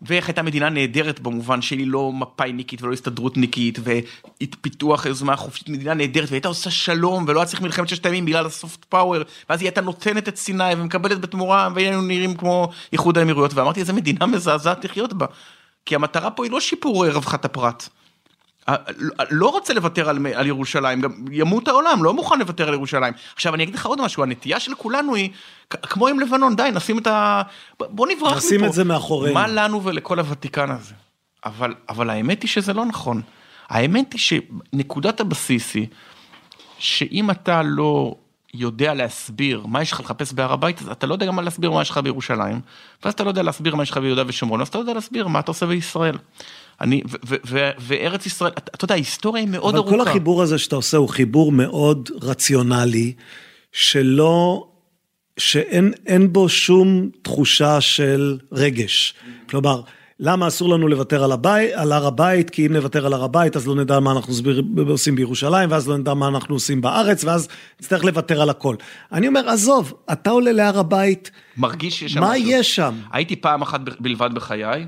ואיך 0.02 0.28
הייתה 0.28 0.42
מדינה 0.42 0.70
נהדרת 0.70 1.20
במובן 1.20 1.62
שהיא 1.62 1.88
לא 1.88 2.12
מפאיניקית 2.12 2.82
ולא 2.82 2.94
הסתדרותניקית 2.94 3.80
ופיתוח 3.84 5.06
יוזמה 5.06 5.36
חופשית, 5.36 5.70
מדינה 5.70 5.94
נהדרת 5.94 6.30
והייתה 6.30 6.48
עושה 6.48 6.72
שלום 6.72 7.26
ולא 7.28 7.40
היה 7.40 7.46
צריך 7.48 7.62
מלחמת 7.62 7.90
ששת 7.90 8.06
הימים 8.06 8.26
בגלל 8.26 8.46
הסופט 8.46 8.86
פאוור 8.86 9.18
ואז 9.50 9.62
היא 9.62 9.68
הייתה 9.68 9.82
נותנת 9.82 10.28
את 10.28 10.38
סיני 10.38 10.74
ומקבלת 10.78 11.22
בתמורה 11.22 11.70
והיינו 11.76 12.02
נראים 12.02 12.36
כמו 12.36 12.70
איחוד 12.94 13.18
האמירויות 13.18 13.54
ואמרתי 13.54 13.80
איזה 13.80 13.94
מדינה 13.94 14.26
מזעזעת 14.26 14.86
לחיות 14.86 15.14
בה. 15.14 15.26
כי 15.86 15.96
המטרה 15.96 16.32
פה 16.32 16.44
היא 16.44 16.52
לא 16.52 16.60
שיפור 16.60 17.06
אה, 17.06 17.12
רווחת 17.12 17.46
הפרט. 17.46 17.90
ה- 18.68 18.76
לא 19.32 19.48
רוצה 19.50 19.74
לוותר 19.74 20.10
על, 20.10 20.28
על 20.36 20.48
ירושלים, 20.48 21.02
גם 21.02 21.12
ימות 21.32 21.68
העולם, 21.68 22.04
לא 22.04 22.14
מוכן 22.14 22.40
לוותר 22.40 22.68
על 22.68 22.74
ירושלים. 22.74 23.14
עכשיו 23.36 23.56
אני 23.56 23.64
אגיד 23.64 23.76
לך 23.76 23.86
עוד 23.86 24.02
משהו, 24.02 24.24
הנטייה 24.24 24.60
של 24.60 24.76
כולנו 24.76 25.16
היא, 25.16 25.30
כמו 25.70 26.08
עם 26.08 26.20
לבנון, 26.20 26.56
די, 26.56 26.70
נשים 26.74 26.98
את 26.98 27.08
ה... 27.08 27.42
בוא 27.80 28.08
נברח 28.08 28.32
מפה. 28.32 28.38
נשים 28.38 28.66
את 28.66 28.74
זה 28.74 28.84
מאחורינו. 28.84 29.34
מה 29.34 29.48
לנו 29.48 29.84
ולכל 29.84 30.20
הוותיקן 30.20 30.72
הזה? 30.72 30.94
אבל, 31.46 31.74
אבל 31.90 32.10
האמת 32.10 32.42
היא 32.44 32.50
שזה 32.50 32.74
לא 32.74 32.86
נכון. 32.86 33.22
האמת 33.70 34.14
היא 34.14 34.22
שנקודת 34.22 35.20
הבסיס 35.20 35.76
היא, 35.76 35.88
שאם 36.78 37.32
אתה 37.32 37.62
לא 37.64 38.16
יודע 38.54 38.94
להסביר 38.94 39.66
מה 39.66 39.82
יש 39.82 39.92
לך 39.92 40.00
לחפש 40.00 40.34
בהר 40.34 40.54
הבית, 40.54 40.82
אז 40.82 40.90
אתה 40.90 41.08
לא 41.08 41.14
יודע 41.14 41.26
גם 41.26 41.36
מה 41.36 41.42
להסביר 41.42 41.72
מה 41.72 41.82
יש 41.82 41.90
לך 41.90 41.98
בירושלים, 41.98 42.62
ואז 43.04 43.14
אתה 43.14 43.24
לא 43.24 43.30
יודע 43.30 43.44
להסביר 43.44 43.76
מה 43.76 43.84
יש 43.84 43.92
לך 43.92 43.98
ביהודה 43.98 44.24
ושומרון, 44.28 44.62
אז 44.62 44.68
אתה 44.68 44.78
לא 44.78 44.84
יודע 44.84 44.94
להסביר 44.94 45.28
מה 45.28 45.40
אתה 45.40 45.52
עושה 45.52 45.66
בישראל. 45.66 46.16
אני, 46.82 47.02
ו- 47.08 47.16
ו- 47.28 47.36
ו- 47.48 47.70
וארץ 47.80 48.26
ישראל, 48.26 48.52
אתה 48.52 48.86
יודע, 48.86 48.96
ההיסטוריה 48.96 49.44
היא 49.44 49.50
מאוד 49.50 49.76
אבל 49.76 49.84
ארוכה. 49.84 50.04
כל 50.04 50.10
החיבור 50.10 50.42
הזה 50.44 50.58
שאתה 50.58 50.76
עושה 50.76 50.98
הוא 50.98 51.10
חיבור 51.10 51.52
מאוד 51.52 52.10
רציונלי, 52.22 53.14
שלא, 53.72 54.68
שאין 55.38 55.94
אין 56.06 56.34
בו 56.34 56.50
שום 56.50 57.10
תחושה 57.22 57.82
של 57.82 58.38
רגש. 58.52 59.14
כלומר, 59.50 59.82
למה 60.20 60.48
אסור 60.48 60.70
לנו 60.70 60.88
לוותר 60.88 61.24
על, 61.24 61.32
הבית, 61.32 61.72
על 61.74 61.92
הר 61.92 62.06
הבית? 62.06 62.50
כי 62.50 62.68
אם 62.68 62.74
נוותר 62.74 63.06
על 63.06 63.14
הר 63.14 63.24
הבית 63.24 63.56
אז 63.56 63.68
לא 63.68 63.76
נדע 63.76 64.00
מה 64.00 64.12
אנחנו 64.12 64.34
סביר, 64.34 64.64
עושים 64.88 65.16
בירושלים, 65.16 65.72
ואז 65.72 65.90
לא 65.90 65.98
נדע 65.98 66.14
מה 66.14 66.28
אנחנו 66.28 66.56
עושים 66.56 66.82
בארץ, 66.82 67.24
ואז 67.24 67.48
נצטרך 67.82 68.04
לוותר 68.04 68.42
על 68.42 68.50
הכל. 68.50 68.76
אני 69.12 69.28
אומר, 69.28 69.50
עזוב, 69.50 69.94
אתה 70.12 70.30
עולה 70.30 70.52
להר 70.52 70.80
הבית, 70.80 71.32
מרגיש 71.58 72.00
שיש 72.00 72.14
שם 72.14 72.20
מה 72.20 72.32
משהו. 72.32 72.50
יש 72.50 72.76
שם? 72.76 72.96
הייתי 73.12 73.36
פעם 73.36 73.62
אחת 73.62 73.82
בלבד 74.00 74.30
בחיי, 74.34 74.86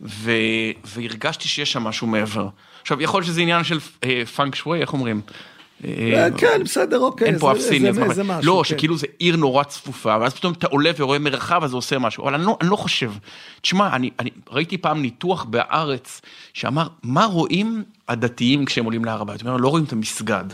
ו... 0.00 0.32
והרגשתי 0.84 1.48
שיש 1.48 1.72
שם 1.72 1.82
משהו 1.82 2.06
מעבר. 2.06 2.48
עכשיו, 2.82 3.02
יכול 3.02 3.18
להיות 3.18 3.26
שזה 3.26 3.40
עניין 3.40 3.64
של 3.64 3.78
אה, 4.04 4.22
פאנק 4.26 4.54
שווי, 4.54 4.80
איך 4.80 4.92
אומרים? 4.92 5.20
אה, 5.84 6.28
כן, 6.38 6.60
בסדר, 6.64 6.98
אוקיי. 6.98 7.26
אין 7.26 7.38
פה 7.38 7.52
אף 7.52 7.58
סיני, 7.58 7.88
לא, 8.42 8.62
כן. 8.64 8.68
שכאילו 8.68 8.96
זה 8.96 9.06
עיר 9.18 9.36
נורא 9.36 9.64
צפופה, 9.64 10.16
ואז 10.20 10.34
פתאום 10.34 10.52
אתה 10.52 10.66
עולה 10.66 10.90
ורואה 10.98 11.18
מרחב, 11.18 11.64
אז 11.64 11.70
זה 11.70 11.76
עושה 11.76 11.98
משהו, 11.98 12.24
אבל 12.24 12.34
אני 12.34 12.44
לא, 12.44 12.56
אני 12.60 12.70
לא 12.70 12.76
חושב. 12.76 13.12
תשמע, 13.60 13.96
אני, 13.96 14.10
אני 14.18 14.30
ראיתי 14.50 14.78
פעם 14.78 15.02
ניתוח 15.02 15.44
בהארץ, 15.44 16.20
שאמר, 16.52 16.86
מה 17.02 17.24
רואים 17.24 17.84
הדתיים 18.08 18.64
כשהם 18.64 18.84
עולים 18.84 19.04
להר 19.04 19.20
הבית? 19.20 19.42
לא 19.42 19.68
רואים 19.68 19.84
את 19.84 19.92
המסגד. 19.92 20.44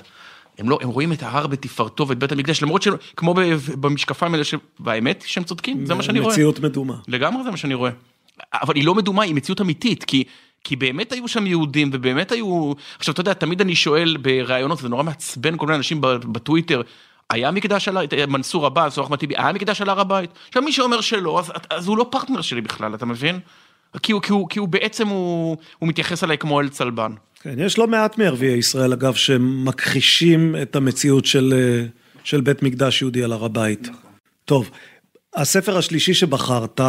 הם, 0.59 0.70
לא, 0.70 0.78
הם 0.82 0.89
רואים 0.89 1.12
את 1.12 1.22
ההר 1.22 1.47
בתפארתו 1.47 2.09
ואת 2.09 2.18
בית 2.18 2.32
המקדש, 2.32 2.62
למרות 2.62 2.82
שכמו 2.82 3.34
במשקפיים 3.80 4.34
האלה. 4.34 4.45
והאמת 4.80 5.24
שהם 5.26 5.45
צודקים, 5.45 5.86
זה 5.86 5.95
מה 5.95 6.03
שאני 6.03 6.20
רואה. 6.20 6.32
מציאות 6.32 6.61
מדומה. 6.61 6.95
לגמרי 7.09 7.45
זה 7.45 7.51
מה 7.51 7.57
שאני 7.57 7.74
רואה. 7.74 7.91
אבל 8.53 8.76
היא 8.76 8.84
לא 8.84 8.95
מדומה, 8.95 9.22
היא 9.22 9.34
מציאות 9.34 9.61
אמיתית, 9.61 10.05
כי, 10.05 10.24
כי 10.64 10.76
באמת 10.76 11.12
היו 11.12 11.28
שם 11.28 11.47
יהודים, 11.47 11.91
ובאמת 11.93 12.32
היו... 12.32 12.72
עכשיו, 12.99 13.12
אתה 13.12 13.20
יודע, 13.20 13.32
תמיד 13.32 13.61
אני 13.61 13.74
שואל 13.74 14.16
בראיונות, 14.16 14.78
זה 14.78 14.89
נורא 14.89 15.03
מעצבן 15.03 15.57
כל 15.57 15.66
מיני 15.66 15.76
אנשים 15.76 16.01
ב- 16.01 16.07
בטוויטר, 16.07 16.82
היה 17.30 17.51
מקדש 17.51 17.89
על 17.89 17.97
הר... 17.97 18.05
מנסור 18.28 18.66
עבאס 18.66 18.99
או 18.99 19.05
אחמד 19.05 19.18
טיבי, 19.18 19.34
היה 19.36 19.53
מקדש 19.53 19.80
על 19.80 19.89
הר 19.89 20.01
הבית? 20.01 20.30
עכשיו, 20.49 20.62
מי 20.62 20.72
שאומר 20.72 21.01
שלא, 21.01 21.39
אז, 21.39 21.53
אז 21.70 21.89
הוא 21.89 21.99
לא 21.99 22.07
פרטנר 22.11 22.41
שלי 22.41 22.61
בכלל, 22.61 22.95
אתה 22.95 23.07
מבין? 23.07 23.41
כי 24.03 24.12
הוא, 24.12 24.22
כי 24.22 24.32
הוא, 24.32 24.49
כי 24.49 24.59
הוא 24.59 24.68
בעצם, 24.68 25.09
הוא, 25.09 25.57
הוא 25.78 25.89
מתייחס 25.89 26.24
אליי 26.24 26.39
כמו 26.39 26.61
אל 26.61 26.68
צלבן. 26.68 27.12
כן, 27.43 27.55
יש 27.59 27.78
לא 27.78 27.86
מעט 27.86 28.18
מערביי 28.18 28.59
ישראל, 28.59 28.93
אגב, 28.93 29.14
שמכחישים 29.14 30.57
את 30.62 30.76
המציאות 30.76 31.26
של, 31.26 31.55
של 32.24 32.41
בית 32.41 32.62
מקדש 32.62 33.03
יהודי 33.03 33.22
על 33.22 33.32
הר 33.32 33.45
הבית. 33.45 33.89
טוב, 34.45 34.70
הספר 35.34 35.78
השלישי 35.78 36.14
שבחרת, 36.14 36.80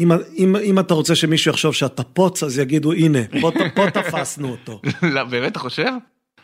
אם, 0.00 0.12
אם, 0.38 0.56
אם 0.56 0.78
אתה 0.78 0.94
רוצה 0.94 1.14
שמישהו 1.14 1.50
יחשוב 1.50 1.74
שאתה 1.74 2.02
פוץ, 2.02 2.42
אז 2.42 2.58
יגידו, 2.58 2.92
הנה, 2.92 3.18
פה, 3.40 3.50
פה 3.74 3.90
תפסנו 4.00 4.50
אותו. 4.50 4.80
לא, 5.02 5.24
באמת, 5.24 5.52
אתה 5.52 5.58
חושב? 5.58 5.90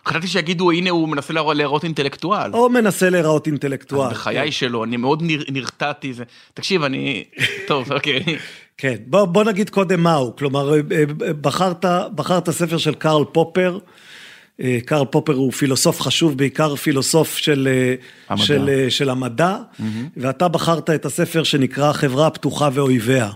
חשבתי 0.06 0.26
שיגידו, 0.26 0.70
הנה 0.70 0.90
הוא 0.90 1.08
מנסה 1.08 1.32
להראות, 1.32 1.56
להראות 1.56 1.84
אינטלקטואל. 1.84 2.52
או 2.52 2.68
מנסה 2.68 3.10
להיראות 3.10 3.46
אינטלקטואל. 3.46 4.10
בחיי 4.10 4.52
שלו, 4.52 4.84
אני 4.84 4.96
מאוד 4.96 5.22
נר, 5.22 5.42
נרתעתי, 5.48 6.12
זה... 6.12 6.24
תקשיב, 6.54 6.82
אני... 6.82 7.24
טוב, 7.68 7.92
אוקיי. 7.92 8.24
כן, 8.78 8.94
בוא, 9.06 9.24
בוא 9.24 9.44
נגיד 9.44 9.70
קודם 9.70 10.02
מהו, 10.02 10.36
כלומר, 10.36 10.74
אה, 10.74 10.80
אה, 11.26 11.32
בחרת, 11.32 11.84
בחרת 12.14 12.50
ספר 12.50 12.76
של 12.76 12.94
קרל 12.94 13.24
פופר, 13.32 13.78
אה, 14.60 14.78
קרל 14.84 15.04
פופר 15.04 15.32
הוא 15.34 15.52
פילוסוף 15.52 16.00
חשוב, 16.00 16.38
בעיקר 16.38 16.76
פילוסוף 16.76 17.36
של 17.36 17.68
המדע. 18.28 18.44
של, 18.44 18.86
של 18.88 19.10
המדע, 19.10 19.56
ואתה 20.16 20.48
בחרת 20.48 20.90
את 20.90 21.04
הספר 21.04 21.42
שנקרא 21.42 21.92
חברה 21.92 22.30
פתוחה 22.30 22.68
ואויביה. 22.72 23.30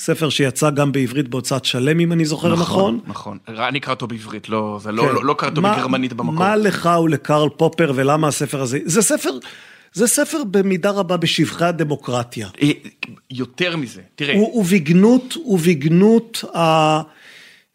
ספר 0.00 0.28
שיצא 0.30 0.70
גם 0.70 0.92
בעברית 0.92 1.28
בהוצאת 1.28 1.64
שלם, 1.64 2.00
אם 2.00 2.12
אני 2.12 2.24
זוכר 2.24 2.52
נכון. 2.52 3.00
נכון. 3.06 3.38
אני 3.48 3.78
אקרא 3.78 3.92
אותו 3.94 4.06
בעברית, 4.06 4.48
לא, 4.48 4.78
זה 4.82 4.88
כן. 4.88 4.94
לא, 4.94 5.14
לא, 5.14 5.24
לא 5.24 5.34
קרא 5.38 5.48
אותו 5.48 5.60
מה- 5.62 5.74
בגרמנית 5.76 6.12
במקום. 6.12 6.34
מה 6.38 6.56
לך 6.56 6.88
ולקרל 7.04 7.48
פופר 7.48 7.92
ולמה 7.94 8.28
הספר 8.28 8.60
הזה? 8.62 8.78
זה 8.84 9.02
ספר, 9.02 9.30
זה 9.92 10.06
ספר 10.06 10.44
במידה 10.50 10.90
רבה 10.90 11.16
בשבחי 11.16 11.64
הדמוקרטיה. 11.64 12.48
אה, 12.62 12.70
יותר 13.30 13.76
מזה, 13.76 14.00
תראה, 14.14 14.36
ובגנות, 14.54 15.36
ובגנות, 15.46 16.44
ה- 16.56 17.00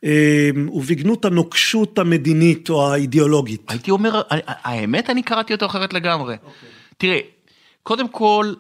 אה, 0.04 0.50
ובגנות 0.74 1.26
הנוקשות 1.26 2.00
המדינית 2.00 2.70
או 2.70 2.94
האידיאולוגית. 2.94 3.62
הייתי 3.72 3.92
אומר, 3.92 4.22
האמת, 4.48 5.10
אני 5.10 5.24
קראתי 5.24 5.54
אותו 5.54 5.66
אחרת 5.66 5.94
לגמרי. 5.94 6.36
תראה, 6.98 7.20
קודם 7.84 8.08
כל, 8.08 8.54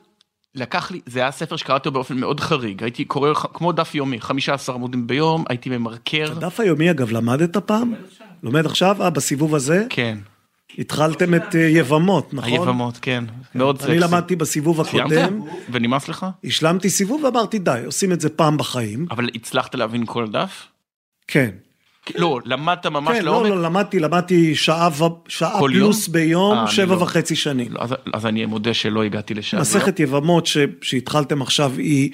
לקח 0.56 0.92
לי, 0.92 1.00
זה 1.06 1.20
היה 1.20 1.32
ספר 1.32 1.56
שקראתי 1.56 1.90
באופן 1.90 2.18
מאוד 2.18 2.40
חריג, 2.40 2.84
הייתי 2.84 3.06
קורא 3.06 3.34
כמו 3.34 3.72
דף 3.72 3.96
יומי, 3.96 4.22
15 4.22 4.76
עמודים 4.76 5.08
ביום, 5.08 5.44
הייתי 5.50 5.70
ממרקר. 5.70 6.34
דף 6.40 6.60
היומי 6.60 6.92
אגב, 6.92 7.12
למדת 7.12 7.58
פעם? 7.58 7.94
לומד 8.44 8.66
עכשיו? 8.66 9.04
אה, 9.04 9.10
בסיבוב 9.10 9.56
הזה? 9.56 9.86
כן, 9.90 10.18
התחלתם 10.78 11.36
את 11.36 11.56
אה, 11.56 11.60
יבמות, 11.62 12.34
נכון? 12.34 12.52
היבמות, 12.52 12.98
כן, 13.02 13.24
מאוד 13.56 13.78
סקסי. 13.78 13.92
אני 13.92 14.00
למדתי 14.00 14.36
בסיבוב? 14.36 14.82
הקודם, 14.82 15.42
ונמאס 15.72 16.08
לך? 16.08 16.26
השלמתי 16.44 16.90
סיבוב 16.90 17.24
ואמרתי 17.24 17.60
די, 17.60 17.82
עושים 17.86 18.12
את 18.12 18.22
זה 18.22 18.30
פעם 18.30 18.58
בחיים. 18.58 19.06
אבל 19.12 19.30
הצלחת 19.36 19.76
להבין 19.76 20.06
כל 20.06 20.28
דף? 20.28 20.68
כן. 21.28 21.50
לא, 22.18 22.40
למדת 22.46 22.86
ממש 22.86 23.18
כן, 23.18 23.26
לא, 23.26 23.32
לעומק? 23.32 23.50
לא, 23.50 23.62
למדתי, 23.64 24.00
למדתי 24.00 24.56
שעה, 24.56 24.90
שעה 25.28 25.60
פלוס 25.60 26.08
יום? 26.08 26.14
ביום, 26.14 26.58
אה, 26.58 26.62
אני 26.64 26.72
שבע 26.72 26.96
לא. 26.96 27.02
וחצי 27.02 27.36
שנים. 27.36 27.68
לא, 27.72 27.80
אז, 27.82 27.96
אז 28.14 28.26
אני 28.26 28.46
מודה 28.46 28.74
שלא 28.74 29.04
הגעתי 29.04 29.34
לשם. 29.34 29.60
מסכת 29.60 30.00
יבמות 30.00 30.46
ש- 30.46 30.58
שהתחלתם 30.82 31.42
עכשיו 31.42 31.72
היא 31.78 32.12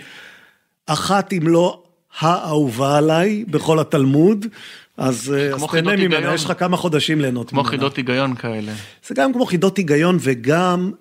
אחת 0.87 1.33
אם 1.33 1.47
לא 1.47 1.83
האהובה 2.19 2.97
עליי 2.97 3.43
בכל 3.47 3.79
התלמוד, 3.79 4.45
אז 4.97 5.33
אה, 5.37 5.47
אז 5.49 5.55
כמו 5.55 5.67
תהנה 5.67 5.95
ממנה. 5.95 6.33
יש 6.33 6.45
לך 6.45 6.53
כמה 6.59 6.77
חודשים 6.77 7.21
ליהנות 7.21 7.49
כמו 7.49 7.59
ממנה. 7.61 7.71
חידות 7.71 7.97
היגיון 7.97 8.35
כאלה. 8.35 8.71
זה 9.07 9.15
גם 9.15 9.33
כמו 9.33 9.45
חידות 9.45 9.77
היגיון 9.77 10.17
וגם 10.19 10.91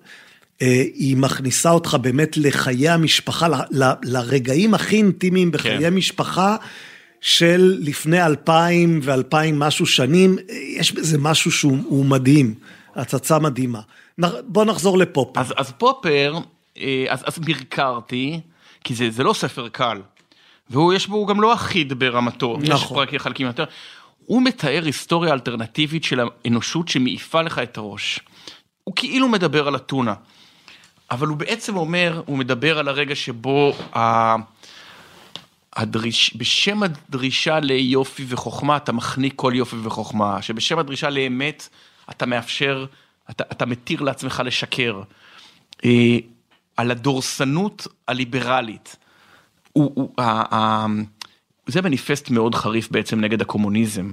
אה, 0.61 0.67
היא 0.93 1.17
מכניסה 1.17 1.71
אותך 1.71 1.97
באמת 2.01 2.37
לחיי 2.37 2.89
המשפחה, 2.89 3.47
ל, 3.47 3.53
ל, 3.71 3.91
לרגעים 4.03 4.73
הכי 4.73 4.95
אינטימיים 4.95 5.51
בחיי 5.51 5.79
כן. 5.79 5.93
משפחה. 5.93 6.55
של 7.21 7.77
לפני 7.79 8.25
אלפיים 8.25 8.99
ואלפיים 9.03 9.59
משהו 9.59 9.85
שנים, 9.85 10.37
יש 10.77 10.91
בזה 10.91 11.17
משהו 11.17 11.51
שהוא 11.51 11.77
הוא 11.85 12.05
מדהים, 12.05 12.53
הצצה 12.95 13.39
מדהימה. 13.39 13.81
בוא 14.47 14.65
נחזור 14.65 14.97
לפופ. 14.97 15.37
אז, 15.37 15.53
אז 15.57 15.71
פופר, 15.77 16.37
אה, 16.77 17.05
אז, 17.09 17.23
אז 17.25 17.39
מרקרתי, 17.47 18.39
כי 18.83 18.95
זה, 18.95 19.09
זה 19.09 19.23
לא 19.23 19.33
ספר 19.33 19.69
קל. 19.69 20.01
והוא 20.69 20.93
יש 20.93 21.07
בו, 21.07 21.15
הוא 21.15 21.27
גם 21.27 21.41
לא 21.41 21.53
אחיד 21.53 21.99
ברמתו, 21.99 22.57
יש 22.61 22.69
נכון. 22.69 22.97
פרקים 22.97 23.19
חלקים 23.19 23.47
יותר. 23.47 23.63
הוא 24.25 24.41
מתאר 24.41 24.83
היסטוריה 24.85 25.33
אלטרנטיבית 25.33 26.03
של 26.03 26.19
האנושות 26.19 26.87
שמעיפה 26.87 27.41
לך 27.41 27.59
את 27.59 27.77
הראש. 27.77 28.19
הוא 28.83 28.95
כאילו 28.95 29.27
מדבר 29.27 29.67
על 29.67 29.75
אתונה, 29.75 30.13
אבל 31.11 31.27
הוא 31.27 31.37
בעצם 31.37 31.75
אומר, 31.75 32.21
הוא 32.25 32.37
מדבר 32.37 32.79
על 32.79 32.87
הרגע 32.87 33.15
שבו 33.15 33.73
ה... 33.95 34.35
הדריש, 35.75 36.37
בשם 36.37 36.83
הדרישה 36.83 37.59
ליופי 37.59 38.25
וחוכמה 38.27 38.77
אתה 38.77 38.91
מחניק 38.91 39.33
כל 39.35 39.53
יופי 39.55 39.75
וחוכמה, 39.83 40.41
שבשם 40.41 40.79
הדרישה 40.79 41.09
לאמת 41.09 41.69
אתה 42.09 42.25
מאפשר, 42.25 42.85
אתה, 43.29 43.43
אתה 43.51 43.65
מתיר 43.65 44.01
לעצמך 44.01 44.41
לשקר. 44.45 45.01
אה, 45.85 46.17
על 46.77 46.91
הדורסנות 46.91 47.87
הליברלית. 48.07 48.95
הוא, 49.73 49.91
הוא, 49.95 50.09
ה, 50.17 50.55
ה, 50.55 50.85
זה 51.67 51.81
מניפסט 51.81 52.29
מאוד 52.29 52.55
חריף 52.55 52.91
בעצם 52.91 53.21
נגד 53.21 53.41
הקומוניזם. 53.41 54.11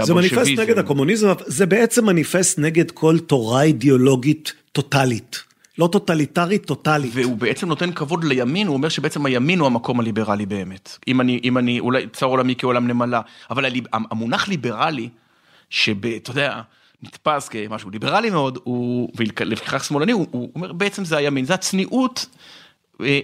זה 0.00 0.14
מניפסט 0.14 0.50
נגד 0.58 0.78
הקומוניזם, 0.78 1.28
זה 1.46 1.66
בעצם 1.66 2.06
מניפסט 2.06 2.58
נגד 2.58 2.90
כל 2.90 3.18
תורה 3.18 3.62
אידיאולוגית 3.62 4.52
טוטאלית. 4.72 5.47
לא 5.78 5.86
טוטליטרית, 5.92 6.66
טוטאלית. 6.66 7.10
והוא 7.14 7.36
בעצם 7.36 7.68
נותן 7.68 7.92
כבוד 7.92 8.24
לימין, 8.24 8.66
הוא 8.66 8.74
אומר 8.76 8.88
שבעצם 8.88 9.26
הימין 9.26 9.58
הוא 9.58 9.66
המקום 9.66 10.00
הליברלי 10.00 10.46
באמת. 10.46 10.98
אם 11.08 11.20
אני, 11.20 11.40
אם 11.44 11.58
אני, 11.58 11.80
אולי 11.80 12.06
צר 12.12 12.26
עולמי 12.26 12.54
כעולם 12.58 12.88
נמלה, 12.88 13.20
אבל 13.50 13.64
הליב, 13.64 13.84
המונח 13.92 14.48
ליברלי, 14.48 15.08
שאתה 15.70 16.30
יודע, 16.30 16.60
נתפס 17.02 17.48
כמשהו 17.48 17.90
ליברלי 17.90 18.30
מאוד, 18.30 18.58
הוא, 18.64 19.12
ולפיכך 19.16 19.84
שמאלני, 19.84 20.12
הוא, 20.12 20.26
הוא 20.30 20.50
אומר 20.54 20.72
בעצם 20.72 21.04
זה 21.04 21.16
הימין, 21.16 21.44
זה 21.44 21.54
הצניעות 21.54 22.26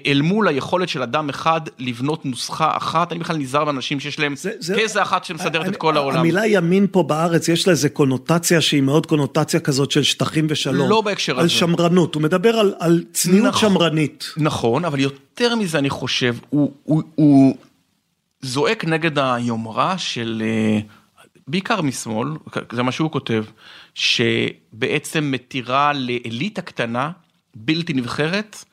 אל 0.07 0.20
מול 0.22 0.49
היכולת 0.49 0.89
של 0.89 1.03
אדם 1.03 1.29
אחד 1.29 1.61
לבנות 1.79 2.27
נוסחה 2.27 2.77
אחת, 2.77 3.12
אני 3.12 3.20
בכלל 3.20 3.37
נזהר 3.37 3.64
באנשים 3.64 4.01
שיש 4.01 4.18
להם 4.18 4.35
תזה 4.59 5.03
אחת 5.03 5.25
שמסדרת 5.25 5.68
את 5.68 5.77
כל 5.77 5.97
העולם. 5.97 6.18
המילה 6.18 6.47
ימין 6.47 6.87
פה 6.91 7.03
בארץ 7.03 7.49
יש 7.49 7.66
לה 7.66 7.70
איזה 7.70 7.89
קונוטציה 7.89 8.61
שהיא 8.61 8.83
מאוד 8.83 9.07
קונוטציה 9.07 9.61
כזאת 9.61 9.91
של 9.91 10.03
שטחים 10.03 10.47
ושלום. 10.51 10.91
לא 10.91 11.01
בהקשר 11.01 11.33
הזה. 11.33 11.43
על 11.43 11.49
שמרנות, 11.49 12.14
הוא 12.14 12.22
מדבר 12.22 12.57
על, 12.59 12.75
על 12.79 13.05
צניעות 13.12 13.49
נכון, 13.49 13.70
שמרנית. 13.70 14.25
נכון, 14.37 14.85
אבל 14.85 15.01
יותר 15.01 15.55
מזה 15.55 15.79
אני 15.79 15.91
חושב, 15.91 16.37
הוא, 16.51 16.72
הוא, 16.85 17.03
הוא 17.14 17.57
זועק 18.43 18.85
נגד 18.85 19.18
היומרה 19.18 19.99
של, 19.99 20.43
אה, 20.47 20.81
בעיקר 21.49 21.83
משמאל, 21.83 22.29
זה 22.72 22.83
מה 22.83 22.93
שהוא 22.93 23.11
כותב, 23.11 23.45
שבעצם 23.95 25.31
מתירה 25.31 25.93
לאליטה 25.93 26.62
קטנה, 26.62 27.11
בלתי 27.55 27.93
נבחרת, 27.93 28.64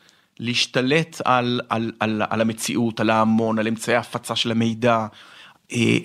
להשתלט 0.42 1.22
על, 1.26 1.62
על, 1.70 1.92
על, 2.00 2.22
על 2.30 2.42
המציאות, 2.42 3.00
על 3.00 3.10
ההמון, 3.10 3.60
על 3.60 3.68
אמצעי 3.68 3.96
ההפצה 3.96 4.36
של 4.36 4.52
המידע. 4.52 5.08
אה, 5.72 5.98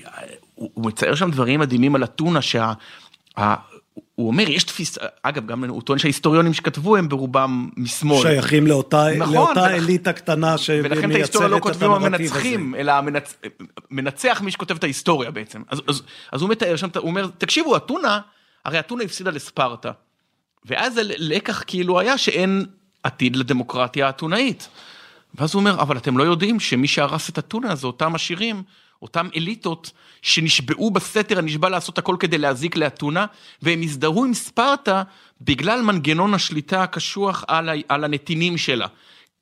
הוא 0.55 0.70
הוא 0.74 0.87
מצייר 0.87 1.14
שם 1.14 1.30
דברים 1.30 1.61
מדהימים 1.61 1.95
על 1.95 2.05
אתונה, 2.05 2.43
שה... 2.43 2.72
ה- 3.39 3.55
הוא 4.14 4.26
אומר, 4.28 4.51
יש 4.51 4.64
תפיסה, 4.64 5.01
אגב, 5.22 5.47
גם 5.47 5.64
הוא 5.64 5.82
טוען 5.82 5.99
שההיסטוריונים 5.99 6.55
שכתבו 6.55 6.97
הם 6.97 7.09
ברובם 7.09 7.68
משמאל. 7.76 8.22
שייכים 8.22 8.66
לאותה, 8.66 9.07
נכון, 9.18 9.34
לאותה 9.34 9.61
ולכ- 9.61 9.70
אליטה 9.70 10.12
קטנה 10.12 10.59
שמייצרת 10.59 10.93
ולכן 10.93 11.11
את 11.11 11.14
ההיסטוריה 11.14 11.49
לא 11.49 11.57
את 11.57 11.62
כותבים 11.62 11.91
הנרטיב 11.93 12.14
המנצחים, 12.14 12.74
הזה. 12.74 12.80
אלא 12.80 12.93
המנצ... 12.93 13.37
מנצח 13.91 14.41
מי 14.45 14.51
שכותב 14.51 14.76
את 14.76 14.84
ההיסטוריה 14.84 15.30
בעצם. 15.30 15.62
אז, 15.68 15.82
אז, 15.89 16.03
אז 16.32 16.43
הוא 16.43 16.51
מתאר 16.51 16.76
שם, 16.76 16.89
הוא 16.97 17.07
אומר, 17.07 17.26
תקשיבו, 17.39 17.76
אתונה, 17.76 18.20
הרי 18.64 18.78
אתונה 18.78 19.05
הפסידה 19.05 19.30
לספרטה. 19.30 19.91
ואז 20.64 20.99
הלקח 20.99 21.62
כאילו 21.66 22.01
היה 22.01 22.18
שאין 22.18 22.64
עתיד 23.07 23.36
לדמוקרטיה 23.36 24.07
האתונאית. 24.07 24.68
ואז 25.34 25.54
הוא 25.54 25.61
אומר, 25.61 25.80
אבל 25.80 25.96
אתם 25.96 26.18
לא 26.18 26.22
יודעים 26.22 26.61
שמי 26.61 26.88
שהרס 26.88 27.28
את 27.28 27.38
אתונה 27.38 27.74
זה 27.74 27.86
אותם 27.86 28.14
עשירים, 28.14 28.62
אותם 29.02 29.28
אליטות 29.36 29.90
שנשבעו 30.22 30.90
בסתר 30.90 31.38
הנשבע 31.38 31.68
לעשות 31.68 31.98
הכל 31.98 32.16
כדי 32.20 32.38
להזיק 32.38 32.76
לאתונה, 32.76 33.26
והם 33.62 33.82
הזדהו 33.82 34.24
עם 34.24 34.34
ספרטה 34.34 35.02
בגלל 35.40 35.82
מנגנון 35.82 36.34
השליטה 36.34 36.82
הקשוח 36.82 37.44
על, 37.48 37.68
ה- 37.68 37.72
על 37.88 38.04
הנתינים 38.04 38.59
שלה. 38.59 38.86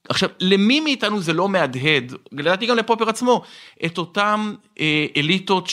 עכשיו, 0.08 0.28
למי 0.40 0.80
מאיתנו 0.80 1.20
זה 1.20 1.32
לא 1.32 1.48
מהדהד, 1.48 2.12
לדעתי 2.32 2.66
גם 2.66 2.76
לפופר 2.76 3.08
עצמו, 3.08 3.42
את 3.84 3.98
אותם 3.98 4.54
אה, 4.80 5.06
אליטות 5.16 5.68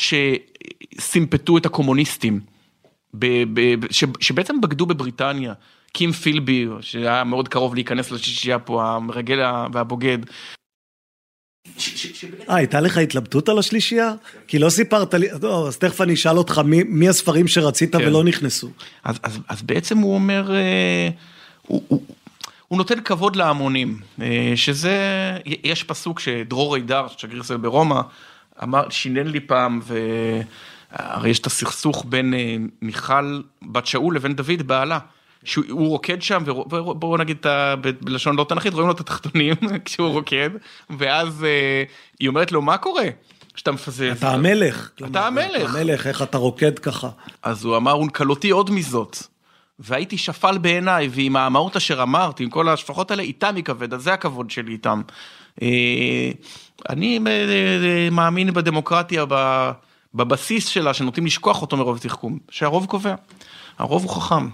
שסימפטו 0.98 1.58
את 1.58 1.66
הקומוניסטים, 1.66 2.40
ב, 3.14 3.26
ב, 3.54 3.92
ש, 3.92 4.04
שבעצם 4.20 4.62
בגדו 4.62 4.86
בבריטניה. 4.86 5.54
קים 5.94 6.12
פילבי, 6.12 6.68
שהיה 6.82 7.24
מאוד 7.24 7.48
קרוב 7.48 7.76
להיכנס 7.76 8.12
לשישייה 8.12 8.60
פה, 8.60 8.84
המרגל 8.84 9.40
והבוגד. 9.74 10.18
אה, 12.50 12.56
הייתה 12.56 12.82
לך 12.82 12.98
התלבטות 12.98 13.50
על 13.50 13.60
השלישייה? 13.60 14.14
כי 14.48 14.60
לא 14.60 14.70
סיפרת 14.70 15.14
לי, 15.14 15.28
טוב, 15.42 15.68
אז 15.68 15.78
תכף 15.78 16.02
אני 16.02 16.14
אשאל 16.14 16.38
אותך 16.38 16.62
מי, 16.66 16.84
מי 16.84 17.10
הספרים 17.10 17.48
שרצית 17.48 17.96
כן. 17.96 18.08
ולא 18.08 18.24
נכנסו. 18.24 18.70
אז, 19.04 19.20
אז, 19.24 19.40
אז 19.48 19.62
בעצם 19.62 19.98
הוא 19.98 20.16
אומר, 20.16 20.56
אה, 20.56 21.10
הוא, 21.62 21.84
הוא, 21.88 22.04
הוא 22.68 22.78
נותן 22.78 23.02
כבוד 23.02 23.36
להמונים, 23.36 24.00
אה, 24.22 24.54
שזה, 24.56 24.98
יש 25.46 25.84
פסוק 25.84 26.20
שדרור 26.20 26.76
אידר, 26.76 27.08
שגריר 27.18 27.42
ישראל 27.42 27.60
ברומא, 27.60 28.02
אמר, 28.64 28.90
שינן 28.90 29.28
לי 29.28 29.40
פעם, 29.40 29.82
והרי 30.92 31.30
יש 31.30 31.40
את 31.40 31.46
הסכסוך 31.46 32.06
בין 32.10 32.34
אה, 32.34 32.56
מיכל 32.82 33.42
בת 33.62 33.86
שאול 33.86 34.16
לבין 34.16 34.36
דוד 34.36 34.62
בעלה. 34.66 35.00
שהוא 35.44 35.66
הוא 35.70 35.88
רוקד 35.88 36.22
שם 36.22 36.44
ובואו 36.48 37.18
נגיד 37.18 37.38
את 37.40 37.46
ה- 37.46 37.76
בלשון 38.02 38.36
לא 38.36 38.46
תנכית 38.50 38.74
רואים 38.74 38.88
לו 38.88 38.94
את 38.94 39.00
התחתונים 39.00 39.56
כשהוא 39.86 40.08
רוקד 40.08 40.50
ואז 40.90 41.44
אה, 41.44 41.84
היא 42.20 42.30
אומרת 42.30 42.52
לו 42.52 42.62
מה 42.62 42.78
קורה 42.78 43.06
שאתה 43.56 43.72
מפזז. 43.72 44.02
אתה 44.18 44.32
המלך. 44.32 44.92
אתה 45.06 45.28
המלך. 45.28 45.76
המלך, 45.76 46.08
איך 46.08 46.22
אתה 46.22 46.38
רוקד 46.38 46.80
ככה. 46.80 47.10
אז 47.44 47.64
הוא 47.66 47.78
אמר, 47.78 48.00
ונקלותי 48.00 48.50
עוד 48.50 48.72
מזאת. 48.72 49.18
והייתי 49.80 50.18
שפל 50.18 50.58
בעיניי, 50.58 51.10
ועם 51.12 51.36
המהות 51.36 51.76
אשר 51.76 52.04
אמרת, 52.04 52.40
עם 52.40 52.50
כל 52.50 52.70
השפחות 52.70 53.12
האלה, 53.12 53.24
איתם 53.24 53.56
יכבד, 53.58 53.94
אז 53.94 54.02
זה 54.04 54.14
הכבוד 54.14 54.52
שלי 54.52 54.72
איתם. 54.72 55.02
אה, 55.62 55.68
אני 56.90 57.20
אה, 57.28 58.10
מאמין 58.12 58.54
בדמוקרטיה, 58.54 59.26
בבסיס 60.14 60.68
שלה, 60.68 60.94
שנוטים 60.94 61.26
לשכוח 61.26 61.62
אותו 61.62 61.78
מרוב 61.78 61.98
תחכום, 61.98 62.40
שהרוב 62.50 62.86
קובע. 62.86 63.16
הרוב 63.78 64.04
הוא 64.04 64.12
חכם. 64.12 64.48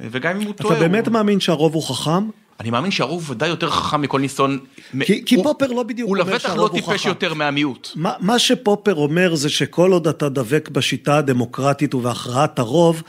וגם 0.00 0.36
אם 0.36 0.46
הוא 0.46 0.50
אתה 0.54 0.62
טועה, 0.62 0.80
באמת 0.80 1.06
הוא... 1.06 1.12
מאמין 1.12 1.40
שהרוב 1.40 1.74
הוא 1.74 1.82
חכם? 1.82 2.28
אני 2.60 2.70
מאמין 2.70 2.90
שהרוב 2.90 3.30
ודאי 3.30 3.48
יותר 3.48 3.70
חכם 3.70 4.00
מכל 4.02 4.20
ניסיון. 4.20 4.58
כי- 5.04 5.22
כי 5.26 5.34
הוא- 5.34 5.44
פופר 5.44 5.66
לא 5.66 5.82
בדיוק 5.82 6.08
הוא 6.08 6.18
אומר 6.18 6.32
לבטח 6.32 6.44
לא 6.48 6.54
שהרוב 6.54 6.70
הוא 6.70 6.80
טיפש 6.80 7.00
חכם. 7.00 7.08
יותר 7.08 7.34
מהמיעוט. 7.34 7.88
מה, 7.96 8.12
מה 8.20 8.38
שפופר 8.38 8.94
אומר 8.94 9.34
זה 9.34 9.48
שכל 9.48 9.92
עוד 9.92 10.08
אתה 10.08 10.28
דבק 10.28 10.68
בשיטה 10.72 11.18
הדמוקרטית 11.18 11.94
ובהכרעת 11.94 12.58
הרוב, 12.58 13.02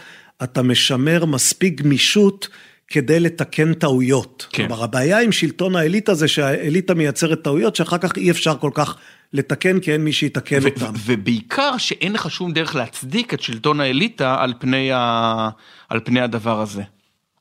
אתה 0.44 0.62
משמר 0.62 1.26
מספיק 1.26 1.82
גמישות 1.82 2.48
כדי 2.88 3.20
לתקן 3.20 3.74
טעויות. 3.74 4.48
כן. 4.52 4.68
כלומר, 4.68 4.84
הבעיה 4.84 5.20
עם 5.22 5.32
שלטון 5.32 5.76
האליטה 5.76 6.14
זה 6.14 6.28
שהאליטה 6.28 6.94
מייצרת 6.94 7.42
טעויות 7.44 7.76
שאחר 7.76 7.98
כך 7.98 8.18
אי 8.18 8.32
אפשר 8.32 8.56
כל 8.60 8.72
כך 8.74 8.96
לתקן 9.34 9.80
כי 9.80 9.94
אין 9.94 10.04
מי 10.04 10.14
שיתקן 10.14 10.66
אותם. 10.66 10.94
ובעיקר 11.06 11.78
שאין 11.78 12.14
לך 12.14 12.32
שום 12.32 12.52
דרך 12.52 12.76
להצדיק 12.76 13.34
את 13.34 13.42
שלטון 13.42 13.80
האליטה 13.80 14.36
על 14.40 14.54
פני, 14.60 14.92
ה... 14.92 15.50
על 15.90 16.00
פני 16.04 16.22
הדבר 16.22 16.62
הזה. 16.62 16.84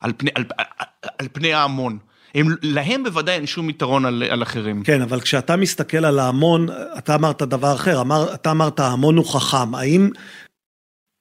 על 0.01 0.11
פני, 0.17 0.31
על, 0.35 0.45
על, 0.57 0.65
על 1.17 1.27
פני 1.33 1.53
ההמון. 1.53 1.97
הם, 2.35 2.47
להם 2.61 3.03
בוודאי 3.03 3.35
אין 3.35 3.45
שום 3.45 3.69
יתרון 3.69 4.05
על, 4.05 4.23
על 4.29 4.43
אחרים. 4.43 4.83
כן, 4.83 5.01
אבל 5.01 5.21
כשאתה 5.21 5.55
מסתכל 5.55 6.05
על 6.05 6.19
ההמון, 6.19 6.67
אתה 6.97 7.15
אמרת 7.15 7.41
דבר 7.41 7.75
אחר, 7.75 8.01
אמר, 8.01 8.33
אתה 8.33 8.51
אמרת 8.51 8.79
ההמון 8.79 9.17
הוא 9.17 9.25
חכם. 9.25 9.75
האם, 9.75 10.09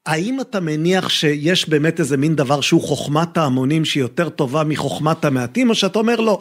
האם 0.07 0.41
אתה 0.41 0.61
מניח 0.61 1.09
שיש 1.09 1.69
באמת 1.69 2.01
איזה 2.01 2.17
מין 2.17 2.37
דבר 2.37 2.61
שהוא 2.61 2.83
חוכמת 2.83 3.37
ההמונים 3.37 3.85
שהיא 3.85 4.01
יותר 4.01 4.29
טובה 4.29 4.65
מחוכמת 4.65 5.25
המעטים, 5.25 5.71
או 5.71 5.75
שאתה 5.75 5.99
אומר 5.99 6.21
לא, 6.21 6.41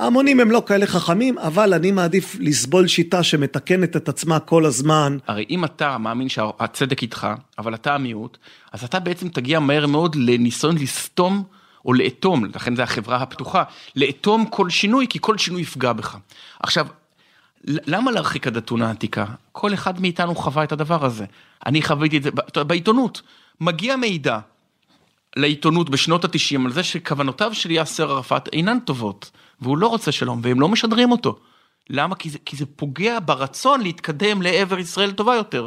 ההמונים 0.00 0.40
הם 0.40 0.50
לא 0.50 0.62
כאלה 0.66 0.86
חכמים, 0.86 1.38
אבל 1.38 1.74
אני 1.74 1.90
מעדיף 1.90 2.36
לסבול 2.40 2.86
שיטה 2.86 3.22
שמתקנת 3.22 3.96
את 3.96 4.08
עצמה 4.08 4.38
כל 4.38 4.64
הזמן. 4.64 5.18
הרי 5.26 5.44
אם 5.50 5.64
אתה 5.64 5.98
מאמין 5.98 6.28
שהצדק 6.28 7.02
איתך, 7.02 7.26
אבל 7.58 7.74
אתה 7.74 7.94
המיעוט, 7.94 8.38
אז 8.72 8.84
אתה 8.84 9.00
בעצם 9.00 9.28
תגיע 9.28 9.60
מהר 9.60 9.86
מאוד 9.86 10.14
לניסיון 10.14 10.78
לסתום 10.78 11.44
או 11.84 11.92
לאטום, 11.94 12.44
לכן 12.44 12.76
זה 12.76 12.82
החברה 12.82 13.16
הפתוחה, 13.16 13.62
לאטום 13.96 14.46
כל 14.46 14.70
שינוי, 14.70 15.06
כי 15.08 15.18
כל 15.22 15.38
שינוי 15.38 15.62
יפגע 15.62 15.92
בך. 15.92 16.16
עכשיו, 16.60 16.86
למה 17.64 18.10
להרחיק 18.10 18.46
עד 18.46 18.56
אתונה 18.56 18.88
העתיקה? 18.88 19.24
כל 19.52 19.74
אחד 19.74 20.00
מאיתנו 20.00 20.34
חווה 20.34 20.64
את 20.64 20.72
הדבר 20.72 21.04
הזה. 21.04 21.24
אני 21.66 21.82
חוויתי 21.82 22.16
את 22.16 22.22
זה 22.22 22.30
בעיתונות. 22.64 23.22
מגיע 23.60 23.96
מידע 23.96 24.38
לעיתונות 25.36 25.90
בשנות 25.90 26.24
התשעים 26.24 26.66
על 26.66 26.72
זה 26.72 26.82
שכוונותיו 26.82 27.54
של 27.54 27.70
יאסר 27.70 28.10
ערפאת 28.10 28.48
אינן 28.52 28.78
טובות, 28.78 29.30
והוא 29.60 29.78
לא 29.78 29.86
רוצה 29.86 30.12
שלום, 30.12 30.40
והם 30.42 30.60
לא 30.60 30.68
משדרים 30.68 31.12
אותו. 31.12 31.38
למה? 31.90 32.14
כי 32.14 32.30
זה, 32.30 32.38
כי 32.46 32.56
זה 32.56 32.66
פוגע 32.66 33.18
ברצון 33.24 33.80
להתקדם 33.80 34.42
לעבר 34.42 34.78
ישראל 34.78 35.12
טובה 35.12 35.34
יותר. 35.34 35.66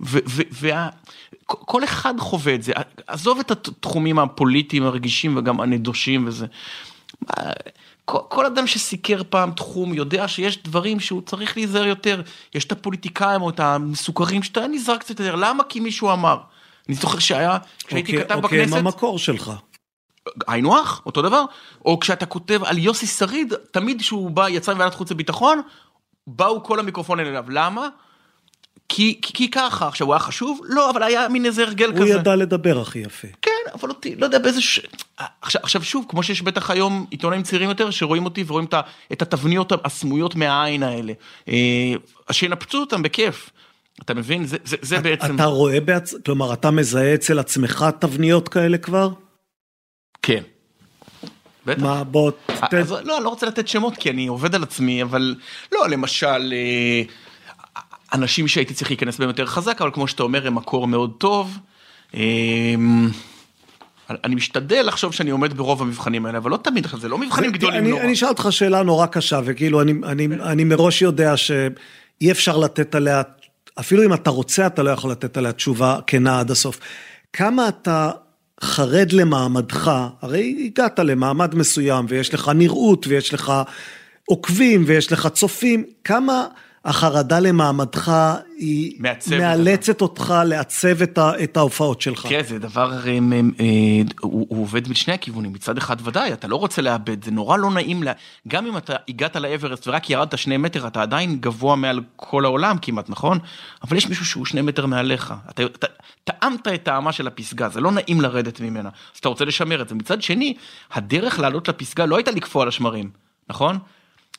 וכל 0.00 1.84
אחד 1.84 2.14
חווה 2.20 2.54
את 2.54 2.62
זה, 2.62 2.72
עזוב 3.06 3.38
את 3.38 3.50
התחומים 3.50 4.18
הפוליטיים 4.18 4.82
הרגישים 4.82 5.36
וגם 5.36 5.60
הנדושים 5.60 6.26
וזה. 6.26 6.46
כל, 8.04 8.18
כל 8.28 8.46
אדם 8.46 8.66
שסיקר 8.66 9.22
פעם 9.30 9.50
תחום 9.50 9.94
יודע 9.94 10.28
שיש 10.28 10.62
דברים 10.62 11.00
שהוא 11.00 11.22
צריך 11.22 11.56
להיזהר 11.56 11.86
יותר. 11.86 12.22
יש 12.54 12.64
את 12.64 12.72
הפוליטיקאים 12.72 13.42
או 13.42 13.50
את 13.50 13.60
המסוכרים 13.60 14.42
שאתה 14.42 14.66
נזהר 14.66 14.96
קצת 14.96 15.20
יותר. 15.20 15.34
למה? 15.34 15.64
כי 15.64 15.80
מישהו 15.80 16.12
אמר. 16.12 16.38
אני 16.88 16.96
זוכר 16.96 17.18
שהיה, 17.18 17.58
כשהייתי 17.86 18.12
אוקיי, 18.12 18.24
כתב 18.24 18.44
אוקיי, 18.44 18.58
בכנסת, 18.58 18.72
מה 18.72 18.78
המקור 18.78 19.18
שלך? 19.18 19.52
היינו 20.48 20.78
הך, 20.78 21.00
אותו 21.06 21.22
דבר. 21.22 21.44
או 21.84 22.00
כשאתה 22.00 22.26
כותב 22.26 22.60
על 22.64 22.78
יוסי 22.78 23.06
שריד, 23.06 23.54
תמיד 23.70 24.00
כשהוא 24.00 24.30
בא, 24.30 24.48
יצא 24.48 24.72
מוועדת 24.72 24.94
חוץ 24.94 25.10
וביטחון, 25.10 25.60
באו 26.26 26.64
כל 26.64 26.80
המיקרופונים 26.80 27.26
אליו. 27.26 27.44
למה? 27.48 27.88
כי, 28.88 29.18
כי, 29.22 29.32
כי 29.32 29.50
ככה, 29.50 29.88
עכשיו 29.88 30.06
הוא 30.06 30.14
היה 30.14 30.20
חשוב? 30.20 30.60
לא, 30.64 30.90
אבל 30.90 31.02
היה 31.02 31.28
מין 31.28 31.46
איזה 31.46 31.62
הרגל 31.62 31.90
הוא 31.90 31.96
כזה. 31.96 32.08
ידע 32.08 32.36
לדבר 32.36 32.80
הכי 32.80 32.98
יפה. 32.98 33.28
כן, 33.42 33.50
אבל 33.74 33.88
אותי, 33.88 34.16
לא 34.16 34.24
יודע 34.24 34.38
באיזה 34.38 34.60
ש... 34.60 34.80
עכשיו, 35.42 35.62
עכשיו 35.64 35.84
שוב, 35.84 36.04
כמו 36.08 36.22
שיש 36.22 36.42
בטח 36.42 36.70
היום 36.70 37.06
עיתונאים 37.10 37.42
צעירים 37.42 37.68
יותר, 37.68 37.90
שרואים 37.90 38.24
אותי 38.24 38.44
ורואים 38.46 38.66
את, 38.66 38.74
את 39.12 39.22
התבניות 39.22 39.72
הסמויות 39.84 40.34
מהעין 40.34 40.82
האלה. 40.82 41.12
אה, 41.48 41.54
אז 42.28 42.34
שינפצו 42.34 42.78
אותם 42.78 43.02
בכיף. 43.02 43.50
אתה 44.02 44.14
מבין? 44.14 44.46
זה, 44.46 44.56
זה, 44.64 44.76
זה 44.82 44.98
בעצם... 44.98 45.34
אתה 45.34 45.44
רואה 45.44 45.80
בעצ... 45.80 46.14
כלומר, 46.24 46.52
אתה 46.52 46.70
מזהה 46.70 47.14
אצל 47.14 47.38
עצמך 47.38 47.86
תבניות 47.98 48.48
כאלה 48.48 48.78
כבר? 48.78 49.08
כן. 50.22 50.42
בטח. 51.66 51.82
מה, 51.82 52.04
בוא, 52.04 52.30
תן... 52.70 52.78
אז 52.78 52.92
לא, 52.92 53.16
אני 53.16 53.24
לא 53.24 53.28
רוצה 53.28 53.46
לתת 53.46 53.68
שמות 53.68 53.96
כי 53.96 54.10
אני 54.10 54.26
עובד 54.26 54.54
על 54.54 54.62
עצמי, 54.62 55.02
אבל 55.02 55.34
לא, 55.72 55.88
למשל, 55.88 56.52
אה, 56.52 57.02
אנשים 58.14 58.48
שהייתי 58.48 58.74
צריך 58.74 58.90
להיכנס 58.90 59.18
בהם 59.18 59.28
יותר 59.28 59.46
חזק, 59.46 59.80
אבל 59.82 59.90
כמו 59.94 60.08
שאתה 60.08 60.22
אומר, 60.22 60.46
הם 60.46 60.54
מקור 60.54 60.86
מאוד 60.86 61.12
טוב. 61.18 61.58
אה, 62.14 62.20
אני 64.24 64.34
משתדל 64.34 64.82
לחשוב 64.86 65.12
שאני 65.12 65.30
עומד 65.30 65.52
ברוב 65.56 65.82
המבחנים 65.82 66.26
האלה, 66.26 66.38
אבל 66.38 66.50
לא 66.50 66.56
תמיד, 66.56 66.86
זה 67.00 67.08
לא 67.08 67.18
מבחנים 67.18 67.50
זה- 67.50 67.56
גדולים 67.56 67.78
אני, 67.80 67.90
נורא. 67.90 68.02
אני 68.02 68.12
אשאל 68.12 68.28
אותך 68.28 68.46
שאלה 68.50 68.82
נורא 68.82 69.06
קשה, 69.06 69.40
וכאילו, 69.44 69.80
אני, 69.82 69.92
אני, 70.04 70.28
אני 70.42 70.64
מראש 70.64 71.02
יודע 71.02 71.36
שאי 71.36 72.30
אפשר 72.30 72.56
לתת 72.56 72.94
עליה, 72.94 73.22
אפילו 73.80 74.04
אם 74.04 74.14
אתה 74.14 74.30
רוצה, 74.30 74.66
אתה 74.66 74.82
לא 74.82 74.90
יכול 74.90 75.10
לתת 75.10 75.36
עליה 75.36 75.52
תשובה 75.52 75.98
כנה 76.06 76.40
עד 76.40 76.50
הסוף. 76.50 76.78
כמה 77.32 77.68
אתה 77.68 78.10
חרד 78.62 79.12
למעמדך, 79.12 79.90
הרי 80.22 80.62
הגעת 80.66 80.98
למעמד 80.98 81.54
מסוים, 81.54 82.04
ויש 82.08 82.34
לך 82.34 82.50
נראות, 82.54 83.06
ויש 83.06 83.34
לך 83.34 83.52
עוקבים, 84.24 84.84
ויש 84.86 85.12
לך 85.12 85.28
צופים, 85.32 85.84
כמה 86.04 86.46
החרדה 86.84 87.40
למעמדך 87.40 88.12
היא 88.58 89.00
מאלצת 89.38 90.00
אותך 90.00 90.34
לעצב 90.46 91.02
את, 91.02 91.18
ה, 91.18 91.42
את 91.44 91.56
ההופעות 91.56 92.00
שלך? 92.00 92.26
תראה, 92.26 92.42
זה 92.42 92.58
דבר, 92.58 92.92
אה, 92.92 93.12
אה, 93.12 93.18
הוא 94.20 94.46
הוא 94.48 94.62
עובד 94.62 94.88
בשני 94.88 95.14
הכיוונים, 95.14 95.52
מצד 95.52 95.76
אחד 95.78 95.96
ודאי, 96.06 96.32
אתה 96.32 96.48
לא 96.48 96.56
רוצה 96.56 96.82
לאבד, 96.82 97.24
זה 97.24 97.30
נורא 97.30 97.56
לא 97.56 97.70
נעים, 97.70 98.02
לה- 98.02 98.12
גם 98.48 98.66
אם 98.66 98.76
אתה 98.76 98.92
הגעת 99.08 99.36
לאברסט 99.36 99.88
ורק 99.88 100.10
ירדת 100.10 100.38
שני 100.38 100.56
מטר, 100.56 100.86
אתה 100.86 101.02
עדיין 101.02 101.36
גבוה 101.40 101.76
מעל 101.76 102.00
כל 102.16 102.44
העולם 102.44 102.76
כמעט, 102.82 103.10
נכון? 103.10 103.38
אבל 103.88 103.96
יש 103.96 104.08
מישהו 104.08 104.24
שהוא 104.26 104.46
שני 104.46 104.60
מטר 104.60 104.86
מעליך, 104.86 105.34
אתה, 105.50 105.62
אתה 105.62 105.86
טעמת 106.24 106.68
את 106.68 106.82
טעמה 106.82 107.12
של 107.12 107.26
הפסגה, 107.26 107.68
זה 107.68 107.80
לא 107.80 107.92
נעים 107.92 108.20
לרדת 108.20 108.60
ממנה, 108.60 108.88
אז 109.14 109.18
אתה 109.20 109.28
רוצה 109.28 109.44
לשמר 109.44 109.82
את 109.82 109.88
זה. 109.88 109.94
מצד 109.94 110.22
שני, 110.22 110.54
הדרך 110.92 111.38
לעלות 111.38 111.68
לפסגה 111.68 112.06
לא 112.06 112.16
הייתה 112.16 112.30
לקפוא 112.30 112.62
על 112.62 112.68
השמרים, 112.68 113.10
נכון? 113.50 113.78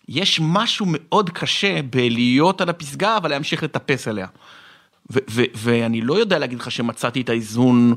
יש 0.10 0.40
משהו 0.44 0.86
מאוד 0.90 1.30
קשה 1.30 1.82
בלהיות 1.82 2.62
על 2.62 2.70
הפסגה, 2.70 3.18
אבל 3.18 3.30
להמשיך 3.30 3.64
לטפס 3.64 4.08
עליה. 4.08 4.28
ו- 5.12 5.20
ו- 5.30 5.44
ואני 5.56 6.02
לא 6.02 6.20
יודע 6.20 6.40
להגיד 6.40 6.60
לך 6.60 6.72
שמצאתי 6.72 7.22
את 7.22 7.30
האיזון 7.30 7.96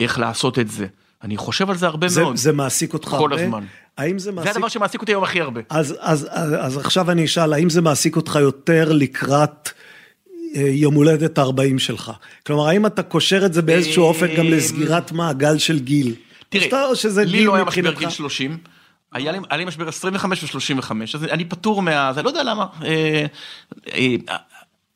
איך 0.00 0.18
לעשות 0.18 0.58
את 0.58 0.70
זה. 0.70 0.86
אני 1.22 1.36
חושב 1.36 1.70
על 1.70 1.76
זה 1.76 1.86
הרבה 1.86 2.08
זה, 2.08 2.22
מאוד. 2.22 2.36
זה 2.36 2.52
מעסיק 2.52 2.94
אותך 2.94 3.08
כל 3.08 3.32
הרבה? 3.32 3.44
הזמן. 3.44 3.64
האם 3.98 4.18
זה 4.18 4.32
מעסיק... 4.32 4.52
זה 4.52 4.56
הדבר 4.56 4.68
שמעסיק 4.68 5.00
אותי 5.00 5.12
היום 5.12 5.24
הכי 5.24 5.40
הרבה. 5.40 5.60
אז, 5.70 5.94
אז, 6.00 6.28
אז, 6.30 6.54
אז 6.60 6.78
עכשיו 6.78 7.10
אני 7.10 7.24
אשאל, 7.24 7.52
האם 7.52 7.70
זה 7.70 7.82
מעסיק 7.82 8.16
אותך 8.16 8.38
יותר 8.40 8.92
לקראת 8.92 9.70
אה, 10.56 10.60
יום 10.60 10.94
הולדת 10.94 11.38
40 11.38 11.78
שלך? 11.78 12.12
כלומר, 12.46 12.68
האם 12.68 12.86
אתה 12.86 13.02
קושר 13.02 13.46
את 13.46 13.52
זה 13.52 13.62
באיזשהו 13.62 14.02
אה, 14.02 14.08
אופן 14.08 14.34
גם 14.36 14.46
לסגירת 14.46 15.12
מעגל 15.12 15.58
של 15.58 15.78
גיל? 15.78 16.14
תראה, 16.48 16.86
לי 17.26 17.44
לא 17.44 17.54
היה 17.54 17.64
משבר? 17.64 17.92
גיל 17.92 18.10
30, 18.10 18.58
היה 19.12 19.32
לי, 19.32 19.38
היה 19.50 19.56
לי 19.58 19.64
משבר 19.64 19.88
25 19.88 20.44
ו-35, 20.54 20.90
אז 21.14 21.24
אני 21.24 21.44
פטור 21.44 21.82
מה... 21.82 22.12
זה 22.12 22.22
לא 22.22 22.28
יודע 22.28 22.42
למה. 22.42 22.66
אה, 22.84 23.26
אה, 23.94 24.06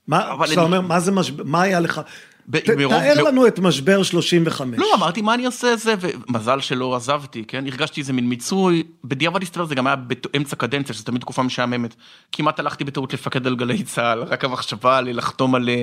מה, 0.08 0.32
אבל 0.32 0.46
כשאתה 0.46 0.60
אני- 0.60 0.66
אומר, 0.66 0.80
מה 0.80 1.00
זה 1.00 1.12
משבר, 1.12 1.44
מה 1.46 1.62
היה 1.62 1.80
לך? 1.80 2.00
ב- 2.48 2.58
ת, 2.58 2.68
מרוב- 2.70 2.92
תאר 2.92 3.14
לא- 3.22 3.28
לנו 3.30 3.46
את 3.46 3.58
משבר 3.58 4.02
35. 4.02 4.78
לא, 4.78 4.86
אמרתי 4.94 5.22
מה 5.22 5.34
אני 5.34 5.46
עושה 5.46 5.76
זה, 5.76 5.94
ומזל 6.00 6.60
שלא 6.60 6.96
עזבתי, 6.96 7.44
כן? 7.48 7.64
הרגשתי 7.66 8.00
איזה 8.00 8.12
מין 8.12 8.28
מיצוי, 8.28 8.82
בדיעבד 9.04 9.42
הסתבר 9.42 9.64
זה 9.64 9.74
גם 9.74 9.86
היה 9.86 9.96
באמצע 9.96 10.56
קדנציה, 10.56 10.94
שזו 10.94 11.04
תמיד 11.04 11.20
תקופה 11.20 11.42
משעממת. 11.42 11.94
כמעט 12.32 12.60
הלכתי 12.60 12.84
בטעות 12.84 13.14
לפקד 13.14 13.46
על 13.46 13.56
גלי 13.56 13.82
צה"ל, 13.82 14.22
רק 14.22 14.44
המחשבה 14.44 15.00
לחתום 15.00 15.54
על 15.54 15.68
אה, 15.68 15.82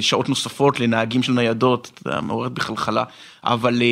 שעות 0.00 0.28
נוספות 0.28 0.80
לנהגים 0.80 1.22
של 1.22 1.32
ניידות, 1.32 1.90
זה 2.04 2.10
היה 2.12 2.20
מעורר 2.20 2.48
בי 2.48 2.60
חלחלה, 2.60 3.04
אבל... 3.44 3.82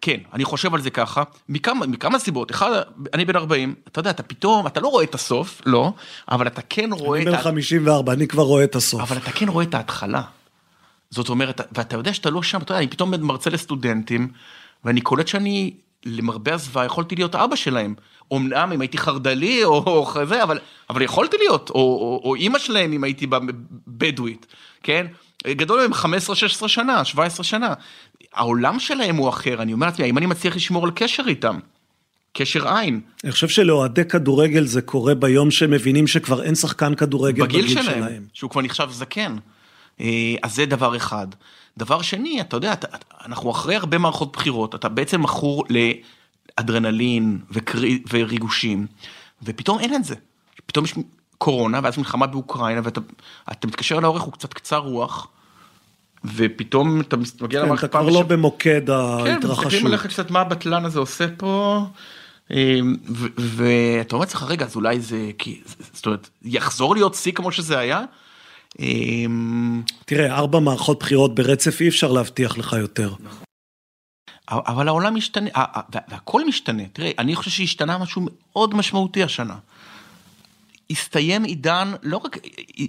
כן, 0.00 0.16
אני 0.32 0.44
חושב 0.44 0.74
על 0.74 0.80
זה 0.80 0.90
ככה, 0.90 1.22
מכמה, 1.48 2.18
סיבות, 2.18 2.50
אחד, 2.50 2.80
אני 3.14 3.24
בן 3.24 3.36
40, 3.36 3.74
אתה 3.88 3.98
יודע, 3.98 4.10
אתה 4.10 4.22
פתאום, 4.22 4.66
אתה 4.66 4.80
לא 4.80 4.88
רואה 4.88 5.04
את 5.04 5.14
הסוף, 5.14 5.62
לא, 5.66 5.92
אבל 6.30 6.46
אתה 6.46 6.62
כן 6.62 6.92
רואה 6.92 7.18
אני 7.18 7.28
את 7.28 7.32
בן 7.32 7.38
ה... 7.38 7.42
54, 7.42 8.12
אני 8.12 8.28
כבר 8.28 8.42
רואה 8.42 8.64
את 8.64 8.76
הסוף. 8.76 9.00
אבל 9.00 9.16
אתה 9.16 9.32
כן 9.32 9.48
רואה 9.48 9.64
את 9.64 9.74
ההתחלה. 9.74 10.22
זאת 11.10 11.28
אומרת, 11.28 11.60
ואתה 11.72 11.96
יודע 11.96 12.14
שאתה 12.14 12.30
לא 12.30 12.42
שם, 12.42 12.62
אתה 12.62 12.72
יודע, 12.72 12.78
אני 12.78 12.88
פתאום 12.88 13.14
מרצה 13.20 13.50
לסטודנטים, 13.50 14.28
ואני 14.84 15.00
קולט 15.00 15.28
שאני, 15.28 15.74
למרבה 16.06 16.54
הזוועה, 16.54 16.86
יכולתי 16.86 17.16
להיות 17.16 17.34
אבא 17.34 17.56
שלהם. 17.56 17.94
אמנם 18.32 18.72
אם 18.72 18.80
הייתי 18.80 18.98
חרד"לי 18.98 19.64
או, 19.64 19.76
או 19.86 20.06
כזה, 20.06 20.42
אבל, 20.42 20.58
אבל 20.90 21.02
יכולתי 21.02 21.36
להיות, 21.36 21.70
או, 21.70 21.74
או, 21.74 22.20
או 22.24 22.34
אימא 22.34 22.58
שלהם 22.58 22.92
אם 22.92 23.04
הייתי 23.04 23.26
בדואית, 23.86 24.46
כן? 24.82 25.06
גדול 25.46 25.80
מהם 25.80 25.92
15-16 26.64 26.68
שנה, 26.68 27.04
17 27.04 27.44
שנה. 27.44 27.74
העולם 28.34 28.78
שלהם 28.78 29.16
הוא 29.16 29.28
אחר, 29.28 29.62
אני 29.62 29.72
אומר 29.72 29.86
לעצמי, 29.86 30.04
האם 30.04 30.18
אני 30.18 30.26
מצליח 30.26 30.56
לשמור 30.56 30.84
על 30.84 30.90
קשר 30.94 31.22
איתם? 31.26 31.58
קשר 32.32 32.68
עין. 32.68 33.00
אני 33.24 33.32
חושב 33.32 33.48
שלאוהדי 33.48 34.04
כדורגל 34.04 34.64
זה 34.64 34.82
קורה 34.82 35.14
ביום 35.14 35.50
שהם 35.50 35.70
מבינים 35.70 36.06
שכבר 36.06 36.42
אין 36.42 36.54
שחקן 36.54 36.94
כדורגל 36.94 37.44
בגיל 37.44 37.62
בגיל 37.62 37.82
שלהם, 37.82 37.98
שלהם. 37.98 38.24
שהוא 38.32 38.50
כבר 38.50 38.62
נחשב 38.62 38.88
זקן. 38.90 39.36
אה, 40.00 40.34
אז 40.42 40.54
זה 40.54 40.66
דבר 40.66 40.96
אחד. 40.96 41.26
דבר 41.78 42.02
שני, 42.02 42.40
אתה 42.40 42.56
יודע, 42.56 42.72
אתה, 42.72 42.86
אנחנו 43.26 43.50
אחרי 43.50 43.76
הרבה 43.76 43.98
מערכות 43.98 44.32
בחירות, 44.32 44.74
אתה 44.74 44.88
בעצם 44.88 45.22
מכור 45.22 45.64
לאדרנלין 46.58 47.38
וקרי, 47.50 48.02
וריגושים, 48.12 48.86
ופתאום 49.42 49.78
אין 49.80 49.94
את 49.94 50.04
זה. 50.04 50.14
פתאום 50.66 50.84
יש 50.84 50.94
קורונה, 51.38 51.80
ואז 51.82 51.98
מלחמה 51.98 52.26
באוקראינה, 52.26 52.80
ואתה 52.84 53.00
אתה 53.52 53.66
מתקשר 53.66 54.00
לעורך, 54.00 54.22
הוא 54.22 54.32
קצת 54.32 54.54
קצר 54.54 54.78
רוח, 54.78 55.28
ופתאום 56.24 57.00
אתה 57.00 57.16
מגיע 57.16 57.60
כן, 57.60 57.66
למערכת 57.66 57.90
אתה 57.90 57.98
כבר 57.98 58.08
לא 58.08 58.22
במוקד 58.22 58.86
כן, 58.86 58.92
ההתרחשות. 58.92 59.66
מסתכלים 59.66 59.86
עליך 59.86 60.06
קצת 60.06 60.30
מה 60.30 60.40
הבטלן 60.40 60.84
הזה 60.84 60.98
עושה 60.98 61.26
פה, 61.36 61.84
אמ, 62.50 62.96
ואתה 63.36 64.16
אומר 64.16 64.24
לעצמך, 64.24 64.44
רגע, 64.48 64.64
אז 64.64 64.76
אולי 64.76 65.00
זה, 65.00 65.30
כי, 65.38 65.60
זאת 65.92 66.06
אומרת, 66.06 66.28
יחזור 66.42 66.94
להיות 66.94 67.14
שיא 67.14 67.32
כמו 67.32 67.52
שזה 67.52 67.78
היה? 67.78 68.04
אמ, 68.78 69.82
תראה, 70.04 70.36
ארבע 70.36 70.58
מערכות 70.58 70.98
בחירות 70.98 71.34
ברצף 71.34 71.80
אי 71.80 71.88
אפשר 71.88 72.12
להבטיח 72.12 72.58
לך 72.58 72.76
יותר. 72.80 73.14
אבל 74.48 74.88
העולם 74.88 75.14
משתנה, 75.14 75.50
והכל 76.08 76.46
משתנה. 76.46 76.82
תראה, 76.92 77.10
אני 77.18 77.36
חושב 77.36 77.50
שהשתנה 77.50 77.98
משהו 77.98 78.26
מאוד 78.52 78.74
משמעותי 78.74 79.22
השנה. 79.22 79.56
הסתיים 80.90 81.44
עידן, 81.44 81.92
לא 82.02 82.16
רק, 82.16 82.38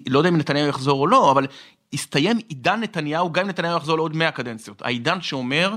לא 0.10 0.20
יודע 0.20 0.30
אם 0.30 0.38
נתניהו 0.38 0.68
יחזור 0.68 1.00
או 1.02 1.08
לא, 1.08 1.32
אבל 1.32 1.48
הסתיים 1.94 2.38
עידן 2.50 2.80
נתניהו, 2.80 3.32
גם 3.32 3.44
אם 3.44 3.50
נתניהו 3.50 3.78
יחזור 3.78 3.98
לעוד 3.98 4.16
100 4.16 4.32
קדנציות. 4.32 4.82
העידן 4.82 5.22
שאומר, 5.22 5.76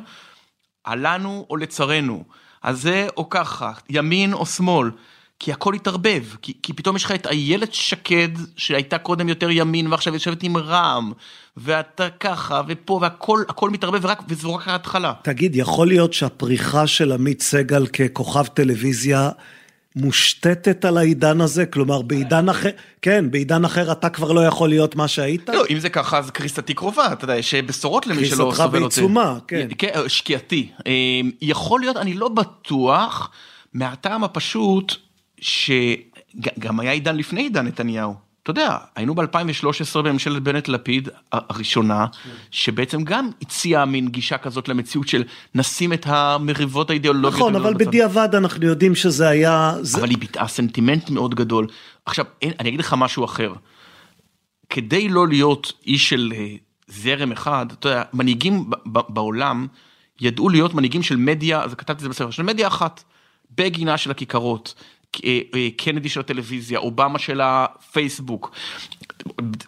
עלינו 0.85 1.47
או 1.51 1.57
לצרינו, 1.57 2.25
אז 2.63 2.83
זה 2.83 3.07
או 3.17 3.29
ככה, 3.29 3.73
ימין 3.89 4.33
או 4.33 4.47
שמאל. 4.47 4.91
כי 5.39 5.53
הכל 5.53 5.75
התערבב, 5.75 6.25
כי, 6.43 6.53
כי 6.63 6.73
פתאום 6.73 6.97
יש 6.97 7.05
לך 7.05 7.13
את 7.13 7.27
איילת 7.27 7.75
שקד 7.75 8.29
שהייתה 8.57 8.99
קודם 8.99 9.29
יותר 9.29 9.51
ימין 9.51 9.87
ועכשיו 9.87 10.15
יושבת 10.15 10.43
עם 10.43 10.57
רע"מ, 10.57 11.13
ואתה 11.57 12.11
ככה 12.11 12.63
ופה 12.69 12.99
והכל 13.03 13.43
הכל 13.49 13.71
מתערבב 13.71 14.05
ורק, 14.05 14.23
וזו 14.29 14.55
רק 14.55 14.69
ההתחלה. 14.69 15.13
תגיד, 15.23 15.57
יכול 15.57 15.89
להיות 15.89 16.13
שהפריחה 16.13 16.87
של 16.87 17.13
עמית 17.13 17.43
סגל 17.43 17.87
ככוכב 17.87 18.47
טלוויזיה 18.47 19.31
מושתתת 19.97 20.85
על 20.85 20.97
העידן 20.97 21.41
הזה? 21.41 21.67
כלומר, 21.67 22.03
בעידן 22.03 22.49
אחר, 22.49 22.71
כן, 23.03 23.31
בעידן 23.31 23.65
אחר 23.65 23.93
אתה 23.93 24.09
כבר 24.09 24.33
לא 24.33 24.47
יכול 24.47 24.69
להיות 24.69 24.97
מה 24.97 25.09
שהיית? 25.09 25.49
לא, 25.49 25.65
אם 25.71 25.79
זה 25.79 25.89
ככה 25.89 26.19
אז 26.19 26.31
קריסתי 26.31 26.75
קרובה, 26.75 27.13
אתה 27.13 27.25
יודע, 27.25 27.37
יש 27.37 27.55
בשורות 27.55 28.07
למי 28.07 28.25
שלא 28.27 28.45
קריסתך 28.45 28.63
סובל 28.63 28.83
אותי. 28.83 29.01
בעיצומה, 29.01 29.39
כן. 29.49 29.69
כן, 29.79 29.93
שקיעתי. 30.09 30.69
אה, 30.87 30.93
יכול 31.41 31.81
להיות, 31.81 31.97
אני 31.97 32.15
לא 32.15 32.29
בטוח, 32.29 33.31
מהטעם 33.75 34.25
הפשוט, 34.25 34.95
שגם 35.41 36.81
היה 36.81 36.93
עידן 36.93 37.17
לפני 37.17 37.43
עידן 37.43 37.67
נתניהו. 37.67 38.24
אתה 38.45 38.51
יודע, 38.51 38.77
היינו 38.97 39.15
ב-2013 39.15 40.03
בממשלת 40.03 40.43
בנט-לפיד 40.43 41.09
הראשונה, 41.33 42.07
שבעצם 42.51 43.05
גם 43.05 43.31
הציעה 43.43 43.85
מין 43.85 44.09
גישה 44.09 44.39
כזאת 44.39 44.69
למציאות 44.69 45.09
של 45.09 45.25
נשים 45.55 45.93
את 45.93 46.07
המריבות 46.07 46.91
האידיאולוגיות. 46.91 47.35
נכון, 47.35 47.57
אבל 47.57 47.75
בצד. 47.75 47.87
בדיעבד 47.87 48.35
אנחנו 48.35 48.67
יודעים 48.67 48.95
שזה 48.95 49.29
היה... 49.29 49.75
זה... 49.81 49.99
אבל 49.99 50.11
היא 50.11 50.19
ביטאה 50.19 50.49
סנטימנט 50.49 51.11
מאוד 51.11 51.35
גדול. 51.35 51.67
עכשיו, 52.07 52.25
אין, 52.43 52.53
אני 52.61 52.69
אגיד 52.69 52.81
לך 52.81 52.95
משהו 52.99 53.25
אחר. 53.25 53.53
כדי 54.71 55.09
לא 55.09 55.29
להיות 55.29 55.73
איש 55.87 56.09
של 56.09 56.33
אה, 56.37 56.55
זרם 56.87 57.33
אחד, 57.33 57.67
אתה 57.73 57.89
יודע, 57.89 58.03
מנהיגים 58.13 58.71
בעולם 58.87 59.67
ידעו 60.21 60.49
להיות 60.49 60.75
מנהיגים 60.75 61.03
של 61.03 61.17
מדיה, 61.17 61.63
אז 61.63 61.75
כתבתי 61.75 61.93
את 61.93 62.01
זה 62.01 62.09
בספר, 62.09 62.31
של 62.31 62.43
מדיה 62.43 62.67
אחת. 62.67 63.05
בגינה 63.57 63.99
של 63.99 64.11
הכיכרות, 64.11 64.75
קנדי 65.77 66.09
של 66.09 66.21
הטלוויזיה, 66.21 66.79
אובמה 66.79 67.19
של 67.19 67.41
הפייסבוק, 67.41 68.51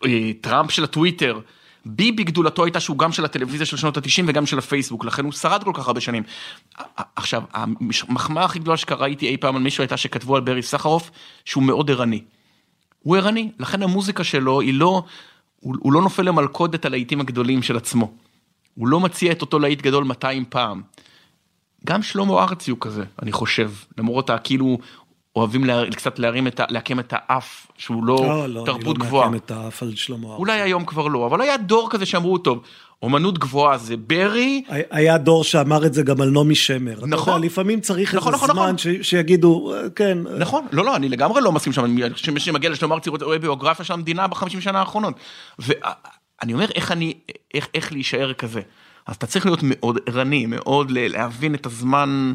אה, 0.06 0.30
טראמפ 0.40 0.70
של 0.70 0.84
הטוויטר. 0.84 1.40
ביבי 1.88 2.24
גדולתו 2.24 2.64
הייתה 2.64 2.80
שהוא 2.80 2.98
גם 2.98 3.12
של 3.12 3.24
הטלוויזיה 3.24 3.66
של 3.66 3.76
שנות 3.76 3.96
ה-90 3.96 4.24
וגם 4.26 4.46
של 4.46 4.58
הפייסבוק, 4.58 5.04
לכן 5.04 5.24
הוא 5.24 5.32
שרד 5.32 5.64
כל 5.64 5.70
כך 5.74 5.86
הרבה 5.86 6.00
שנים. 6.00 6.22
עכשיו, 7.16 7.42
המחמאה 7.52 8.44
הכי 8.44 8.58
גדולה 8.58 8.76
שראיתי 8.76 9.28
אי 9.28 9.36
פעם 9.36 9.56
על 9.56 9.62
מישהו 9.62 9.82
הייתה 9.82 9.96
שכתבו 9.96 10.36
על 10.36 10.42
ברי 10.42 10.62
סחרוף, 10.62 11.10
שהוא 11.44 11.62
מאוד 11.62 11.90
ערני. 11.90 12.22
הוא 13.02 13.16
ערני, 13.16 13.50
לכן 13.58 13.82
המוזיקה 13.82 14.24
שלו 14.24 14.60
היא 14.60 14.74
לא, 14.74 15.02
הוא, 15.60 15.74
הוא 15.80 15.92
לא 15.92 16.02
נופל 16.02 16.22
למלכודת 16.22 16.84
הלהיטים 16.84 17.20
הגדולים 17.20 17.62
של 17.62 17.76
עצמו. 17.76 18.12
הוא 18.74 18.88
לא 18.88 19.00
מציע 19.00 19.32
את 19.32 19.42
אותו 19.42 19.58
להיט 19.58 19.82
גדול 19.82 20.04
200 20.04 20.44
פעם. 20.48 20.82
גם 21.84 22.02
שלמה 22.02 22.42
ארצי 22.42 22.70
הוא 22.70 22.78
כזה, 22.80 23.04
אני 23.22 23.32
חושב, 23.32 23.70
למרות 23.98 24.30
הכאילו 24.30 24.78
אוהבים 25.36 25.64
לה, 25.64 25.82
קצת 25.90 26.18
להרים 26.18 26.46
את 26.46 26.60
ה... 26.60 26.64
לעקם 26.68 27.00
את 27.00 27.12
האף, 27.16 27.66
שהוא 27.78 28.04
לא, 28.04 28.16
לא, 28.16 28.48
לא 28.48 28.62
תרבות 28.66 28.98
גבוהה. 28.98 29.24
לא, 29.24 29.28
אני 29.28 29.34
לא 29.34 29.40
מעקם 29.40 29.44
את 29.44 29.50
האף 29.50 29.82
על 29.82 29.94
שלמה 29.94 30.28
ארצי. 30.28 30.38
אולי 30.38 30.60
היום 30.60 30.84
כבר 30.84 31.06
לא, 31.06 31.26
אבל 31.26 31.40
היה 31.40 31.56
דור 31.56 31.90
כזה 31.90 32.06
שאמרו, 32.06 32.38
טוב, 32.38 32.62
אומנות 33.02 33.38
גבוהה 33.38 33.78
זה 33.78 33.96
ברי. 33.96 34.62
היה 34.90 35.18
דור 35.18 35.44
שאמר 35.44 35.86
את 35.86 35.94
זה 35.94 36.02
גם 36.02 36.20
על 36.20 36.30
נעמי 36.30 36.54
שמר. 36.54 37.06
נכון. 37.06 37.34
יודע, 37.34 37.46
לפעמים 37.46 37.80
צריך 37.80 38.14
נכון, 38.14 38.34
איזה 38.34 38.44
נכון, 38.44 38.56
זמן 38.56 38.74
נכון. 38.74 38.78
ש, 38.78 39.08
שיגידו, 39.10 39.72
כן. 39.96 40.18
נכון, 40.38 40.66
לא, 40.72 40.84
לא, 40.84 40.96
אני 40.96 41.08
לגמרי 41.08 41.40
לא 41.40 41.52
מסכים 41.52 41.72
שם, 41.72 41.84
אני 41.84 42.14
חושב 42.14 42.38
שמגיע 42.38 42.70
לשלמה 42.70 42.94
ארצי 42.94 43.10
רואה 43.10 43.38
ביוגרפיה 43.38 43.84
של 43.84 43.94
המדינה 43.94 44.26
בחמישים 44.26 44.60
שנה 44.60 44.78
האחרונות. 44.80 45.14
ואני 45.58 46.52
אומר, 46.52 46.66
איך 46.74 46.92
אני, 46.92 47.14
איך, 47.54 47.68
איך 47.74 47.92
להישאר 47.92 48.32
כזה. 48.32 48.60
אז 49.06 49.16
אתה 49.16 49.26
צריך 49.26 49.46
להיות 49.46 49.60
מאוד 49.62 49.98
ערני, 50.06 50.46
מאוד 50.46 50.90
להבין 50.90 51.54
את 51.54 51.66
הזמן, 51.66 52.34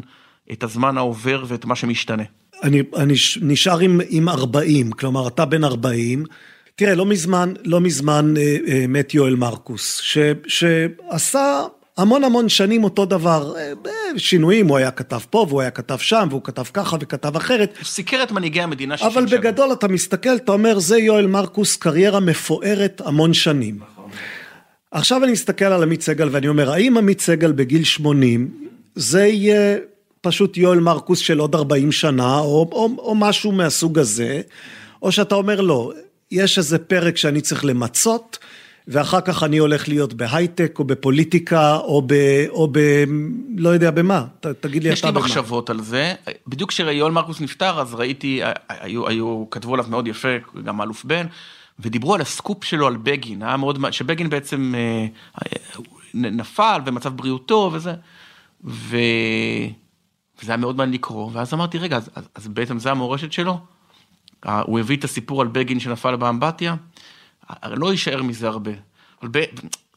את 0.52 0.62
הזמן 0.62 0.98
העובר 0.98 1.44
ואת 1.48 1.64
מה 1.64 1.76
שמשתנה. 1.76 2.24
אני, 2.62 2.82
אני 2.96 3.14
נשאר 3.42 3.78
עם, 3.78 4.00
עם 4.08 4.28
40, 4.28 4.90
כלומר 4.90 5.28
אתה 5.28 5.44
בן 5.44 5.64
40. 5.64 6.24
תראה, 6.76 6.94
לא 6.94 7.06
מזמן, 7.06 7.52
לא 7.64 7.80
מזמן 7.80 8.34
אה, 8.36 8.56
אה, 8.66 8.84
מת 8.88 9.14
יואל 9.14 9.34
מרקוס, 9.34 10.00
ש, 10.02 10.18
שעשה 10.46 11.60
המון 11.96 12.24
המון 12.24 12.48
שנים 12.48 12.84
אותו 12.84 13.04
דבר, 13.04 13.54
אה, 13.56 13.72
שינויים, 14.16 14.68
הוא 14.68 14.76
היה 14.76 14.90
כתב 14.90 15.20
פה 15.30 15.46
והוא 15.48 15.60
היה 15.60 15.70
כתב 15.70 15.98
שם 15.98 16.26
והוא 16.30 16.42
כתב 16.44 16.64
ככה 16.72 16.96
וכתב 17.00 17.36
אחרת. 17.36 17.76
הוא 17.78 17.84
סיקר 17.84 18.22
את 18.22 18.32
מנהיגי 18.32 18.60
המדינה 18.60 18.96
60 18.96 19.10
שנה. 19.12 19.22
אבל 19.22 19.36
בגדול 19.36 19.72
אתה 19.72 19.88
מסתכל, 19.88 20.36
אתה 20.36 20.52
אומר, 20.52 20.78
זה 20.78 20.98
יואל 20.98 21.26
מרקוס, 21.26 21.76
קריירה 21.76 22.20
מפוארת 22.20 23.02
המון 23.04 23.34
שנים. 23.34 23.78
עכשיו 24.90 25.24
אני 25.24 25.32
מסתכל 25.32 25.64
על 25.64 25.82
עמית 25.82 26.02
סגל 26.02 26.28
ואני 26.32 26.48
אומר, 26.48 26.72
האם 26.72 26.96
עמית 26.96 27.20
סגל 27.20 27.52
בגיל 27.52 27.84
80, 27.84 28.50
זה 28.94 29.26
יהיה 29.26 29.76
פשוט 30.22 30.56
יואל 30.56 30.80
מרקוס 30.80 31.18
של 31.18 31.38
עוד 31.38 31.54
40 31.54 31.92
שנה, 31.92 32.38
או, 32.38 32.68
או, 32.72 32.88
או 32.98 33.14
משהו 33.14 33.52
מהסוג 33.52 33.98
הזה, 33.98 34.40
או 35.02 35.12
שאתה 35.12 35.34
אומר, 35.34 35.60
לא, 35.60 35.92
יש 36.30 36.58
איזה 36.58 36.78
פרק 36.78 37.16
שאני 37.16 37.40
צריך 37.40 37.64
למצות, 37.64 38.38
ואחר 38.88 39.20
כך 39.20 39.42
אני 39.42 39.58
הולך 39.58 39.88
להיות 39.88 40.14
בהייטק, 40.14 40.78
או 40.78 40.84
בפוליטיקה, 40.84 41.76
או 41.76 42.02
ב... 42.06 42.14
או 42.48 42.68
ב 42.72 42.78
לא 43.56 43.68
יודע 43.68 43.90
במה, 43.90 44.24
ת, 44.40 44.46
תגיד 44.46 44.82
לי 44.82 44.92
אתה 44.92 45.10
במה. 45.10 45.20
יש 45.20 45.24
לי 45.24 45.28
מחשבות 45.28 45.70
על 45.70 45.82
זה, 45.82 46.14
בדיוק 46.46 46.70
כשיואל 46.70 47.12
מרקוס 47.12 47.40
נפטר, 47.40 47.80
אז 47.80 47.94
ראיתי, 47.94 48.40
היו, 48.68 49.08
היו, 49.08 49.44
כתבו 49.50 49.74
עליו 49.74 49.86
מאוד 49.88 50.08
יפה, 50.08 50.28
גם 50.64 50.82
אלוף 50.82 51.04
בן. 51.04 51.26
ודיברו 51.80 52.14
על 52.14 52.20
הסקופ 52.20 52.64
שלו 52.64 52.86
על 52.86 52.96
בגין, 52.96 53.42
היה 53.42 53.56
מאוד, 53.56 53.78
שבגין 53.90 54.30
בעצם 54.30 54.74
אה, 54.76 55.06
נפל 56.14 56.80
ומצב 56.86 57.16
בריאותו 57.16 57.70
וזה, 57.72 57.92
ו... 58.64 58.96
וזה 60.42 60.52
היה 60.52 60.56
מאוד 60.56 60.76
מעניין 60.76 60.94
לקרוא, 60.94 61.30
ואז 61.32 61.54
אמרתי, 61.54 61.78
רגע, 61.78 61.96
אז, 61.96 62.10
אז, 62.14 62.28
אז 62.34 62.48
בעצם 62.48 62.78
זה 62.78 62.90
המורשת 62.90 63.32
שלו? 63.32 63.58
הוא 64.44 64.78
הביא 64.78 64.96
את 64.96 65.04
הסיפור 65.04 65.40
על 65.40 65.48
בגין 65.48 65.80
שנפל 65.80 66.16
באמבטיה? 66.16 66.74
לא 67.64 67.90
יישאר 67.90 68.22
מזה 68.22 68.48
הרבה. 68.48 68.70
אבל 69.22 69.30
ב... 69.32 69.44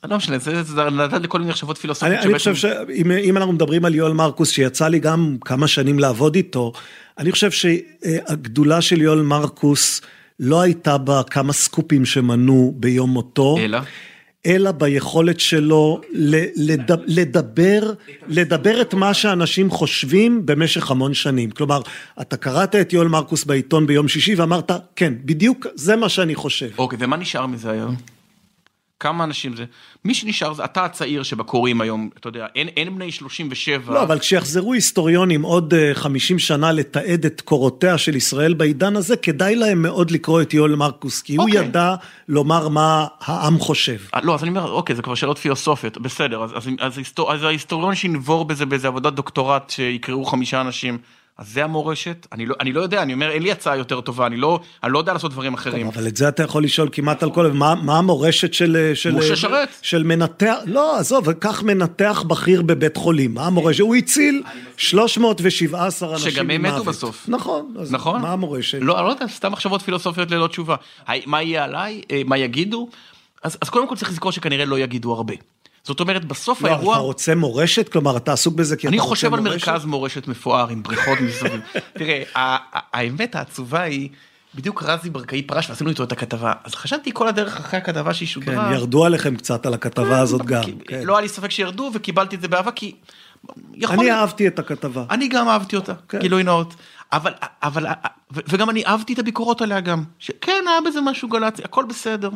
לא 0.03 0.17
משנה, 0.17 0.37
זה 0.39 0.89
נתן 0.89 1.21
לי 1.21 1.27
כל 1.27 1.39
מיני 1.39 1.51
מחשבות 1.51 1.77
פילוסופיות. 1.77 2.13
אני, 2.19 2.25
אני 2.25 2.33
חושב 2.33 2.55
שאם 2.55 3.37
אנחנו 3.37 3.53
מדברים 3.53 3.85
על 3.85 3.95
יואל 3.95 4.13
מרקוס, 4.13 4.49
שיצא 4.49 4.87
לי 4.87 4.99
גם 4.99 5.37
כמה 5.45 5.67
שנים 5.67 5.99
לעבוד 5.99 6.35
איתו, 6.35 6.73
אני 7.17 7.31
חושב 7.31 7.51
שהגדולה 7.51 8.81
של 8.81 9.01
יואל 9.01 9.21
מרקוס, 9.21 10.01
לא 10.39 10.61
הייתה 10.61 10.97
בה 10.97 11.21
כמה 11.23 11.53
סקופים 11.53 12.05
שמנו 12.05 12.73
ביום 12.75 13.09
מותו. 13.09 13.57
אלא? 13.59 13.79
אלא 14.45 14.71
ביכולת 14.71 15.39
שלו 15.39 16.01
לדבר, 17.07 17.93
לדבר, 18.27 18.81
את 18.81 18.93
מה 18.93 19.13
שאנשים 19.13 19.71
חושבים 19.71 20.45
במשך 20.45 20.91
המון 20.91 21.13
שנים. 21.13 21.51
כלומר, 21.51 21.81
אתה 22.21 22.37
קראת 22.37 22.75
את 22.75 22.93
יואל 22.93 23.07
מרקוס 23.07 23.43
בעיתון 23.43 23.87
ביום 23.87 24.07
שישי 24.07 24.35
ואמרת, 24.35 24.71
כן, 24.95 25.13
בדיוק 25.25 25.67
זה 25.75 25.95
מה 25.95 26.09
שאני 26.09 26.35
חושב. 26.35 26.69
אוקיי, 26.77 26.97
ומה 27.01 27.17
נשאר 27.17 27.45
מזה 27.45 27.71
היום? 27.71 28.14
כמה 28.99 29.23
אנשים 29.23 29.55
זה, 29.55 29.65
מי 30.05 30.13
שנשאר 30.13 30.53
זה 30.53 30.65
אתה 30.65 30.85
הצעיר 30.85 31.23
שבקוראים 31.23 31.81
היום, 31.81 32.09
אתה 32.17 32.29
יודע, 32.29 32.47
אין, 32.55 32.67
אין 32.67 32.95
בני 32.95 33.11
37. 33.11 33.93
לא, 33.93 34.03
אבל 34.03 34.19
כשיחזרו 34.19 34.73
היסטוריונים 34.73 35.41
עוד 35.41 35.73
50 35.93 36.35
אה, 36.35 36.41
שנה 36.41 36.71
לתעד 36.71 37.25
את 37.25 37.41
קורותיה 37.41 37.97
של 37.97 38.15
ישראל 38.15 38.53
בעידן 38.53 38.95
הזה, 38.95 39.17
כדאי 39.17 39.55
להם 39.55 39.81
מאוד 39.81 40.11
לקרוא 40.11 40.41
את 40.41 40.53
יואל 40.53 40.75
מרקוס, 40.75 41.21
כי 41.21 41.37
אוקיי. 41.37 41.59
הוא 41.59 41.65
ידע 41.65 41.95
לומר 42.27 42.67
מה 42.67 43.07
העם 43.19 43.59
חושב. 43.59 43.97
אה, 44.15 44.19
לא, 44.23 44.35
אז 44.35 44.43
אני 44.43 44.49
אומר, 44.49 44.71
אוקיי, 44.71 44.95
זה 44.95 45.01
כבר 45.01 45.15
שאלות 45.15 45.37
פילוסופיות, 45.37 45.97
בסדר, 45.97 46.43
אז, 46.43 46.51
אז, 46.55 46.69
אז, 46.79 46.99
אז 47.27 47.43
ההיסטוריון 47.43 47.95
שינבור 47.95 48.45
בזה 48.45 48.65
באיזה 48.65 48.87
עבודת 48.87 49.13
דוקטורט 49.13 49.69
שיקראו 49.69 50.25
חמישה 50.25 50.61
אנשים. 50.61 50.97
אז 51.37 51.49
זה 51.49 51.63
המורשת, 51.63 52.27
אני 52.31 52.45
לא, 52.45 52.55
אני 52.59 52.73
לא 52.73 52.81
יודע, 52.81 53.01
אני 53.01 53.13
אומר, 53.13 53.29
אין 53.29 53.43
לי 53.43 53.51
הצעה 53.51 53.77
יותר 53.77 54.01
טובה, 54.01 54.27
אני 54.27 54.37
לא, 54.37 54.59
אני 54.83 54.91
לא 54.91 54.99
יודע 54.99 55.13
לעשות 55.13 55.31
דברים 55.31 55.53
אחרים. 55.53 55.85
טוב, 55.85 55.97
אבל 55.97 56.07
את 56.07 56.17
זה 56.17 56.27
אתה 56.27 56.43
יכול 56.43 56.63
לשאול 56.63 56.89
כמעט 56.91 57.23
על 57.23 57.31
כל, 57.31 57.51
מה, 57.51 57.75
מה 57.75 57.97
המורשת 57.97 58.53
של, 58.53 58.91
של, 58.93 59.15
משה 59.15 59.35
שרת. 59.35 59.69
של 59.81 60.03
מנתח, 60.03 60.55
לא, 60.65 60.99
עזוב, 60.99 61.31
קח 61.31 61.63
מנתח 61.63 62.23
בכיר 62.27 62.61
בבית 62.61 62.97
חולים, 62.97 63.33
מה 63.33 63.47
המורשת? 63.47 63.79
הוא 63.79 63.95
הציל 63.95 64.43
317 64.77 66.13
אנשים 66.13 66.31
שגם 66.31 66.49
הם 66.49 66.61
מתו 66.61 66.83
בסוף. 66.83 67.25
נכון, 67.27 67.73
אז 67.79 67.91
נכון? 67.91 68.21
מה 68.21 68.31
המורשת? 68.31 68.77
לא, 68.81 68.99
אני 68.99 69.05
לא 69.05 69.11
יודע, 69.11 69.27
סתם 69.27 69.51
מחשבות 69.51 69.81
פילוסופיות 69.81 70.31
ללא 70.31 70.47
תשובה. 70.47 70.75
מה 71.25 71.41
יהיה 71.41 71.63
עליי, 71.63 72.01
אה, 72.11 72.21
מה 72.25 72.37
יגידו? 72.37 72.89
אז, 73.43 73.57
אז 73.61 73.69
קודם 73.69 73.87
כל 73.87 73.95
צריך 73.95 74.11
לזכור 74.11 74.31
שכנראה 74.31 74.65
לא 74.65 74.79
יגידו 74.79 75.13
הרבה. 75.13 75.33
זאת 75.85 75.99
אומרת, 75.99 76.25
בסוף 76.25 76.61
לא, 76.61 76.67
האירוע... 76.67 76.95
אתה 76.95 77.01
רוצה 77.01 77.35
מורשת? 77.35 77.89
כלומר, 77.89 78.17
אתה 78.17 78.33
עסוק 78.33 78.55
בזה 78.55 78.75
כי 78.75 78.87
אתה 78.87 78.95
רוצה 78.95 79.05
מורשת? 79.05 79.25
אני 79.25 79.31
חושב 79.31 79.33
על 79.33 79.39
מרכז 79.39 79.85
מורשת 79.85 80.27
מפואר 80.27 80.69
עם 80.69 80.83
בריכות 80.83 81.21
מסביב. 81.21 81.61
תראה, 81.99 82.23
האמת 82.93 83.35
העצובה 83.35 83.81
היא... 83.81 84.09
בדיוק 84.55 84.83
רזי 84.83 85.09
ברקאי 85.09 85.41
פרש 85.41 85.69
ועשינו 85.69 85.89
איתו 85.89 86.03
את 86.03 86.11
הכתבה 86.11 86.53
אז 86.63 86.75
חשבתי 86.75 87.11
כל 87.13 87.27
הדרך 87.27 87.57
אחרי 87.57 87.79
הכתבה 87.79 88.13
שהיא 88.13 88.27
שודרה. 88.27 88.69
כן, 88.69 88.73
ירדו 88.73 89.05
עליכם 89.05 89.35
קצת 89.35 89.65
על 89.65 89.73
הכתבה 89.73 90.19
הזאת 90.19 90.45
גם. 90.45 90.63
כן. 90.87 91.01
לא 91.03 91.13
היה 91.13 91.21
לי 91.21 91.29
ספק 91.29 91.51
שירדו 91.51 91.91
וקיבלתי 91.93 92.35
את 92.35 92.41
זה 92.41 92.47
באהבה 92.47 92.71
כי. 92.71 92.95
אני 93.89 94.11
אהבתי 94.11 94.47
את 94.47 94.59
הכתבה. 94.59 95.03
אני 95.09 95.27
גם 95.27 95.49
אהבתי 95.49 95.75
אותה, 95.75 95.93
כן. 96.09 96.19
גילוי 96.19 96.43
נאות. 96.43 96.73
אבל, 97.13 97.33
אבל, 97.63 97.85
וגם 98.31 98.69
אני 98.69 98.85
אהבתי 98.85 99.13
את 99.13 99.19
הביקורות 99.19 99.61
עליה 99.61 99.79
גם. 99.79 100.03
שכן, 100.19 100.63
היה 100.67 100.81
בזה 100.81 101.01
משהו 101.01 101.29
גלצי, 101.29 101.61
הכל 101.63 101.85
בסדר. 101.85 102.29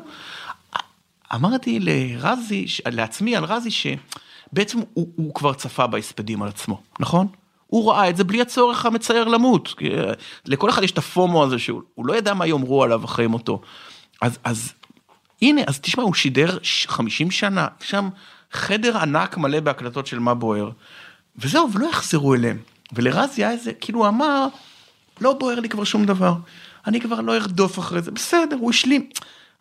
אמרתי 1.35 1.79
לרזי, 1.79 2.65
לעצמי 2.85 3.35
על 3.35 3.43
רזי, 3.43 3.71
שבעצם 3.71 4.79
הוא, 4.93 5.07
הוא 5.15 5.33
כבר 5.33 5.53
צפה 5.53 5.87
בהספדים 5.87 6.41
על 6.41 6.49
עצמו, 6.49 6.81
נכון? 6.99 7.27
הוא 7.67 7.91
ראה 7.91 8.09
את 8.09 8.17
זה 8.17 8.23
בלי 8.23 8.41
הצורך 8.41 8.85
המצער 8.85 9.27
למות. 9.27 9.75
אה, 9.81 10.13
לכל 10.45 10.69
אחד 10.69 10.83
יש 10.83 10.91
את 10.91 10.97
הפומו 10.97 11.43
הזה 11.43 11.59
שהוא 11.59 12.05
לא 12.05 12.17
ידע 12.17 12.33
מה 12.33 12.47
יאמרו 12.47 12.83
עליו 12.83 13.05
אחרי 13.05 13.27
מותו. 13.27 13.61
אז, 14.21 14.37
אז 14.43 14.73
הנה, 15.41 15.61
אז 15.67 15.79
תשמע, 15.79 16.03
הוא 16.03 16.13
שידר 16.13 16.57
50 16.87 17.31
שנה, 17.31 17.67
שם 17.81 18.09
חדר 18.51 18.97
ענק 18.97 19.37
מלא 19.37 19.59
בהקלטות 19.59 20.07
של 20.07 20.19
מה 20.19 20.33
בוער, 20.33 20.69
וזהו, 21.37 21.73
ולא 21.73 21.89
יחזרו 21.89 22.35
אליהם. 22.35 22.57
ולרזי 22.93 23.43
היה 23.45 23.51
איזה, 23.51 23.73
כאילו 23.73 23.99
הוא 23.99 24.07
אמר, 24.07 24.47
לא 25.21 25.33
בוער 25.33 25.59
לי 25.59 25.69
כבר 25.69 25.83
שום 25.83 26.05
דבר, 26.05 26.33
אני 26.87 27.01
כבר 27.01 27.21
לא 27.21 27.35
ארדוף 27.35 27.79
אחרי 27.79 28.01
זה, 28.01 28.11
בסדר, 28.11 28.55
הוא 28.59 28.69
השלים. 28.69 29.09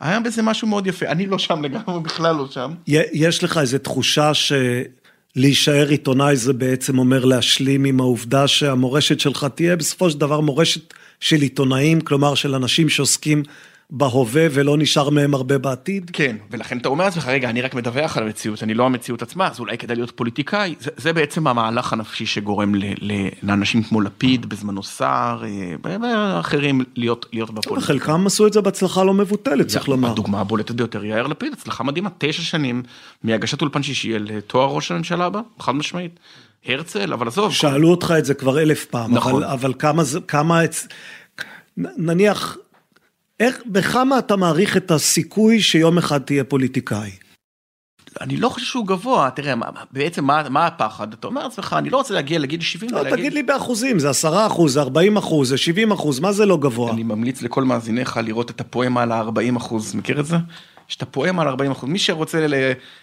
היה 0.01 0.21
בזה 0.21 0.43
משהו 0.43 0.69
מאוד 0.69 0.87
יפה, 0.87 1.07
אני 1.07 1.27
לא 1.27 1.39
שם 1.39 1.65
לגמרי, 1.65 2.01
בכלל 2.03 2.37
לא 2.37 2.47
שם. 2.51 2.73
יש 3.13 3.45
לך 3.45 3.59
איזו 3.59 3.79
תחושה 3.79 4.31
שלהישאר 4.35 5.89
עיתונאי 5.89 6.37
זה 6.37 6.53
בעצם 6.53 6.99
אומר 6.99 7.25
להשלים 7.25 7.85
עם 7.85 8.01
העובדה 8.01 8.49
שהמורשת 8.49 9.21
שלך 9.21 9.47
תהיה 9.55 9.77
בסופו 9.77 10.11
של 10.11 10.19
דבר 10.19 10.41
מורשת 10.41 10.95
של 11.21 11.37
עיתונאים, 11.37 12.01
כלומר 12.01 12.35
של 12.35 12.55
אנשים 12.55 12.89
שעוסקים 12.89 13.43
בהווה 13.91 14.47
ולא 14.51 14.77
נשאר 14.79 15.11
מהם 15.11 15.35
הרבה 15.35 15.59
בעתיד? 15.59 16.11
כן, 16.13 16.37
ולכן 16.51 16.79
אתה 16.79 16.89
אומר 16.89 17.05
לעצמך, 17.05 17.27
רגע, 17.29 17.51
אני 17.51 17.63
רק 17.63 17.75
מדווח 17.75 18.17
על 18.17 18.23
המציאות, 18.23 18.63
אני 18.63 18.75
לא 18.75 18.87
המציאות 18.87 19.23
עצמה, 19.23 19.47
אז 19.47 19.61
אולי 19.61 19.79
כדאי 19.79 19.97
להיות 19.97 20.11
פוליטיקאי. 20.11 20.75
זה, 20.81 20.91
זה 20.97 21.13
בעצם 21.13 21.47
המהלך 21.47 21.93
הנפשי 21.93 22.27
שגורם 22.27 22.75
ל, 22.75 22.85
ל, 23.01 23.29
לאנשים 23.43 23.83
כמו 23.83 24.01
לפיד, 24.01 24.47
בזמנו 24.47 24.83
סער, 24.83 25.45
אה, 25.45 25.75
ואחרים 25.85 26.85
להיות, 26.97 27.27
להיות 27.33 27.51
בפוליטיקה. 27.51 27.87
חלקם 27.87 28.27
עשו 28.27 28.47
את 28.47 28.53
זה 28.53 28.61
בהצלחה 28.61 29.05
לא 29.05 29.15
מבוטלת, 29.15 29.67
צריך 29.67 29.89
לומר. 29.89 30.11
הדוגמה 30.11 30.41
הבולטת 30.41 30.71
ביותר, 30.71 31.05
יאיר 31.05 31.27
לפיד, 31.27 31.53
הצלחה 31.53 31.85
מדהימה, 31.85 32.11
תשע 32.19 32.43
שנים 32.43 32.83
מהגשת 33.23 33.61
אולפן 33.61 33.83
שישי 33.83 34.17
אל 34.17 34.41
תואר 34.47 34.69
ראש 34.69 34.91
הממשלה 34.91 35.25
הבא, 35.25 35.41
חד 35.61 35.73
משמעית. 35.73 36.21
הרצל, 36.67 37.13
אבל 37.13 37.29
עזוב. 37.29 37.53
שאלו 37.53 37.91
אותך 37.91 38.15
את 38.19 38.25
זה 38.25 38.35
כבר 38.35 38.63
אלף 38.63 38.85
פעם, 38.85 39.15
נכון. 39.15 39.43
אבל, 39.43 39.53
אבל 39.53 39.75
כמה, 39.79 40.03
כמה, 40.29 40.61
נניח, 41.77 42.57
איך, 43.41 43.61
בכמה 43.67 44.19
אתה 44.19 44.37
מעריך 44.37 44.77
את 44.77 44.91
הסיכוי 44.91 45.61
שיום 45.61 45.99
אחד 45.99 46.19
תהיה 46.19 46.45
פוליטיקאי? 46.45 47.11
אני 48.21 48.37
לא 48.37 48.49
חושב 48.49 48.67
שהוא 48.67 48.87
גבוה, 48.87 49.31
תראה, 49.31 49.55
מה- 49.55 49.67
בעצם 49.91 50.25
מה, 50.25 50.49
מה 50.49 50.67
הפחד? 50.67 51.13
אתה 51.13 51.27
אומר 51.27 51.43
לעצמך, 51.45 51.77
אני 51.79 51.91
לא 51.91 51.97
רוצה 51.97 52.15
להגיע 52.15 52.39
לגיל 52.39 52.61
70, 52.61 52.91
לא, 52.91 53.11
תגיד 53.11 53.33
לי 53.33 53.43
באחוזים, 53.43 53.99
זה 53.99 54.11
עשרה 54.11 54.47
אחוז, 54.47 54.73
זה 54.73 54.81
ארבעים 54.81 55.17
אחוז, 55.17 55.49
זה 55.49 55.57
שבעים 55.59 55.93
אחוז, 55.93 56.21
מה 56.21 56.33
זה 56.33 56.47
לא 56.47 56.57
גבוה? 56.57 56.93
אני 56.93 57.03
ממליץ 57.03 57.43
לכל 57.43 57.65
מאזיניך 57.65 58.21
לראות 58.25 58.51
את 58.51 58.61
הפואמה 58.61 59.03
על 59.03 59.13
ה-40 59.13 59.57
אחוז, 59.57 59.95
מכיר 59.95 60.21
את 60.21 60.27
זה? 60.27 60.37
יש 60.91 60.97
את 60.97 61.03
הפואמה 61.03 61.43
על 61.43 61.49
40 61.49 61.71
אחוז, 61.71 61.89
מי 61.91 61.99
שרוצה, 61.99 62.47
ל... 62.47 62.55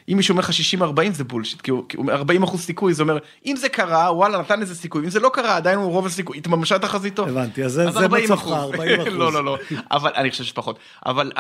אם 0.10 0.18
מישהו 0.18 0.32
אומר 0.34 0.40
לך 0.42 0.50
60-40 1.10 1.12
זה 1.14 1.24
בולשיט, 1.24 1.62
כי 1.62 1.72
הוא 1.72 1.84
כי 1.90 1.98
הוא 1.98 2.04
אומר 2.04 2.14
40 2.16 2.44
אחוז 2.44 2.62
סיכוי, 2.62 2.94
זה 2.94 3.04
אומר, 3.04 3.18
אם 3.46 3.56
זה 3.56 3.70
קרה, 3.70 4.14
וואלה, 4.16 4.40
נתן 4.40 4.62
איזה 4.62 4.76
סיכוי, 4.76 5.06
אם 5.06 5.10
זה 5.10 5.20
לא 5.20 5.32
קרה, 5.34 5.56
עדיין 5.58 5.78
הוא 5.80 5.92
רוב 5.92 6.06
הסיכוי, 6.06 6.38
התממשה 6.38 6.80
תחזיתו. 6.80 7.28
הבנתי, 7.28 7.64
אז 7.66 7.72
זה- 7.72 7.88
אז 7.88 7.94
זה 7.94 8.00
40 8.00 8.24
מצבך, 8.24 8.38
אחוז. 8.40 8.54
40 8.54 8.96
אחוז. 9.02 9.14
לא, 9.14 9.34
לא, 9.34 9.44
לא, 9.46 9.58
אבל 9.92 10.12
אני 10.16 10.32
חושב 10.32 10.44
שפחות. 10.44 10.80
אבל 11.06 11.32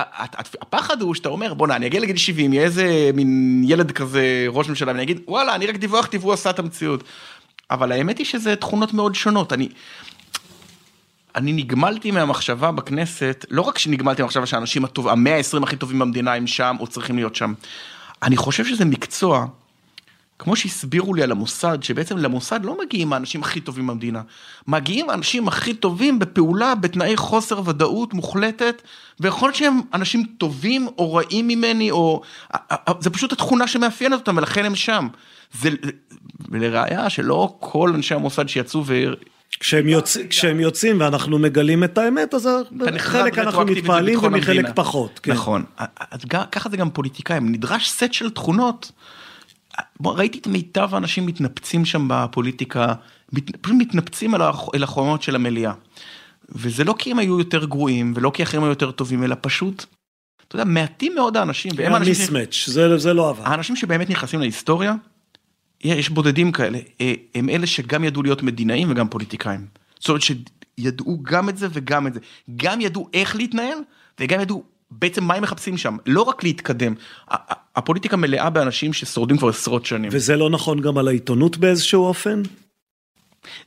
הפחד 0.61 1.01
הוא 1.01 1.15
שאתה 1.15 1.29
אומר, 1.29 1.53
בוא'נה, 1.53 1.75
אני 1.75 1.87
אגיע 1.87 1.99
לגיל 1.99 2.17
70, 2.17 2.53
יהיה 2.53 2.63
איזה 2.65 3.09
מין 3.13 3.61
ילד 3.65 3.91
כזה, 3.91 4.45
ראש 4.49 4.69
ממשלה, 4.69 4.91
ואני 4.91 5.03
אגיד, 5.03 5.19
וואלה, 5.27 5.55
אני 5.55 5.67
רק 5.67 5.75
דיווחתי 5.75 6.17
והוא 6.17 6.33
עשה 6.33 6.49
את 6.49 6.59
המציאות. 6.59 7.03
אבל 7.71 7.91
האמת 7.91 8.17
היא 8.17 8.25
שזה 8.25 8.55
תכונות 8.55 8.93
מאוד 8.93 9.15
שונות. 9.15 9.53
אני, 9.53 9.69
אני 11.35 11.53
נגמלתי 11.53 12.11
מהמחשבה 12.11 12.71
בכנסת, 12.71 13.45
לא 13.49 13.61
רק 13.61 13.77
שנגמלתי 13.77 14.21
מהמחשבה 14.21 14.45
שהאנשים 14.45 14.85
הטוב, 14.85 15.07
המאה 15.07 15.37
ה-20 15.37 15.63
הכי 15.63 15.75
טובים 15.75 15.99
במדינה 15.99 16.33
הם 16.33 16.47
שם 16.47 16.75
או 16.79 16.87
צריכים 16.87 17.15
להיות 17.15 17.35
שם. 17.35 17.53
אני 18.23 18.37
חושב 18.37 18.65
שזה 18.65 18.85
מקצוע, 18.85 19.45
כמו 20.39 20.55
שהסבירו 20.55 21.13
לי 21.13 21.23
על 21.23 21.31
המוסד, 21.31 21.83
שבעצם 21.83 22.17
למוסד 22.17 22.65
לא 22.65 22.77
מגיעים 22.85 23.13
האנשים 23.13 23.41
הכי 23.41 23.59
טובים 23.59 23.87
במדינה. 23.87 24.21
מגיעים 24.67 25.09
האנשים 25.09 25.47
הכי 25.47 25.73
טובים 25.73 26.19
בפעולה 26.19 26.75
בתנאי 26.75 27.17
חוסר 27.17 27.69
ודאות 27.69 28.13
מוחלטת, 28.13 28.81
ויכול 29.19 29.49
להיות 29.49 29.55
שהם 29.55 29.81
אנשים 29.93 30.23
טובים 30.37 30.87
או 30.97 31.13
רעים 31.13 31.47
ממני, 31.47 31.91
או... 31.91 32.21
זה 32.99 33.09
פשוט 33.09 33.31
התכונה 33.31 33.67
שמאפיינת 33.67 34.19
אותם 34.19 34.37
ולכן 34.37 34.65
הם 34.65 34.75
שם. 34.75 35.07
זה 35.53 35.69
לראיה 36.51 37.09
שלא 37.09 37.55
כל 37.59 37.91
אנשי 37.95 38.15
המוסד 38.15 38.49
שיצאו. 38.49 38.83
כשהם, 39.59 39.87
יוצ... 39.87 40.17
כשהם 40.29 40.59
יוצאים 40.59 40.99
ואנחנו 40.99 41.39
מגלים 41.39 41.83
את 41.83 41.97
האמת, 41.97 42.33
אז 42.33 42.49
חלק 42.97 43.37
אנחנו 43.37 43.65
מתפעלים 43.65 44.19
ומחלק 44.23 44.49
המדינה. 44.49 44.73
פחות. 44.73 45.19
כן. 45.23 45.31
נכון, 45.31 45.63
אז 46.11 46.19
ככה 46.51 46.69
זה 46.69 46.77
גם 46.77 46.89
פוליטיקאים, 46.89 47.51
נדרש 47.51 47.89
סט 47.89 48.13
של 48.13 48.29
תכונות. 48.29 48.91
בוא, 49.99 50.17
ראיתי 50.17 50.37
את 50.39 50.47
מיטב 50.47 50.89
האנשים 50.91 51.25
מתנפצים 51.25 51.85
שם 51.85 52.07
בפוליטיקה, 52.09 52.93
מת, 53.33 53.57
פשוט 53.61 53.75
מתנפצים 53.79 54.35
אל, 54.35 54.41
אל 54.75 54.83
החומות 54.83 55.21
של 55.23 55.35
המליאה. 55.35 55.73
וזה 56.49 56.83
לא 56.83 56.95
כי 56.97 57.11
הם 57.11 57.19
היו 57.19 57.39
יותר 57.39 57.65
גרועים, 57.65 58.13
ולא 58.15 58.31
כי 58.33 58.43
אחרים 58.43 58.63
היו 58.63 58.69
יותר 58.69 58.91
טובים, 58.91 59.23
אלא 59.23 59.35
פשוט, 59.41 59.85
אתה 60.47 60.55
יודע, 60.55 60.65
מעטים 60.65 61.15
מאוד 61.15 61.37
האנשים, 61.37 61.71
והם 61.75 61.93
היה 61.93 62.05
ש- 62.05 62.07
מיסמץ', 62.07 62.63
זה, 62.67 62.97
זה 62.97 63.13
לא 63.13 63.29
עבד. 63.29 63.41
האנשים 63.45 63.75
שבאמת 63.75 64.09
נכנסים 64.09 64.39
להיסטוריה, 64.39 64.95
יש 65.93 66.09
בודדים 66.09 66.51
כאלה, 66.51 66.79
אה, 67.01 67.13
הם 67.35 67.49
אלה 67.49 67.67
שגם 67.67 68.03
ידעו 68.03 68.23
להיות 68.23 68.43
מדינאים 68.43 68.91
וגם 68.91 69.09
פוליטיקאים. 69.09 69.65
זאת 69.99 70.09
אומרת 70.09 70.21
שידעו 70.21 71.19
גם 71.23 71.49
את 71.49 71.57
זה 71.57 71.67
וגם 71.73 72.07
את 72.07 72.13
זה. 72.13 72.19
גם 72.55 72.81
ידעו 72.81 73.09
איך 73.13 73.35
להתנהל 73.35 73.77
וגם 74.19 74.41
ידעו 74.41 74.63
בעצם 74.91 75.23
מה 75.23 75.33
הם 75.33 75.43
מחפשים 75.43 75.77
שם, 75.77 75.97
לא 76.05 76.21
רק 76.21 76.43
להתקדם. 76.43 76.93
הפוליטיקה 77.75 78.17
מלאה 78.17 78.49
באנשים 78.49 78.93
ששורדים 78.93 79.37
כבר 79.37 79.49
עשרות 79.49 79.85
שנים. 79.85 80.09
וזה 80.13 80.35
לא 80.35 80.49
נכון 80.49 80.81
גם 80.81 80.97
על 80.97 81.07
העיתונות 81.07 81.57
באיזשהו 81.57 82.05
אופן? 82.05 82.41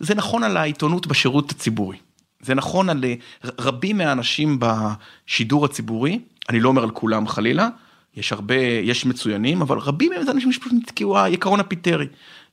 זה 0.01 0.15
נכון 0.15 0.45
על 0.45 0.57
העיתונות 0.57 1.07
בשירות 1.07 1.51
הציבורי. 1.51 1.97
זה 2.41 2.55
נכון 2.55 2.89
על 2.89 3.05
אה, 3.05 3.15
רבים 3.59 3.99
מהאנשים 3.99 4.59
בשידור 4.61 5.65
הציבורי, 5.65 6.21
אני 6.49 6.61
לא 6.61 6.69
אומר 6.69 6.83
על 6.83 6.91
כולם 6.91 7.29
חלילה, 7.29 7.69
יש 8.17 8.33
הרבה, 8.33 8.55
יש 8.83 9.07
מצוינים, 9.07 9.63
אבל 9.63 9.79
רבים 9.79 10.13
מהם 10.13 10.23
זה 10.23 10.31
אנשים 10.31 10.53
שפשוט 10.53 10.73
נתקעו 10.73 11.19
העיקרון 11.19 11.61
הפיטרי. 11.61 12.07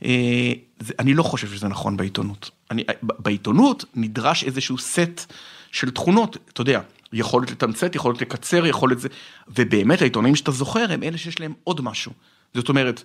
אה, 0.05 0.53
אני 0.99 1.13
לא 1.13 1.23
חושב 1.23 1.47
שזה 1.47 1.67
נכון 1.67 1.97
בעיתונות. 1.97 2.51
אני, 2.71 2.83
ב- 3.03 3.13
בעיתונות 3.19 3.85
נדרש 3.95 4.43
איזשהו 4.43 4.77
סט 4.77 5.33
של 5.71 5.91
תכונות, 5.91 6.37
אתה 6.53 6.61
יודע, 6.61 6.81
יכולת 7.13 7.51
לתמצת, 7.51 7.95
יכולת 7.95 8.21
לקצר, 8.21 8.65
יכולת 8.65 8.99
זה, 8.99 9.07
ובאמת 9.47 10.01
העיתונאים 10.01 10.35
שאתה 10.35 10.51
זוכר 10.51 10.91
הם 10.91 11.03
אלה 11.03 11.17
שיש 11.17 11.39
להם 11.39 11.53
עוד 11.63 11.81
משהו. 11.81 12.11
זאת 12.53 12.69
אומרת, 12.69 13.03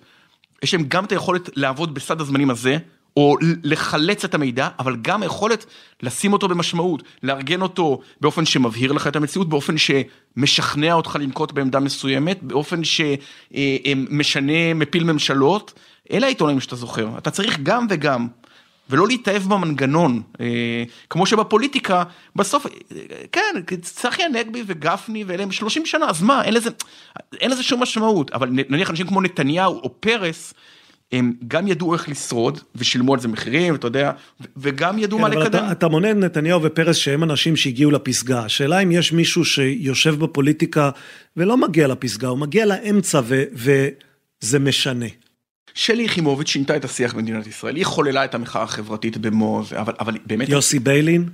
יש 0.62 0.74
להם 0.74 0.84
גם 0.88 1.04
את 1.04 1.12
היכולת 1.12 1.50
לעבוד 1.56 1.94
בסד 1.94 2.20
הזמנים 2.20 2.50
הזה, 2.50 2.78
או 3.20 3.36
לחלץ 3.62 4.24
את 4.24 4.34
המידע, 4.34 4.68
אבל 4.78 4.96
גם 5.02 5.22
היכולת 5.22 5.66
לשים 6.02 6.32
אותו 6.32 6.48
במשמעות, 6.48 7.02
לארגן 7.22 7.62
אותו 7.62 8.00
באופן 8.20 8.44
שמבהיר 8.44 8.92
לך 8.92 9.06
את 9.06 9.16
המציאות, 9.16 9.48
באופן 9.48 9.74
שמשכנע 9.78 10.92
אותך 10.92 11.16
לנקוט 11.20 11.52
בעמדה 11.52 11.80
מסוימת, 11.80 12.42
באופן 12.42 12.80
שמשנה, 12.84 14.74
מפיל 14.74 15.04
ממשלות. 15.04 15.72
אלה 16.12 16.26
העיתונאים 16.26 16.60
שאתה 16.60 16.76
זוכר, 16.76 17.08
אתה 17.18 17.30
צריך 17.30 17.58
גם 17.62 17.86
וגם. 17.90 18.28
ולא 18.90 19.06
להתאהב 19.08 19.42
במנגנון, 19.42 20.22
אה, 20.40 20.84
כמו 21.10 21.26
שבפוליטיקה, 21.26 22.02
בסוף, 22.36 22.66
אה, 22.66 22.70
כן, 23.32 23.76
צחי 23.82 24.22
הנגבי 24.22 24.62
וגפני 24.66 25.24
ואלה 25.24 25.42
הם 25.42 25.52
30 25.52 25.86
שנה, 25.86 26.06
אז 26.08 26.22
מה, 26.22 26.44
אין 26.44 26.54
לזה, 26.54 26.70
אין 27.40 27.50
לזה 27.50 27.62
שום 27.62 27.82
משמעות, 27.82 28.30
אבל 28.30 28.48
נניח 28.50 28.90
אנשים 28.90 29.06
כמו 29.06 29.20
נתניהו 29.20 29.80
או 29.82 30.00
פרס, 30.00 30.54
הם 31.12 31.32
גם 31.48 31.68
ידעו 31.68 31.94
איך 31.94 32.08
לשרוד 32.08 32.60
ושילמו 32.74 33.14
על 33.14 33.20
זה 33.20 33.28
מחירים, 33.28 33.74
אתה 33.74 33.86
יודע, 33.86 34.12
וגם 34.56 34.98
ידעו 34.98 35.18
כן, 35.18 35.22
מה 35.22 35.28
לקדם. 35.28 35.46
אתה, 35.46 35.72
אתה 35.72 35.88
מונה 35.88 36.10
את 36.10 36.16
נתניהו 36.16 36.62
ופרס 36.62 36.96
שהם 36.96 37.22
אנשים 37.22 37.56
שהגיעו 37.56 37.90
לפסגה. 37.90 38.44
השאלה 38.44 38.78
אם 38.78 38.92
יש 38.92 39.12
מישהו 39.12 39.44
שיושב 39.44 40.14
בפוליטיקה 40.14 40.90
ולא 41.36 41.56
מגיע 41.56 41.88
לפסגה, 41.88 42.28
הוא 42.28 42.38
מגיע 42.38 42.66
לאמצע 42.66 43.20
ו, 43.24 43.42
וזה 43.52 44.58
משנה. 44.58 45.06
שלי 45.74 46.02
יחימוביץ' 46.02 46.48
שינתה 46.48 46.76
את 46.76 46.84
השיח 46.84 47.14
במדינת 47.14 47.46
ישראל, 47.46 47.76
היא 47.76 47.84
חוללה 47.84 48.24
את 48.24 48.34
המחאה 48.34 48.62
החברתית 48.62 49.16
במו 49.16 49.62
אבל, 49.76 49.92
אבל 50.00 50.18
באמת, 50.26 50.48
יוסי 50.48 50.78
ביילין, 50.78 51.28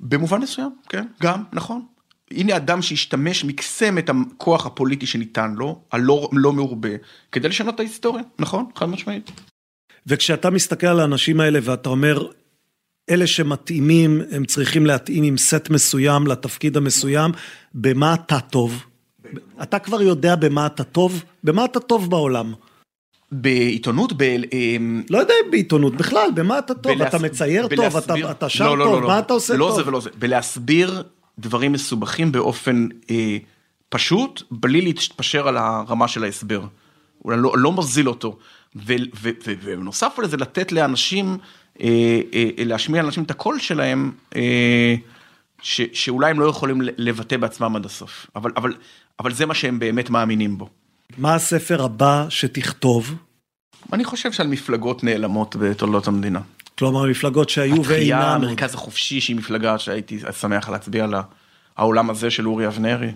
במובן 0.00 0.40
מסוים, 0.40 0.70
כן, 0.88 1.06
גם, 1.22 1.42
נכון. 1.52 1.82
הנה 2.36 2.56
אדם 2.56 2.82
שהשתמש, 2.82 3.44
מקסם 3.44 3.98
את 3.98 4.10
הכוח 4.10 4.66
הפוליטי 4.66 5.06
שניתן 5.06 5.54
לו, 5.56 5.80
הלא 5.92 6.28
לא 6.32 6.52
מעורבה, 6.52 6.88
כדי 7.32 7.48
לשנות 7.48 7.74
את 7.74 7.80
ההיסטוריה, 7.80 8.22
נכון? 8.38 8.64
חד 8.76 8.86
משמעית. 8.88 9.30
וכשאתה 10.06 10.50
מסתכל 10.50 10.86
על 10.86 11.00
האנשים 11.00 11.40
האלה 11.40 11.58
ואתה 11.62 11.88
אומר, 11.88 12.26
אלה 13.10 13.26
שמתאימים, 13.26 14.20
הם 14.30 14.44
צריכים 14.44 14.86
להתאים 14.86 15.24
עם 15.24 15.38
סט 15.38 15.70
מסוים 15.70 16.26
לתפקיד 16.26 16.76
המסוים, 16.76 17.30
במה 17.74 18.14
אתה 18.14 18.40
טוב? 18.40 18.84
אתה 19.62 19.78
כבר 19.78 20.02
יודע 20.02 20.36
במה 20.36 20.66
אתה 20.66 20.84
טוב? 20.84 21.24
במה 21.44 21.64
אתה 21.64 21.80
טוב 21.80 22.10
בעולם? 22.10 22.52
בעיתונות, 23.32 24.12
ב... 24.16 24.22
אמ, 24.52 25.02
לא 25.10 25.18
יודע 25.18 25.34
אם 25.46 25.50
בעיתונות, 25.50 25.94
בכלל, 25.96 26.28
במה 26.34 26.58
אתה 26.58 26.74
טוב? 26.74 26.92
בלהס- 26.92 27.08
אתה 27.08 27.18
מצייר 27.18 27.62
טוב, 27.68 27.72
אתה, 27.72 27.76
בלהסביר- 28.12 28.30
אתה 28.30 28.48
שר 28.48 28.64
לא, 28.68 28.78
לא, 28.78 28.84
טוב, 28.84 28.94
לא, 28.94 29.00
לא. 29.02 29.08
מה 29.08 29.18
אתה 29.18 29.32
עושה 29.32 29.54
לא 29.56 29.66
טוב? 29.66 29.76
זה 29.82 29.88
ולא 29.88 30.00
זה, 30.00 30.10
בלהסביר 30.18 31.02
דברים 31.38 31.72
מסובכים 31.72 32.32
באופן 32.32 32.88
אה, 33.10 33.36
פשוט, 33.88 34.42
בלי 34.50 34.80
להתפשר 34.80 35.48
על 35.48 35.56
הרמה 35.56 36.08
של 36.08 36.24
ההסבר. 36.24 36.64
אולי 37.24 37.36
לא, 37.40 37.52
לא 37.58 37.72
מוזיל 37.72 38.08
אותו. 38.08 38.38
ובנוסף 38.76 40.18
לזה, 40.22 40.36
לתת 40.36 40.72
לאנשים, 40.72 41.38
אה, 41.80 42.20
אה, 42.34 42.64
להשמיע 42.64 43.02
לאנשים 43.02 43.22
את 43.22 43.30
הקול 43.30 43.58
שלהם, 43.58 44.12
אה, 44.36 44.94
ש- 45.62 45.80
שאולי 45.92 46.30
הם 46.30 46.40
לא 46.40 46.46
יכולים 46.46 46.80
לבטא 46.96 47.36
בעצמם 47.36 47.76
עד 47.76 47.84
הסוף. 47.84 48.26
אבל, 48.36 48.50
אבל, 48.56 48.74
אבל 49.20 49.32
זה 49.32 49.46
מה 49.46 49.54
שהם 49.54 49.78
באמת 49.78 50.10
מאמינים 50.10 50.58
בו. 50.58 50.68
מה 51.18 51.34
הספר 51.34 51.84
הבא 51.84 52.26
שתכתוב? 52.28 53.14
אני 53.92 54.04
חושב 54.04 54.32
שעל 54.32 54.46
מפלגות 54.46 55.04
נעלמות 55.04 55.56
בתולדות 55.56 56.06
המדינה. 56.06 56.40
כלומר, 56.82 57.04
מפלגות 57.04 57.48
שהיו 57.48 57.74
התחייה, 57.74 58.16
ואינן. 58.18 58.32
עוד. 58.32 58.44
המרכז 58.44 58.74
החופשי 58.74 59.20
שהיא 59.20 59.36
מפלגה 59.36 59.78
שהייתי 59.78 60.18
שמח 60.40 60.68
להצביע 60.68 61.06
לה, 61.06 61.22
העולם 61.76 62.10
הזה 62.10 62.30
של 62.30 62.48
אורי 62.48 62.66
אבנרי. 62.66 63.12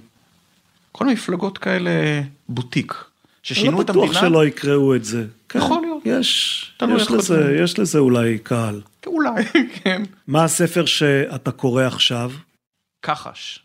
כל 0.93 1.07
מפלגות 1.07 1.59
כאלה 1.59 1.91
בוטיק, 2.49 2.95
ששינו 3.43 3.77
אני 3.77 3.85
את 3.85 3.89
לא 3.89 3.95
בטוח 3.95 4.05
המדינה, 4.05 4.21
שלא 4.21 4.47
יקראו 4.47 4.95
את 4.95 5.05
זה. 5.05 5.27
כן, 5.49 5.59
יכול 5.59 5.81
להיות. 5.81 6.03
יש, 6.05 6.73
תלוי 6.77 7.03
יש, 7.03 7.11
לזה. 7.11 7.57
יש 7.63 7.79
לזה 7.79 7.99
אולי 7.99 8.39
קהל. 8.39 8.81
אולי, 9.07 9.45
כן. 9.83 10.03
מה 10.27 10.45
הספר 10.45 10.87
שאתה 10.87 11.53
קורא 11.53 11.83
עכשיו? 11.83 12.33
כחש, 13.03 13.61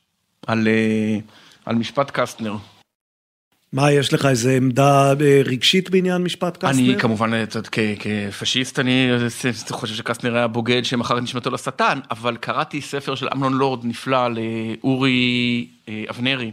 על, 0.47 0.67
אה, 0.67 1.17
על 1.65 1.75
משפט 1.75 2.11
קסטנר. 2.11 2.55
מה, 3.73 3.91
יש 3.91 4.13
לך 4.13 4.25
איזה 4.25 4.53
עמדה 4.57 5.13
אה, 5.21 5.41
רגשית 5.45 5.89
בעניין 5.89 6.21
משפט 6.21 6.57
קסטנר? 6.57 6.69
אני 6.69 6.99
כמובן, 6.99 7.31
כפשיסט, 7.99 8.79
אני 8.79 9.09
חושב 9.69 9.95
שקסטנר 9.95 10.35
היה 10.35 10.47
בוגד 10.47 10.85
שמכר 10.85 11.17
את 11.17 11.23
נשמתו 11.23 11.51
לשטן, 11.51 11.99
אבל 12.11 12.37
קראתי 12.37 12.81
ספר 12.81 13.15
של 13.15 13.27
אמנון 13.33 13.53
לורד 13.53 13.85
נפלא 13.85 14.27
לאורי 14.27 15.67
אה, 15.89 16.03
אבנרי, 16.09 16.51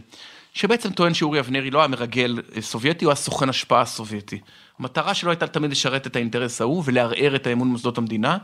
שבעצם 0.53 0.89
טוען 0.89 1.13
שאורי 1.13 1.39
אבנרי 1.39 1.71
לא 1.71 1.79
היה 1.79 1.87
מרגל 1.87 2.39
אה, 2.55 2.61
סובייטי, 2.61 3.05
הוא 3.05 3.11
היה 3.11 3.15
סוכן 3.15 3.49
השפעה 3.49 3.85
סובייטי. 3.85 4.39
המטרה 4.79 5.13
שלו 5.13 5.29
הייתה 5.31 5.47
תמיד 5.47 5.71
לשרת 5.71 6.07
את 6.07 6.15
האינטרס 6.15 6.61
ההוא 6.61 6.83
ולערער 6.85 7.35
את 7.35 7.47
האמון 7.47 7.67
במוסדות 7.67 7.97
המדינה. 7.97 8.37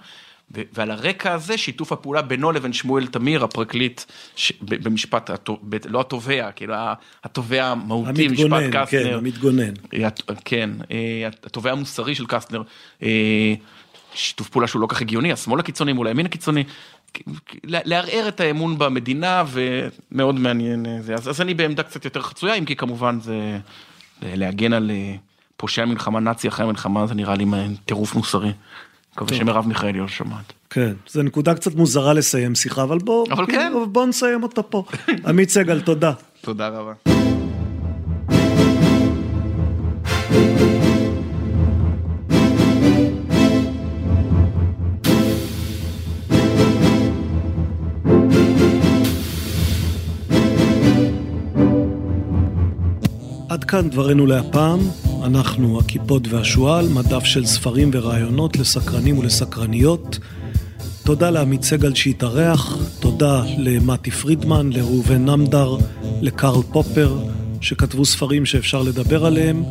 ועל 0.52 0.92
הרקע 0.92 1.34
הזה 1.34 1.58
שיתוף 1.58 1.92
הפעולה 1.92 2.22
בינו 2.22 2.52
לבין 2.52 2.74
שמואל 2.74 3.08
תמיר 3.08 3.44
הפרקליט 3.44 4.02
ש- 4.36 4.54
במשפט, 4.62 5.30
התו- 5.30 5.60
ב- 5.64 5.76
לא 5.88 6.02
התובע, 6.02 6.52
כאילו 6.52 6.76
התובע 7.24 7.66
המהותי 7.66 8.28
משפט 8.28 8.52
המתגונן, 8.52 8.72
כן, 8.72 8.86
קסטנר. 8.86 9.18
המתגונן. 9.18 9.74
אה, 9.94 10.08
כן, 10.46 10.70
התובע 11.46 11.72
המוסרי 11.72 12.16
של 12.16 12.26
קסטנר, 12.26 12.62
אה, 13.04 13.54
שיתוף 14.14 14.50
פעולה 14.50 14.68
שהוא 14.68 14.82
לא 14.82 14.88
כך 14.88 15.02
הגיוני, 15.02 15.32
השמאל 15.32 15.60
הקיצוני 15.60 15.94
מול 15.94 16.08
הימין 16.08 16.26
הקיצוני, 16.26 16.64
לערער 17.64 18.28
את 18.28 18.40
האמון 18.40 18.78
במדינה 18.78 19.44
ומאוד 19.48 20.36
מעניין 20.36 20.86
אה, 20.86 21.02
זה, 21.02 21.14
אז, 21.14 21.30
אז 21.30 21.42
אני 21.42 21.54
בעמדה 21.54 21.84
קצת 21.84 22.06
יותר 22.06 22.22
חצויה, 22.22 22.54
אם 22.56 22.66
כי 22.66 22.76
כמובן 22.76 23.20
זה 23.20 23.60
להגן 24.22 24.74
על 24.74 24.92
פושע 25.58 25.86
מלחמה 25.86 26.20
נאצי 26.20 26.48
אחרי 26.48 26.66
המלחמה, 26.66 27.08
זה 27.08 27.14
נראה 27.16 27.36
לי 27.36 27.46
טירוף 27.86 28.16
מוסרי. 28.16 28.52
מקווה 29.16 29.38
שמרב 29.38 29.68
מיכאלי 29.68 30.00
לא 30.00 30.08
שומעת. 30.08 30.54
כן, 30.70 30.94
זו 31.10 31.24
נקודה 31.24 31.56
קצת 31.56 31.76
מוזרה 31.76 32.14
לסיים 32.14 32.56
שיחה, 32.56 32.84
אבל 32.84 32.98
בוא, 32.98 33.26
אבל 33.32 33.46
כן. 33.46 33.74
בוא 33.92 34.06
נסיים 34.06 34.44
אותה 34.44 34.62
פה. 34.62 34.84
עמית 35.28 35.50
סגל, 35.50 35.82
תודה. 35.82 36.12
תודה 36.42 36.68
רבה. 36.68 37.15
כאן 53.68 53.90
דברינו 53.90 54.26
להפעם, 54.26 54.80
אנחנו 55.24 55.80
הקיפוד 55.80 56.28
והשועל, 56.32 56.88
מדף 56.88 57.24
של 57.24 57.46
ספרים 57.46 57.90
ורעיונות 57.94 58.58
לסקרנים 58.58 59.18
ולסקרניות. 59.18 60.20
תודה 61.04 61.30
לעמית 61.30 61.64
סגל 61.64 61.96
שהתארח, 61.96 62.78
תודה 63.00 63.44
למתי 63.58 64.12
פרידמן, 64.12 64.70
לראובן 64.74 65.26
נמדר, 65.30 65.78
לקרל 66.22 66.62
פופר, 66.72 67.18
שכתבו 67.62 68.06
ספרים 68.06 68.46
שאפשר 68.46 68.82
לדבר 68.82 69.26
עליהם. 69.26 69.64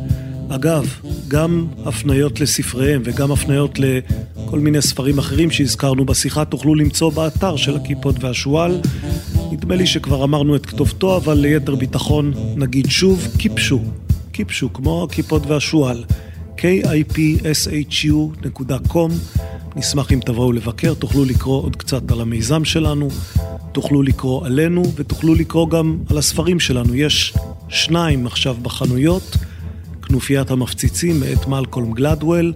אגב, 0.49 0.99
גם 1.27 1.67
הפניות 1.85 2.39
לספריהם 2.39 3.01
וגם 3.05 3.31
הפניות 3.31 3.79
לכל 3.79 4.59
מיני 4.59 4.81
ספרים 4.81 5.19
אחרים 5.19 5.51
שהזכרנו 5.51 6.05
בשיחה 6.05 6.45
תוכלו 6.45 6.75
למצוא 6.75 7.11
באתר 7.11 7.55
של 7.55 7.75
הקיפוד 7.75 8.23
והשועל. 8.23 8.79
נדמה 9.55 9.75
לי 9.75 9.87
שכבר 9.87 10.23
אמרנו 10.23 10.55
את 10.55 10.65
כתובתו, 10.65 11.17
אבל 11.17 11.37
ליתר 11.37 11.75
ביטחון 11.75 12.33
נגיד 12.55 12.89
שוב, 12.89 13.27
קיפשו. 13.37 13.81
קיפשו, 14.31 14.73
כמו 14.73 15.03
הקיפוד 15.03 15.45
והשועל. 15.47 16.03
kipshu.com 16.57 17.81
נשמח 19.75 20.11
אם 20.11 20.19
תבואו 20.25 20.51
לבקר, 20.51 20.93
תוכלו 20.93 21.25
לקרוא 21.25 21.63
עוד 21.63 21.75
קצת 21.75 22.11
על 22.11 22.21
המיזם 22.21 22.65
שלנו, 22.65 23.07
תוכלו 23.71 24.03
לקרוא 24.03 24.45
עלינו 24.45 24.83
ותוכלו 24.95 25.35
לקרוא 25.35 25.69
גם 25.69 25.97
על 26.09 26.17
הספרים 26.17 26.59
שלנו. 26.59 26.95
יש 26.95 27.33
שניים 27.69 28.27
עכשיו 28.27 28.55
בחנויות, 28.61 29.37
כנופיית 30.01 30.51
המפציצים 30.51 31.19
מאת 31.19 31.47
מלקולם 31.47 31.93
גלדוול 31.93 32.53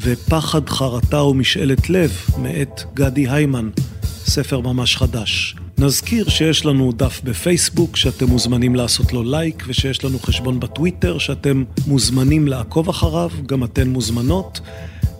ופחד, 0.00 0.68
חרטה 0.68 1.22
ומשאלת 1.22 1.90
לב 1.90 2.12
מאת 2.38 2.82
גדי 2.94 3.28
היימן, 3.28 3.70
ספר 4.04 4.60
ממש 4.60 4.96
חדש. 4.96 5.54
נזכיר 5.78 6.28
שיש 6.28 6.66
לנו 6.66 6.92
דף 6.92 7.20
בפייסבוק 7.24 7.96
שאתם 7.96 8.26
מוזמנים 8.26 8.74
לעשות 8.74 9.12
לו 9.12 9.22
לייק 9.22 9.64
ושיש 9.66 10.04
לנו 10.04 10.18
חשבון 10.18 10.60
בטוויטר 10.60 11.18
שאתם 11.18 11.64
מוזמנים 11.86 12.48
לעקוב 12.48 12.88
אחריו, 12.88 13.30
גם 13.46 13.64
אתן 13.64 13.88
מוזמנות. 13.88 14.60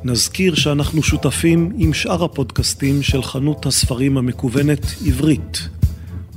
נזכיר 0.04 0.54
שאנחנו 0.54 1.02
שותפים 1.02 1.72
עם 1.76 1.94
שאר 1.94 2.24
הפודקאסטים 2.24 3.02
של 3.02 3.22
חנות 3.22 3.66
הספרים 3.66 4.18
המקוונת 4.18 4.86
עברית. 5.06 5.68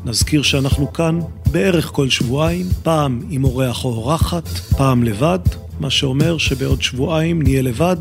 נזכיר 0.06 0.42
שאנחנו 0.42 0.94
כאן 0.94 1.20
בערך 1.52 1.86
כל 1.86 2.10
שבועיים, 2.10 2.66
פעם 2.84 3.22
עם 3.30 3.44
אורח 3.44 3.86
או 3.86 3.90
אורחת, 3.90 4.48
פעם 4.78 5.04
לבד, 5.04 5.40
מה 5.80 5.90
שאומר 5.90 6.38
שבעוד 6.38 6.82
שבועיים 6.82 7.42
נהיה 7.42 7.62
לבד. 7.62 7.98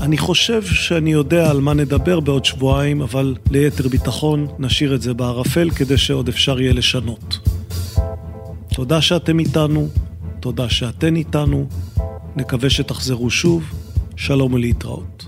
אני 0.00 0.18
חושב 0.18 0.62
שאני 0.62 1.12
יודע 1.12 1.50
על 1.50 1.60
מה 1.60 1.74
נדבר 1.74 2.20
בעוד 2.20 2.44
שבועיים, 2.44 3.02
אבל 3.02 3.34
ליתר 3.50 3.88
ביטחון 3.88 4.46
נשאיר 4.58 4.94
את 4.94 5.02
זה 5.02 5.14
בערפל 5.14 5.70
כדי 5.70 5.96
שעוד 5.96 6.28
אפשר 6.28 6.60
יהיה 6.60 6.72
לשנות. 6.72 7.38
תודה 8.74 9.02
שאתם 9.02 9.38
איתנו, 9.38 9.88
תודה 10.40 10.68
שאתן 10.68 11.16
איתנו, 11.16 11.66
נקווה 12.36 12.70
שתחזרו 12.70 13.30
שוב, 13.30 13.62
שלום 14.16 14.52
ולהתראות. 14.52 15.26